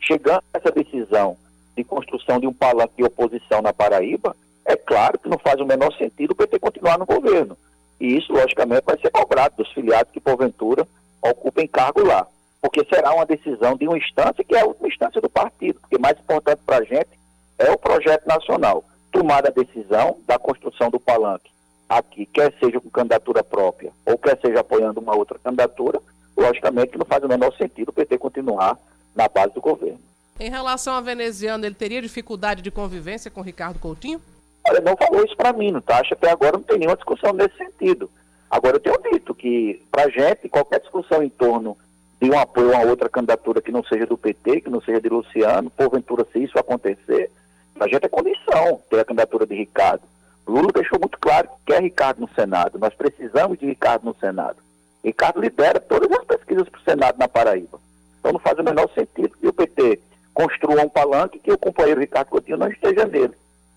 Chegando 0.00 0.42
a 0.54 0.58
essa 0.58 0.70
decisão 0.70 1.36
de 1.76 1.82
construção 1.82 2.38
de 2.38 2.46
um 2.46 2.52
palanque 2.52 2.94
de 2.96 3.04
oposição 3.04 3.60
na 3.60 3.72
Paraíba, 3.72 4.34
é 4.64 4.76
claro 4.76 5.18
que 5.18 5.28
não 5.28 5.38
faz 5.38 5.60
o 5.60 5.66
menor 5.66 5.92
sentido 5.94 6.32
o 6.32 6.34
PT 6.36 6.58
continuar 6.60 6.98
no 6.98 7.06
governo. 7.06 7.56
E 8.00 8.16
isso, 8.16 8.32
logicamente, 8.32 8.84
vai 8.86 8.98
ser 8.98 9.10
cobrado 9.10 9.56
dos 9.56 9.72
filiados 9.72 10.12
que, 10.12 10.20
porventura, 10.20 10.86
ocupem 11.20 11.66
cargo 11.66 12.04
lá. 12.04 12.26
Porque 12.60 12.84
será 12.84 13.12
uma 13.12 13.26
decisão 13.26 13.76
de 13.76 13.88
uma 13.88 13.98
instância 13.98 14.44
que 14.44 14.54
é 14.54 14.60
a 14.60 14.66
última 14.66 14.88
instância 14.88 15.20
do 15.20 15.28
partido. 15.28 15.80
Porque 15.80 15.98
mais 15.98 16.18
importante 16.18 16.60
para 16.64 16.78
a 16.78 16.84
gente 16.84 17.10
é 17.58 17.72
o 17.72 17.78
projeto 17.78 18.24
nacional. 18.26 18.84
Tomar 19.10 19.44
a 19.44 19.50
decisão 19.50 20.18
da 20.26 20.38
construção 20.38 20.90
do 20.90 21.00
palanque 21.00 21.57
aqui, 21.88 22.26
quer 22.26 22.52
seja 22.60 22.80
com 22.80 22.90
candidatura 22.90 23.42
própria 23.42 23.92
ou 24.04 24.18
quer 24.18 24.38
seja 24.40 24.60
apoiando 24.60 25.00
uma 25.00 25.16
outra 25.16 25.38
candidatura, 25.38 26.00
logicamente 26.36 26.98
não 26.98 27.06
faz 27.06 27.22
o 27.24 27.28
menor 27.28 27.52
sentido 27.56 27.88
o 27.88 27.92
PT 27.92 28.18
continuar 28.18 28.78
na 29.14 29.28
base 29.28 29.54
do 29.54 29.60
governo. 29.60 30.00
Em 30.38 30.50
relação 30.50 30.94
a 30.94 31.00
veneziano, 31.00 31.66
ele 31.66 31.74
teria 31.74 32.00
dificuldade 32.00 32.62
de 32.62 32.70
convivência 32.70 33.30
com 33.30 33.40
Ricardo 33.40 33.80
Coutinho? 33.80 34.20
Olha, 34.68 34.80
não 34.80 34.96
falou 34.96 35.24
isso 35.24 35.36
para 35.36 35.52
mim, 35.52 35.72
não 35.72 35.80
tá? 35.80 35.98
Acho 35.98 36.10
que 36.10 36.14
até 36.14 36.30
agora 36.30 36.58
não 36.58 36.62
tem 36.62 36.78
nenhuma 36.78 36.96
discussão 36.96 37.32
nesse 37.32 37.56
sentido. 37.56 38.08
Agora, 38.50 38.76
eu 38.76 38.80
tenho 38.80 39.02
dito 39.12 39.34
que, 39.34 39.82
para 39.90 40.08
gente, 40.08 40.48
qualquer 40.48 40.80
discussão 40.80 41.22
em 41.22 41.28
torno 41.28 41.76
de 42.20 42.30
um 42.30 42.38
apoio 42.38 42.74
a 42.74 42.80
outra 42.80 43.08
candidatura 43.08 43.60
que 43.60 43.72
não 43.72 43.82
seja 43.84 44.06
do 44.06 44.16
PT, 44.16 44.62
que 44.62 44.70
não 44.70 44.80
seja 44.80 45.00
de 45.00 45.08
Luciano, 45.08 45.70
porventura, 45.70 46.26
se 46.32 46.42
isso 46.42 46.58
acontecer, 46.58 47.30
a 47.78 47.86
gente 47.86 48.04
é 48.04 48.08
condição 48.08 48.80
ter 48.90 49.00
a 49.00 49.04
candidatura 49.04 49.46
de 49.46 49.54
Ricardo. 49.54 50.02
Lula 50.48 50.72
deixou 50.72 50.98
muito 50.98 51.18
claro 51.18 51.48
que 51.48 51.72
quer 51.72 51.82
Ricardo 51.82 52.20
no 52.20 52.28
Senado. 52.34 52.78
Nós 52.78 52.94
precisamos 52.94 53.58
de 53.58 53.66
Ricardo 53.66 54.04
no 54.04 54.14
Senado. 54.14 54.56
Ricardo 55.04 55.40
lidera 55.40 55.78
todas 55.78 56.10
as 56.10 56.24
pesquisas 56.24 56.68
para 56.68 56.80
o 56.80 56.84
Senado 56.84 57.18
na 57.18 57.28
Paraíba. 57.28 57.78
Então 58.18 58.32
não 58.32 58.40
faz 58.40 58.58
o 58.58 58.62
menor 58.62 58.88
sentido 58.94 59.36
que 59.36 59.46
o 59.46 59.52
PT 59.52 60.00
construa 60.32 60.82
um 60.82 60.88
palanque 60.88 61.38
que 61.38 61.52
o 61.52 61.58
companheiro 61.58 62.00
Ricardo 62.00 62.28
Coutinho 62.28 62.56
não 62.56 62.68
esteja 62.68 63.04
nele. 63.04 63.34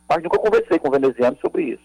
Mas 0.07 0.24
nunca 0.24 0.39
conversei 0.39 0.80
com 0.80 0.88
o 0.88 0.91
veneziano 0.91 1.38
sobre 1.41 1.63
isso. 1.63 1.84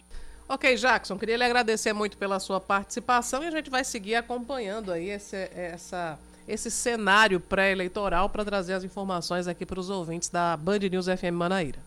Ok, 0.49 0.77
Jackson, 0.77 1.19
queria 1.19 1.37
lhe 1.37 1.45
agradecer 1.45 1.93
muito 1.93 2.17
pela 2.17 2.39
sua 2.39 2.61
participação 2.61 3.43
e 3.43 3.49
a 3.49 3.51
gente 3.51 3.69
vai 3.69 3.83
seguir 3.83 4.15
acompanhando 4.15 4.93
aí 4.93 5.11
esse, 5.11 5.51
essa, 5.53 6.17
esse 6.47 6.71
cenário 6.71 7.41
pré-eleitoral 7.41 8.29
para 8.29 8.45
trazer 8.45 8.75
as 8.75 8.85
informações 8.85 9.49
aqui 9.49 9.67
para 9.67 9.81
os 9.81 9.91
ouvintes 9.91 10.29
da 10.29 10.57
Band 10.57 10.79
News 10.79 11.07
FM 11.07 11.35
Manaíra. 11.35 11.81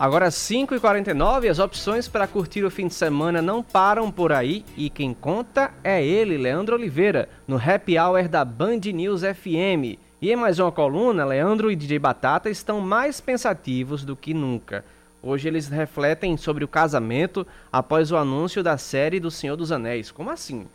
Agora 0.00 0.28
5h49, 0.28 1.50
as 1.50 1.58
opções 1.58 2.08
para 2.08 2.26
curtir 2.26 2.64
o 2.64 2.70
fim 2.70 2.86
de 2.86 2.94
semana 2.94 3.42
não 3.42 3.62
param 3.62 4.10
por 4.10 4.32
aí 4.32 4.64
e 4.74 4.88
quem 4.88 5.12
conta 5.12 5.74
é 5.84 6.02
ele, 6.02 6.38
Leandro 6.38 6.74
Oliveira, 6.74 7.28
no 7.46 7.58
Happy 7.58 7.98
Hour 7.98 8.26
da 8.26 8.42
Band 8.42 8.80
News 8.94 9.20
FM. 9.20 10.00
E 10.22 10.32
em 10.32 10.36
mais 10.36 10.58
uma 10.58 10.72
coluna, 10.72 11.26
Leandro 11.26 11.70
e 11.70 11.76
DJ 11.76 11.98
Batata 11.98 12.48
estão 12.48 12.80
mais 12.80 13.20
pensativos 13.20 14.02
do 14.02 14.16
que 14.16 14.32
nunca. 14.32 14.86
Hoje 15.22 15.48
eles 15.48 15.68
refletem 15.68 16.34
sobre 16.38 16.64
o 16.64 16.68
casamento 16.68 17.46
após 17.70 18.10
o 18.10 18.16
anúncio 18.16 18.62
da 18.62 18.78
série 18.78 19.20
do 19.20 19.30
Senhor 19.30 19.54
dos 19.54 19.70
Anéis. 19.70 20.10
Como 20.10 20.30
assim? 20.30 20.66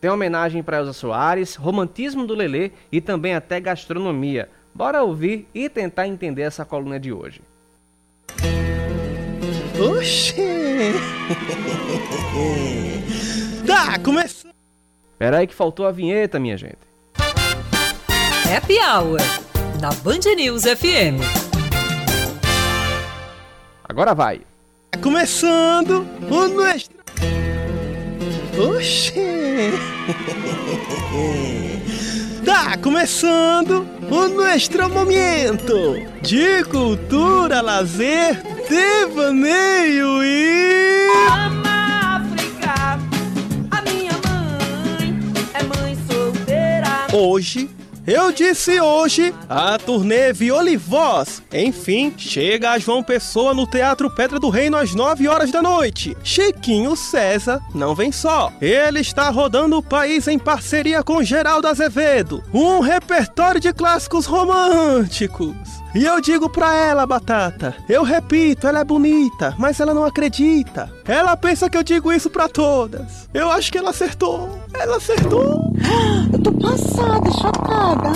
Tem 0.00 0.10
homenagem 0.10 0.64
para 0.64 0.78
Elza 0.78 0.92
Soares, 0.92 1.54
romantismo 1.54 2.26
do 2.26 2.34
Lelê 2.34 2.72
e 2.90 3.00
também 3.00 3.36
até 3.36 3.60
gastronomia. 3.60 4.48
Bora 4.74 5.04
ouvir 5.04 5.46
e 5.54 5.68
tentar 5.68 6.08
entender 6.08 6.42
essa 6.42 6.64
coluna 6.64 6.98
de 6.98 7.12
hoje. 7.12 7.40
Oxê! 9.78 10.92
tá, 13.66 13.98
começou! 13.98 14.50
Pera 15.18 15.38
aí 15.38 15.46
que 15.46 15.54
faltou 15.54 15.86
a 15.86 15.90
vinheta, 15.90 16.38
minha 16.38 16.56
gente. 16.56 16.78
Happy 18.54 18.74
Hour, 18.78 19.20
na 19.80 19.90
Band 19.90 20.34
News 20.36 20.62
FM. 20.62 21.20
Agora 23.88 24.14
vai. 24.14 24.42
Tá 24.90 24.98
começando 25.00 26.06
o 26.30 26.48
nuestro... 26.48 26.94
Oxê! 28.56 29.72
Tá 32.44 32.76
começando 32.76 33.86
o 34.10 34.28
nuestro 34.28 34.88
momento 34.90 35.96
de 36.20 36.62
cultura, 36.64 37.62
lazer, 37.62 38.42
devaneio 38.68 40.22
e. 40.22 41.08
África, 41.26 42.98
a 43.70 43.82
minha 43.82 44.12
mãe 44.26 45.18
é 45.54 45.62
mãe 45.62 45.98
solteira. 46.06 47.06
Hoje 47.14 47.70
eu 48.06 48.32
disse 48.32 48.80
hoje, 48.80 49.34
a 49.48 49.78
turnê 49.78 50.32
Violivoz, 50.32 51.42
enfim, 51.52 52.12
chega 52.16 52.72
a 52.72 52.78
João 52.78 53.02
Pessoa 53.02 53.54
no 53.54 53.66
Teatro 53.66 54.10
Pedra 54.10 54.38
do 54.38 54.50
Reino 54.50 54.76
às 54.76 54.94
9 54.94 55.26
horas 55.26 55.50
da 55.50 55.62
noite. 55.62 56.16
Chiquinho 56.22 56.94
César 56.96 57.60
não 57.74 57.94
vem 57.94 58.12
só. 58.12 58.52
Ele 58.60 59.00
está 59.00 59.30
rodando 59.30 59.78
o 59.78 59.82
país 59.82 60.28
em 60.28 60.38
parceria 60.38 61.02
com 61.02 61.22
Geraldo 61.22 61.66
Azevedo. 61.66 62.42
Um 62.52 62.80
repertório 62.80 63.60
de 63.60 63.72
clássicos 63.72 64.26
românticos. 64.26 65.83
E 65.94 66.04
eu 66.04 66.20
digo 66.20 66.50
pra 66.50 66.74
ela, 66.74 67.06
Batata, 67.06 67.76
eu 67.88 68.02
repito, 68.02 68.66
ela 68.66 68.80
é 68.80 68.84
bonita, 68.84 69.54
mas 69.56 69.78
ela 69.78 69.94
não 69.94 70.04
acredita. 70.04 70.90
Ela 71.06 71.36
pensa 71.36 71.70
que 71.70 71.78
eu 71.78 71.84
digo 71.84 72.12
isso 72.12 72.28
pra 72.28 72.48
todas. 72.48 73.28
Eu 73.32 73.48
acho 73.48 73.70
que 73.70 73.78
ela 73.78 73.90
acertou. 73.90 74.58
Ela 74.74 74.96
acertou. 74.96 75.72
Eu 76.32 76.42
tô 76.42 76.52
passada, 76.52 77.30
chocada. 77.30 78.08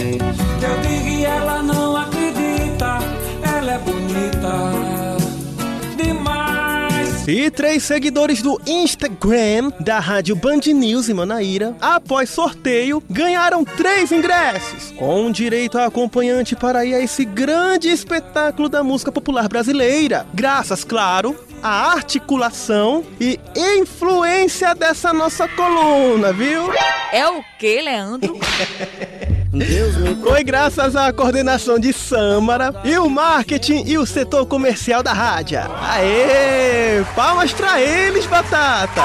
Eu 0.00 0.80
digo 0.80 1.08
e 1.08 1.24
ela 1.26 1.62
não 1.62 1.96
acredita, 1.96 2.98
ela 3.42 3.72
é 3.72 3.78
bonita 3.78 4.07
E 7.28 7.50
três 7.50 7.82
seguidores 7.82 8.40
do 8.40 8.58
Instagram 8.66 9.70
da 9.80 9.98
Rádio 9.98 10.34
Band 10.34 10.60
News 10.74 11.10
em 11.10 11.12
Manaíra, 11.12 11.76
após 11.78 12.30
sorteio, 12.30 13.02
ganharam 13.10 13.66
três 13.66 14.10
ingressos, 14.10 14.92
com 14.92 15.30
direito 15.30 15.76
a 15.76 15.84
acompanhante 15.84 16.56
para 16.56 16.86
ir 16.86 16.94
a 16.94 17.00
esse 17.00 17.26
grande 17.26 17.90
espetáculo 17.90 18.66
da 18.66 18.82
música 18.82 19.12
popular 19.12 19.46
brasileira. 19.46 20.26
Graças, 20.32 20.84
claro, 20.84 21.38
à 21.62 21.92
articulação 21.92 23.04
e 23.20 23.38
influência 23.54 24.74
dessa 24.74 25.12
nossa 25.12 25.46
coluna, 25.48 26.32
viu? 26.32 26.72
É 27.12 27.28
o 27.28 27.44
que, 27.58 27.82
Leandro? 27.82 28.38
Foi 30.22 30.44
graças 30.44 30.94
à 30.94 31.12
coordenação 31.12 31.78
de 31.78 31.92
Samara 31.92 32.74
e 32.84 32.98
o 32.98 33.08
marketing 33.08 33.84
e 33.86 33.96
o 33.96 34.04
setor 34.04 34.46
comercial 34.46 35.02
da 35.02 35.12
rádio. 35.12 35.60
Aê! 35.80 37.04
Palmas 37.14 37.52
pra 37.52 37.80
eles, 37.80 38.26
Batata! 38.26 39.02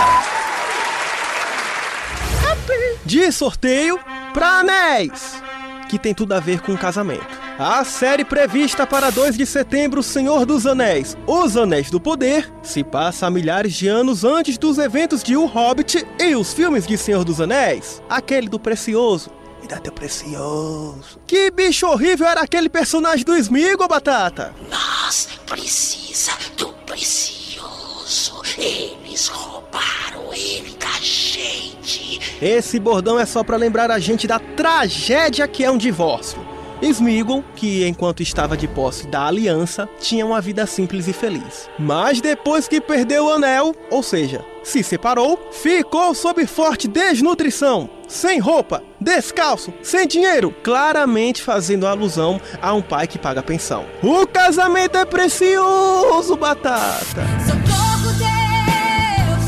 De 3.06 3.32
sorteio 3.32 4.00
pra 4.34 4.60
anéis, 4.60 5.42
que 5.90 6.00
tem 6.00 6.14
tudo 6.14 6.34
a 6.34 6.40
ver 6.40 6.62
com 6.62 6.76
casamento. 6.76 7.44
A 7.60 7.84
série 7.86 8.26
prevista 8.26 8.88
para 8.88 9.12
2 9.12 9.38
de 9.38 9.46
setembro, 9.46 10.02
Senhor 10.02 10.46
dos 10.46 10.66
Anéis, 10.66 11.16
Os 11.28 11.56
Anéis 11.56 11.92
do 11.92 12.00
Poder, 12.00 12.52
se 12.64 12.84
passa 12.84 13.30
milhares 13.30 13.74
de 13.74 13.88
anos 13.88 14.24
antes 14.24 14.58
dos 14.58 14.80
eventos 14.80 15.22
de 15.22 15.38
O 15.38 15.46
Hobbit 15.46 16.06
e 16.20 16.36
os 16.36 16.52
filmes 16.52 16.88
de 16.88 16.98
Senhor 16.98 17.24
dos 17.24 17.40
Anéis, 17.40 18.02
aquele 18.10 18.50
do 18.50 18.60
Precioso. 18.60 19.30
Me 19.64 19.70
dá 19.70 19.78
teu 19.78 19.94
precioso. 19.94 21.22
Que 21.26 21.50
bicho 21.50 21.88
horrível 21.88 22.28
era 22.28 22.42
aquele 22.42 22.68
personagem 22.68 23.24
do 23.24 23.34
Smigo, 23.38 23.88
Batata? 23.88 24.54
Nós 24.70 25.30
precisa 25.46 26.34
do 26.58 26.68
precioso. 26.86 28.42
Eles 28.58 29.30
roubaram 29.30 30.34
ele 30.34 30.76
da 30.78 30.92
gente. 31.00 32.20
Esse 32.42 32.78
bordão 32.78 33.18
é 33.18 33.26
só 33.26 33.42
para 33.42 33.56
lembrar 33.56 33.90
a 33.90 34.00
gente 34.00 34.28
da 34.28 34.38
tragédia 34.38 35.48
que 35.48 35.64
é 35.64 35.72
um 35.72 35.78
divórcio. 35.78 36.46
Smeagol, 36.82 37.42
que 37.56 37.88
enquanto 37.88 38.22
estava 38.22 38.58
de 38.58 38.68
posse 38.68 39.08
da 39.08 39.28
aliança, 39.28 39.88
tinha 39.98 40.26
uma 40.26 40.42
vida 40.42 40.66
simples 40.66 41.08
e 41.08 41.14
feliz. 41.14 41.70
Mas 41.80 42.20
depois 42.20 42.68
que 42.68 42.82
perdeu 42.82 43.28
o 43.28 43.32
anel, 43.32 43.74
ou 43.90 44.04
seja, 44.04 44.44
se 44.64 44.82
separou, 44.84 45.50
ficou 45.52 46.16
sob 46.16 46.46
forte 46.48 46.88
desnutrição, 46.88 47.90
sem 48.08 48.40
roupa, 48.40 48.82
descalço, 49.00 49.74
sem 49.82 50.08
dinheiro, 50.08 50.54
claramente 50.64 51.42
fazendo 51.42 51.86
alusão 51.86 52.40
a 52.62 52.74
um 52.74 52.82
pai 52.82 53.08
que 53.08 53.20
paga 53.20 53.44
pensão. 53.44 53.86
O 54.02 54.26
casamento 54.26 54.98
é 54.98 55.06
precioso, 55.06 56.36
batata! 56.36 57.24
Socorro, 57.46 58.14
Deus! 58.18 59.44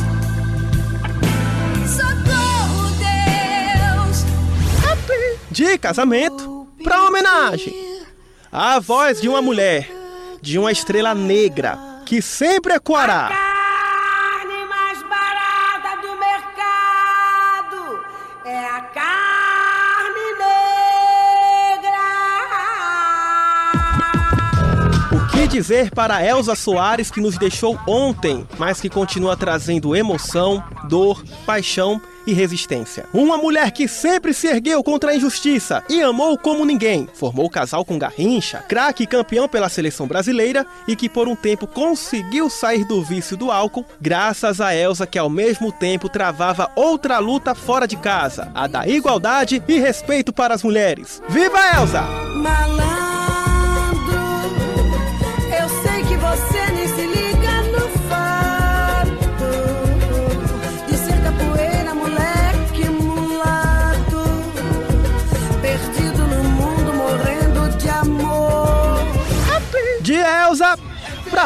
Socorro, 1.96 2.90
Deus! 3.00 4.26
De 5.50 5.78
casamento 5.78 6.68
para 6.84 7.04
homenagem. 7.04 7.74
A 8.52 8.80
voz 8.80 9.22
de 9.22 9.30
uma 9.30 9.42
mulher, 9.42 9.90
de 10.42 10.60
uma 10.60 10.72
estrela 10.72 11.16
negra, 11.16 11.78
que 12.06 12.22
sempre 12.22 12.74
ecoará. 12.74 13.55
Carne 18.96 20.32
negra. 20.40 22.00
O 25.12 25.28
que 25.28 25.48
dizer 25.48 25.92
para 25.92 26.26
Elza 26.26 26.56
Soares 26.56 27.12
que 27.12 27.20
nos 27.20 27.38
deixou 27.38 27.78
ontem, 27.86 28.48
mas 28.58 28.80
que 28.80 28.90
continua 28.90 29.36
trazendo 29.36 29.94
emoção, 29.94 30.64
dor, 30.88 31.22
paixão 31.46 32.02
e 32.26 32.34
resistência. 32.34 33.06
Uma 33.14 33.38
mulher 33.38 33.72
que 33.72 33.88
sempre 33.88 34.34
se 34.34 34.48
ergueu 34.48 34.84
contra 34.84 35.12
a 35.12 35.16
injustiça 35.16 35.84
e 35.90 36.02
amou 36.02 36.38
como 36.38 36.66
ninguém. 36.66 37.08
Formou 37.14 37.50
casal 37.50 37.86
com 37.86 37.98
Garrincha, 37.98 38.64
craque 38.68 39.06
campeão 39.06 39.48
pela 39.48 39.70
seleção 39.70 40.08
brasileira 40.08 40.66
e 40.88 40.96
que 40.96 41.10
por 41.10 41.28
um 41.28 41.36
tempo 41.36 41.68
conseguiu 41.68 42.50
sair 42.50 42.86
do 42.86 43.04
vício 43.04 43.38
do 43.38 43.52
álcool, 43.52 43.86
graças 44.00 44.60
a 44.62 44.76
Elsa 44.76 45.08
que 45.08 45.20
ao 45.20 45.30
mesmo 45.30 45.72
tempo 45.72 46.10
travava 46.10 46.72
outra 46.76 47.20
luta 47.20 47.54
fora 47.54 47.88
de 47.88 47.98
casa, 47.98 48.52
a 48.54 48.68
da 48.68 48.88
igualdade 48.88 49.64
e 49.68 49.80
respeito 49.80 50.34
para 50.34 50.54
as 50.54 50.64
mulheres. 50.64 51.22
Viva 51.30 51.60
Elsa! 51.78 53.05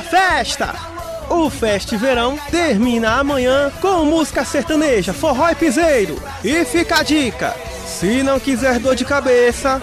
Festa! 0.01 0.89
O 1.29 1.47
Feste 1.49 1.95
Verão 1.95 2.37
termina 2.49 3.19
amanhã 3.19 3.71
com 3.79 4.03
música 4.03 4.43
sertaneja, 4.43 5.13
forró 5.13 5.47
e 5.49 5.55
piseiro. 5.55 6.21
E 6.43 6.65
fica 6.65 6.99
a 6.99 7.03
dica: 7.03 7.55
se 7.85 8.23
não 8.23 8.39
quiser 8.39 8.79
dor 8.79 8.95
de 8.95 9.05
cabeça, 9.05 9.79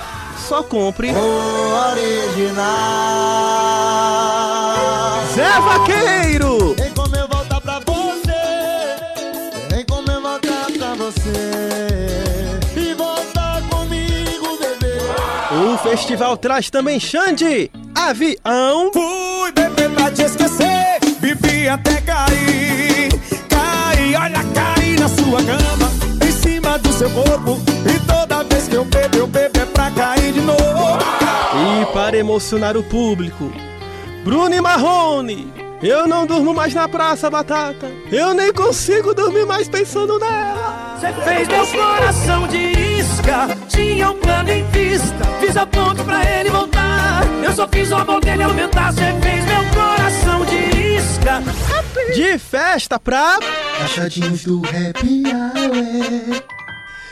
só 0.48 0.62
compre 0.62 1.12
O 1.12 1.90
original. 1.90 2.64
Zé 5.34 5.60
Vaqueiro. 5.60 6.74
Vem 6.74 6.92
como 6.94 7.14
eu 7.14 7.28
voltar 7.28 7.60
pra 7.60 7.80
você. 7.80 8.32
Vem 9.70 9.84
como 9.84 10.10
eu 10.10 10.20
voltar 10.20 10.66
pra 10.78 10.94
você. 10.94 11.30
E 12.76 12.94
voltar 12.94 13.62
comigo, 13.68 14.58
bebê. 14.58 14.98
O 15.72 15.78
festival 15.78 16.36
traz 16.36 16.70
também 16.70 16.98
Xande, 16.98 17.70
Avião. 17.94 18.90
Beber 18.92 19.25
pra 19.96 20.10
te 20.10 20.22
esquecer. 20.22 20.98
Bebi 21.20 21.68
até 21.68 22.00
cair. 22.02 23.08
Caí, 23.48 24.14
olha, 24.14 24.44
caí 24.54 24.96
na 24.98 25.08
sua 25.08 25.42
cama. 25.42 25.90
Em 26.24 26.30
cima 26.30 26.78
do 26.78 26.92
seu 26.92 27.10
corpo. 27.10 27.58
E 27.84 27.98
toda 28.06 28.44
vez 28.44 28.68
que 28.68 28.76
eu 28.76 28.84
bebo, 28.84 29.16
eu 29.16 29.26
bebo 29.26 29.58
é 29.58 29.64
pra 29.64 29.90
cair 29.90 30.32
de 30.32 30.40
novo. 30.40 30.98
E 31.82 31.86
para 31.92 32.16
emocionar 32.16 32.76
o 32.76 32.82
público, 32.82 33.50
Bruno 34.22 34.54
e 34.54 34.60
Marrone. 34.60 35.52
Eu 35.82 36.06
não 36.06 36.26
durmo 36.26 36.54
mais 36.54 36.72
na 36.74 36.88
praça, 36.88 37.30
Batata. 37.30 37.90
Eu 38.10 38.32
nem 38.34 38.52
consigo 38.52 39.14
dormir 39.14 39.46
mais 39.46 39.68
pensando 39.68 40.18
nela. 40.18 40.96
Você 40.98 41.12
fez 41.12 41.48
meu 41.48 41.66
coração 41.66 42.48
de 42.48 42.56
isca. 42.56 43.56
Tinha 43.68 44.10
um 44.10 44.18
plano 44.18 44.50
em 44.50 44.64
vista. 44.68 45.24
Fiz 45.40 45.56
a 45.56 45.66
ponte 45.66 46.02
pra 46.02 46.24
ele 46.24 46.50
voltar. 46.50 47.22
Eu 47.44 47.52
só 47.52 47.68
fiz 47.68 47.90
o 47.92 47.96
amor 47.96 48.20
dele 48.20 48.42
aumentar. 48.42 48.92
Você 48.92 49.14
fez 49.20 49.45
de 51.26 51.32
isca. 51.32 51.42
De 52.14 52.38
festa 52.38 53.00
pra. 53.00 53.38
Achadinhos 53.84 54.44
do 54.44 54.62
Happy 54.64 55.24
Hour. 55.26 56.42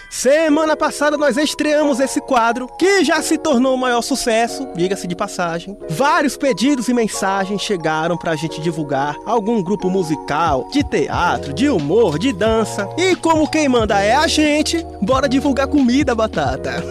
Semana 0.08 0.76
passada 0.76 1.16
nós 1.16 1.36
estreamos 1.36 1.98
esse 1.98 2.20
quadro 2.20 2.68
que 2.78 3.04
já 3.04 3.20
se 3.20 3.36
tornou 3.36 3.74
o 3.74 3.78
maior 3.78 4.00
sucesso, 4.00 4.68
diga-se 4.76 5.08
de 5.08 5.16
passagem. 5.16 5.76
Vários 5.90 6.36
pedidos 6.36 6.88
e 6.88 6.94
mensagens 6.94 7.60
chegaram 7.60 8.16
pra 8.16 8.36
gente 8.36 8.60
divulgar 8.60 9.16
algum 9.26 9.60
grupo 9.60 9.90
musical, 9.90 10.68
de 10.70 10.84
teatro, 10.84 11.52
de 11.52 11.68
humor, 11.68 12.16
de 12.16 12.32
dança. 12.32 12.88
E 12.96 13.16
como 13.16 13.50
quem 13.50 13.68
manda 13.68 14.00
é 14.00 14.14
a 14.14 14.28
gente, 14.28 14.86
bora 15.02 15.28
divulgar 15.28 15.66
comida, 15.66 16.14
batata. 16.14 16.84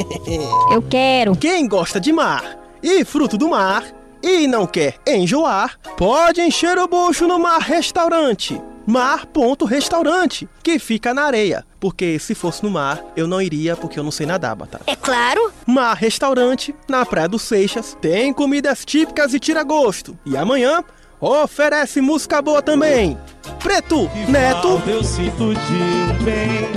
Eu 0.72 0.80
quero. 0.80 1.36
Quem 1.36 1.68
gosta 1.68 2.00
de 2.00 2.12
mar 2.12 2.58
e 2.82 3.04
fruto 3.04 3.36
do 3.36 3.48
mar 3.50 3.84
e 4.24 4.46
não 4.46 4.66
quer 4.66 4.96
enjoar, 5.06 5.78
pode 5.98 6.40
encher 6.40 6.78
o 6.78 6.88
bucho 6.88 7.26
no 7.28 7.38
Mar 7.38 7.60
Restaurante. 7.60 8.58
Mar.restaurante, 8.86 10.48
que 10.62 10.78
fica 10.78 11.12
na 11.12 11.24
areia. 11.24 11.64
Porque 11.78 12.18
se 12.18 12.34
fosse 12.34 12.62
no 12.62 12.70
mar, 12.70 13.02
eu 13.16 13.26
não 13.26 13.40
iria 13.40 13.76
porque 13.76 13.98
eu 13.98 14.02
não 14.02 14.10
sei 14.10 14.26
nadar, 14.26 14.54
batata. 14.54 14.84
É 14.86 14.96
claro. 14.96 15.52
Mar 15.66 15.94
Restaurante, 15.94 16.74
na 16.88 17.04
Praia 17.04 17.28
dos 17.28 17.42
Seixas, 17.42 17.96
tem 18.00 18.32
comidas 18.32 18.84
típicas 18.84 19.32
e 19.34 19.40
tira 19.40 19.62
gosto. 19.62 20.18
E 20.24 20.36
amanhã 20.36 20.82
oferece 21.20 22.00
música 22.00 22.42
boa 22.42 22.60
também. 22.60 23.18
Preto, 23.62 24.10
Neto. 24.28 24.82
Eu 24.86 25.02
sinto 25.02 25.54
de 25.54 26.24
bem. 26.24 26.68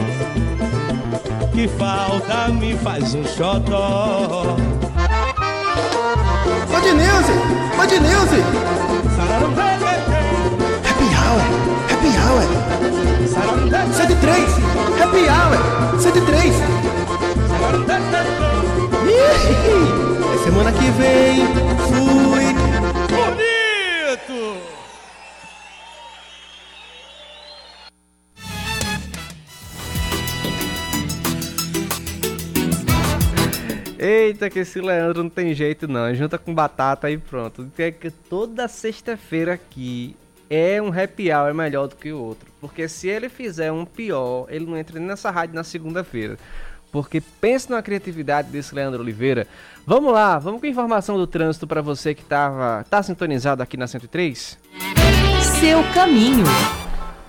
Que 1.53 1.67
falta 1.77 2.49
me 2.49 2.77
faz 2.77 3.15
um 3.15 3.25
xodó. 3.25 4.55
Band 6.87 6.99
News. 6.99 7.27
Happy 10.87 11.07
Hour, 11.19 11.41
Happy 11.91 12.11
Hour. 12.15 12.43
103, 13.91 14.47
Happy 14.97 15.23
Hour, 15.27 15.57
103. 15.99 16.53
Ih, 19.05 19.47
é 20.33 20.37
semana 20.45 20.71
que 20.71 20.89
vem, 20.91 21.76
Eita, 33.99 34.49
que 34.49 34.59
esse 34.59 34.79
Leandro 34.79 35.23
não 35.23 35.29
tem 35.29 35.53
jeito 35.53 35.87
não. 35.87 36.13
Junta 36.13 36.37
com 36.37 36.53
batata 36.53 37.09
e 37.09 37.17
pronto. 37.17 37.67
Que 37.75 38.11
toda 38.11 38.67
sexta-feira 38.67 39.53
aqui 39.53 40.15
é 40.49 40.81
um 40.81 40.87
happy 40.87 41.31
hour 41.31 41.53
melhor 41.53 41.87
do 41.87 41.95
que 41.95 42.11
o 42.11 42.19
outro. 42.19 42.47
Porque 42.61 42.87
se 42.87 43.07
ele 43.07 43.29
fizer 43.29 43.71
um 43.71 43.85
pior, 43.85 44.45
ele 44.49 44.65
não 44.65 44.77
entra 44.77 44.99
nem 44.99 45.07
nessa 45.07 45.31
rádio 45.31 45.55
na 45.55 45.63
segunda-feira. 45.63 46.37
Porque 46.91 47.21
pensa 47.41 47.73
na 47.73 47.81
criatividade 47.81 48.49
desse 48.49 48.73
Leandro 48.73 49.01
Oliveira. 49.01 49.47
Vamos 49.85 50.13
lá, 50.13 50.39
vamos 50.39 50.61
com 50.61 50.67
informação 50.67 51.17
do 51.17 51.27
trânsito 51.27 51.67
para 51.67 51.81
você 51.81 52.13
que 52.13 52.23
tava, 52.23 52.85
tá 52.89 53.03
sintonizado 53.03 53.61
aqui 53.61 53.77
na 53.77 53.87
103? 53.87 54.57
Seu 55.59 55.83
caminho. 55.93 56.45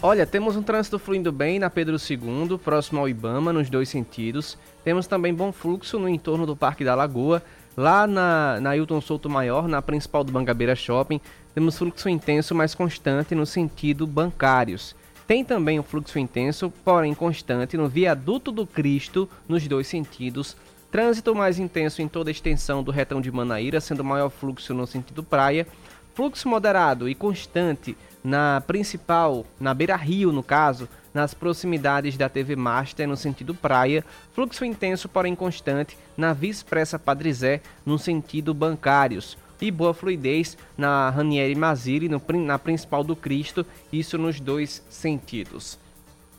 Olha, 0.01 0.25
temos 0.25 0.55
um 0.55 0.63
trânsito 0.63 0.97
fluindo 0.97 1.33
bem 1.33 1.59
na 1.59 1.69
Pedro 1.69 1.97
II, 1.97 2.57
próximo 2.57 3.01
ao 3.01 3.09
Ibama, 3.09 3.53
nos 3.53 3.69
dois 3.69 3.89
sentidos. 3.89 4.57
Temos 4.89 5.07
também 5.07 5.35
bom 5.35 5.53
fluxo 5.53 5.99
no 5.99 6.09
entorno 6.09 6.47
do 6.47 6.57
Parque 6.57 6.83
da 6.83 6.95
Lagoa, 6.95 7.43
lá 7.77 8.07
na, 8.07 8.59
na 8.59 8.75
Hilton 8.75 9.03
Souto 9.03 9.29
Maior, 9.29 9.69
na 9.69 9.83
principal 9.83 10.25
do 10.25 10.33
Bangabeira 10.33 10.75
Shopping. 10.75 11.21
Temos 11.55 11.77
fluxo 11.77 12.09
intenso, 12.09 12.55
mas 12.55 12.75
constante 12.75 13.35
no 13.35 13.45
sentido 13.45 14.07
bancários. 14.07 14.97
Tem 15.27 15.45
também 15.45 15.79
um 15.79 15.83
fluxo 15.83 16.19
intenso, 16.19 16.73
porém 16.83 17.13
constante, 17.13 17.77
no 17.77 17.87
Viaduto 17.87 18.51
do 18.51 18.67
Cristo, 18.67 19.29
nos 19.47 19.69
dois 19.69 19.87
sentidos. 19.87 20.57
Trânsito 20.91 21.35
mais 21.35 21.59
intenso 21.59 22.01
em 22.01 22.09
toda 22.09 22.31
a 22.31 22.33
extensão 22.33 22.83
do 22.83 22.91
retão 22.91 23.21
de 23.21 23.31
Manaíra, 23.31 23.83
sendo 23.83 24.03
maior 24.03 24.31
fluxo 24.31 24.73
no 24.73 24.87
sentido 24.87 25.23
praia. 25.23 25.67
Fluxo 26.15 26.49
moderado 26.49 27.11
e 27.11 27.15
constante 27.15 27.95
na 28.23 28.63
principal, 28.67 29.47
na 29.61 29.73
Beira 29.73 29.97
Rio 29.97 30.33
no 30.33 30.43
caso, 30.43 30.89
nas 31.13 31.35
proximidades 31.35 32.17
da 32.17 32.29
TV 32.29 32.55
Master 32.57 33.09
no 33.09 33.17
sentido 33.17 33.55
praia, 33.55 34.05
fluxo 34.33 34.65
intenso 34.65 35.09
porém 35.09 35.35
constante 35.35 35.97
na 36.17 36.33
Via 36.33 36.51
Expressa 36.51 36.99
Padre 36.99 37.33
Zé 37.33 37.61
no 37.85 37.99
sentido 37.99 38.53
bancários. 38.55 39.37
E 39.61 39.71
boa 39.71 39.93
fluidez 39.93 40.57
na 40.77 41.11
Ranieri 41.11 41.55
Mazili 41.57 42.09
no, 42.09 42.23
na 42.45 42.59
principal 42.59 43.03
do 43.03 43.17
Cristo, 43.17 43.67
isso 43.93 44.17
nos 44.17 44.39
dois 44.39 44.85
sentidos. 44.89 45.79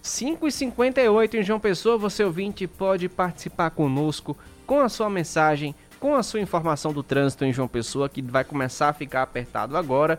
5h58 0.01 1.33
em 1.33 1.43
João 1.43 1.59
Pessoa, 1.59 1.97
você 1.97 2.23
ouvinte 2.23 2.65
pode 2.65 3.09
participar 3.09 3.71
conosco 3.71 4.37
com 4.65 4.79
a 4.79 4.87
sua 4.87 5.09
mensagem, 5.09 5.75
com 5.99 6.15
a 6.15 6.23
sua 6.23 6.39
informação 6.39 6.93
do 6.93 7.03
trânsito 7.03 7.43
em 7.43 7.51
João 7.51 7.67
Pessoa, 7.67 8.07
que 8.07 8.21
vai 8.21 8.45
começar 8.45 8.89
a 8.89 8.93
ficar 8.93 9.23
apertado 9.23 9.75
agora, 9.75 10.17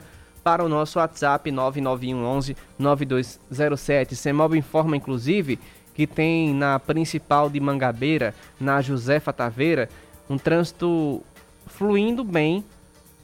para 0.51 0.64
o 0.64 0.68
nosso 0.68 0.98
WhatsApp 0.98 1.48
9911 1.53 2.57
9207. 2.76 4.16
Semob 4.16 4.59
informa, 4.59 4.96
inclusive, 4.96 5.61
que 5.94 6.09
tem 6.09 6.53
na 6.53 6.76
principal 6.80 7.48
de 7.48 7.61
Mangabeira, 7.61 8.34
na 8.59 8.80
Josefa 8.80 9.32
Taveira, 9.32 9.88
um 10.28 10.36
trânsito 10.36 11.22
fluindo 11.68 12.24
bem, 12.24 12.64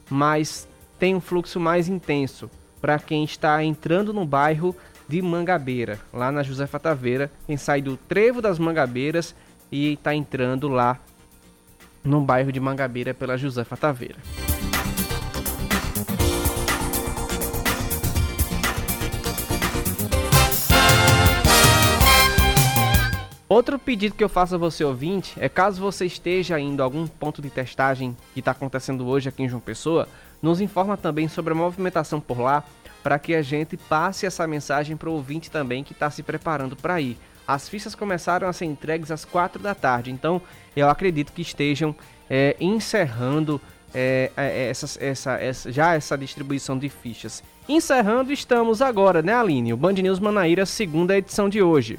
mas 0.09 0.69
tem 1.01 1.17
um 1.17 1.21
fluxo 1.21 1.59
mais 1.59 1.89
intenso 1.89 2.49
para 2.81 2.97
quem 3.01 3.25
está 3.25 3.65
entrando 3.65 4.13
no 4.13 4.25
bairro 4.25 4.73
de 5.09 5.21
Mangabeira, 5.21 5.99
lá 6.13 6.31
na 6.31 6.45
Josefa 6.45 6.79
Taveira, 6.79 7.29
quem 7.45 7.57
sai 7.57 7.83
do 7.83 7.97
Trevo 7.97 8.41
das 8.41 8.57
Mangabeiras 8.57 9.35
e 9.73 9.95
está 9.95 10.15
entrando 10.15 10.69
lá 10.69 10.97
no 12.05 12.21
bairro 12.21 12.53
de 12.53 12.61
Mangabeira 12.61 13.13
pela 13.13 13.37
Josefa 13.37 13.77
Taveira. 13.77 14.19
Outro 23.57 23.79
pedido 23.79 24.15
que 24.15 24.23
eu 24.23 24.29
faço 24.29 24.55
a 24.55 24.59
você 24.59 24.85
ouvinte 24.85 25.33
é 25.41 25.49
caso 25.49 25.81
você 25.81 26.05
esteja 26.05 26.61
indo 26.61 26.83
a 26.83 26.85
algum 26.85 27.07
ponto 27.07 27.41
de 27.41 27.49
testagem 27.49 28.15
que 28.35 28.41
está 28.41 28.51
acontecendo 28.51 29.07
hoje 29.07 29.31
aqui 29.31 29.45
em 29.45 29.49
João 29.49 29.63
Pessoa, 29.63 30.07
nos 30.43 30.61
informa 30.61 30.95
também 30.95 31.27
sobre 31.27 31.55
a 31.55 31.57
movimentação 31.57 32.21
por 32.21 32.39
lá 32.39 32.63
para 33.03 33.19
que 33.19 33.35
a 33.35 33.41
gente 33.41 33.79
passe 33.79 34.27
essa 34.27 34.47
mensagem 34.47 34.95
para 34.95 35.09
o 35.09 35.15
ouvinte 35.15 35.51
também 35.51 35.83
que 35.83 35.95
está 35.95 36.11
se 36.11 36.23
preparando 36.23 36.77
para 36.77 37.01
ir. 37.01 37.17
As 37.49 37.67
fichas 37.67 37.95
começaram 37.95 38.47
a 38.47 38.53
ser 38.53 38.67
entregues 38.67 39.11
às 39.11 39.25
4 39.25 39.63
da 39.63 39.75
tarde, 39.75 40.11
então 40.11 40.39
eu 40.77 40.91
acredito 40.91 41.33
que 41.33 41.41
estejam 41.41 41.97
é, 42.29 42.57
encerrando 42.61 43.59
é, 43.95 44.31
é, 44.37 44.69
essas- 44.69 44.99
essa, 45.01 45.33
essa- 45.41 45.73
já 45.73 45.95
essa 45.95 46.19
distribuição 46.19 46.79
de 46.79 46.91
fichas. 46.91 47.43
Encerrando, 47.67 48.31
estamos 48.35 48.83
agora, 48.83 49.23
né, 49.23 49.33
Aline? 49.35 49.73
O 49.73 49.79
Band 49.79 49.95
News 49.95 50.19
Manaíra, 50.21 50.67
segunda 50.67 51.17
edição 51.17 51.49
de 51.49 51.63
hoje. 51.63 51.99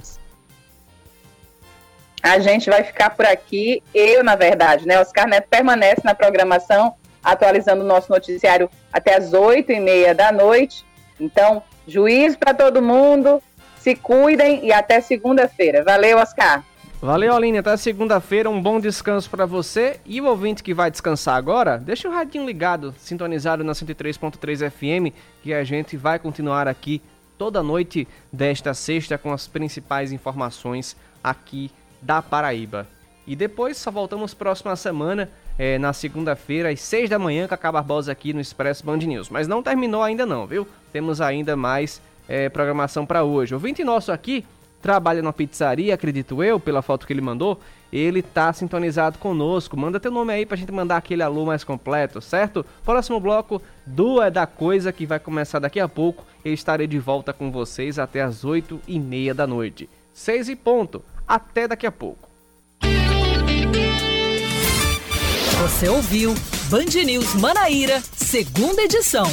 A 2.27 2.39
gente 2.39 2.69
vai 2.69 2.83
ficar 2.83 3.11
por 3.11 3.25
aqui. 3.25 3.81
Eu, 3.93 4.21
na 4.23 4.35
verdade, 4.35 4.85
né? 4.85 4.99
Oscar 4.99 5.27
Neto 5.27 5.47
permanece 5.49 6.01
na 6.03 6.13
programação, 6.13 6.93
atualizando 7.23 7.83
o 7.83 7.87
nosso 7.87 8.11
noticiário 8.11 8.69
até 8.91 9.15
as 9.15 9.33
oito 9.33 9.71
e 9.71 9.79
meia 9.79 10.13
da 10.13 10.29
noite. 10.31 10.85
Então, 11.19 11.63
juízo 11.87 12.37
para 12.37 12.53
todo 12.53 12.81
mundo, 12.81 13.41
se 13.79 13.95
cuidem 13.95 14.65
e 14.65 14.73
até 14.73 14.99
segunda-feira. 14.99 15.83
Valeu, 15.85 16.17
Oscar. 16.17 16.63
Valeu, 17.01 17.33
Aline. 17.33 17.59
Até 17.59 17.77
segunda-feira. 17.77 18.49
Um 18.49 18.61
bom 18.61 18.77
descanso 18.77 19.29
para 19.29 19.45
você. 19.45 19.97
E 20.05 20.19
o 20.19 20.25
ouvinte 20.25 20.61
que 20.61 20.73
vai 20.73 20.91
descansar 20.91 21.37
agora, 21.37 21.77
deixa 21.77 22.09
o 22.09 22.11
radinho 22.11 22.45
ligado, 22.45 22.93
sintonizado 22.97 23.63
na 23.63 23.71
103.3 23.71 24.69
FM, 24.69 25.15
que 25.41 25.53
a 25.53 25.63
gente 25.63 25.95
vai 25.95 26.19
continuar 26.19 26.67
aqui 26.67 27.01
toda 27.37 27.63
noite 27.63 28.05
desta 28.33 28.73
sexta 28.73 29.17
com 29.17 29.31
as 29.31 29.47
principais 29.47 30.11
informações 30.11 30.97
aqui 31.23 31.71
da 32.01 32.21
Paraíba. 32.21 32.87
E 33.25 33.35
depois 33.35 33.77
só 33.77 33.91
voltamos 33.91 34.33
próxima 34.33 34.75
semana, 34.75 35.29
é, 35.59 35.77
na 35.77 35.91
segunda-feira, 35.91 36.69
às 36.69 36.79
6 36.79 37.09
da 37.09 37.19
manhã, 37.19 37.47
com 37.47 37.55
a 37.55 37.71
Barbosa 37.71 38.11
aqui 38.11 38.31
no 38.31 38.39
Expresso 38.39 38.85
Band 38.85 38.97
News. 38.97 39.29
Mas 39.29 39.47
não 39.47 39.61
terminou 39.61 40.01
ainda 40.01 40.25
não, 40.25 40.47
viu? 40.47 40.67
Temos 40.93 41.19
ainda 41.19 41.55
mais 41.57 42.01
é, 42.27 42.47
programação 42.47 43.05
para 43.05 43.23
hoje. 43.23 43.53
O 43.53 43.57
ouvinte 43.57 43.83
nosso 43.83 44.11
aqui 44.11 44.45
trabalha 44.81 45.21
numa 45.21 45.33
pizzaria, 45.33 45.93
acredito 45.93 46.41
eu, 46.41 46.59
pela 46.59 46.81
foto 46.81 47.05
que 47.05 47.11
ele 47.11 47.21
mandou. 47.21 47.59
Ele 47.91 48.21
tá 48.21 48.53
sintonizado 48.53 49.17
conosco. 49.17 49.75
Manda 49.75 49.99
teu 49.99 50.11
nome 50.11 50.31
aí 50.33 50.45
pra 50.45 50.57
gente 50.57 50.71
mandar 50.71 50.97
aquele 50.97 51.23
alô 51.23 51.45
mais 51.45 51.63
completo, 51.63 52.21
certo? 52.21 52.65
Próximo 52.85 53.19
bloco 53.19 53.61
do 53.85 54.21
É 54.21 54.29
da 54.29 54.45
Coisa, 54.45 54.91
que 54.91 55.05
vai 55.05 55.19
começar 55.19 55.59
daqui 55.59 55.79
a 55.79 55.87
pouco. 55.87 56.25
Eu 56.43 56.53
estarei 56.53 56.87
de 56.87 56.99
volta 56.99 57.33
com 57.33 57.51
vocês 57.51 57.97
até 57.99 58.21
as 58.21 58.45
8 58.45 58.81
e 58.87 58.99
meia 58.99 59.33
da 59.33 59.47
noite. 59.47 59.89
6 60.13 60.49
e 60.49 60.55
ponto. 60.55 61.03
Até 61.27 61.67
daqui 61.67 61.85
a 61.85 61.91
pouco. 61.91 62.29
Você 65.61 65.89
ouviu 65.89 66.33
Band 66.69 67.03
News 67.05 67.33
Manaíra, 67.35 68.01
segunda 68.15 68.83
edição. 68.83 69.25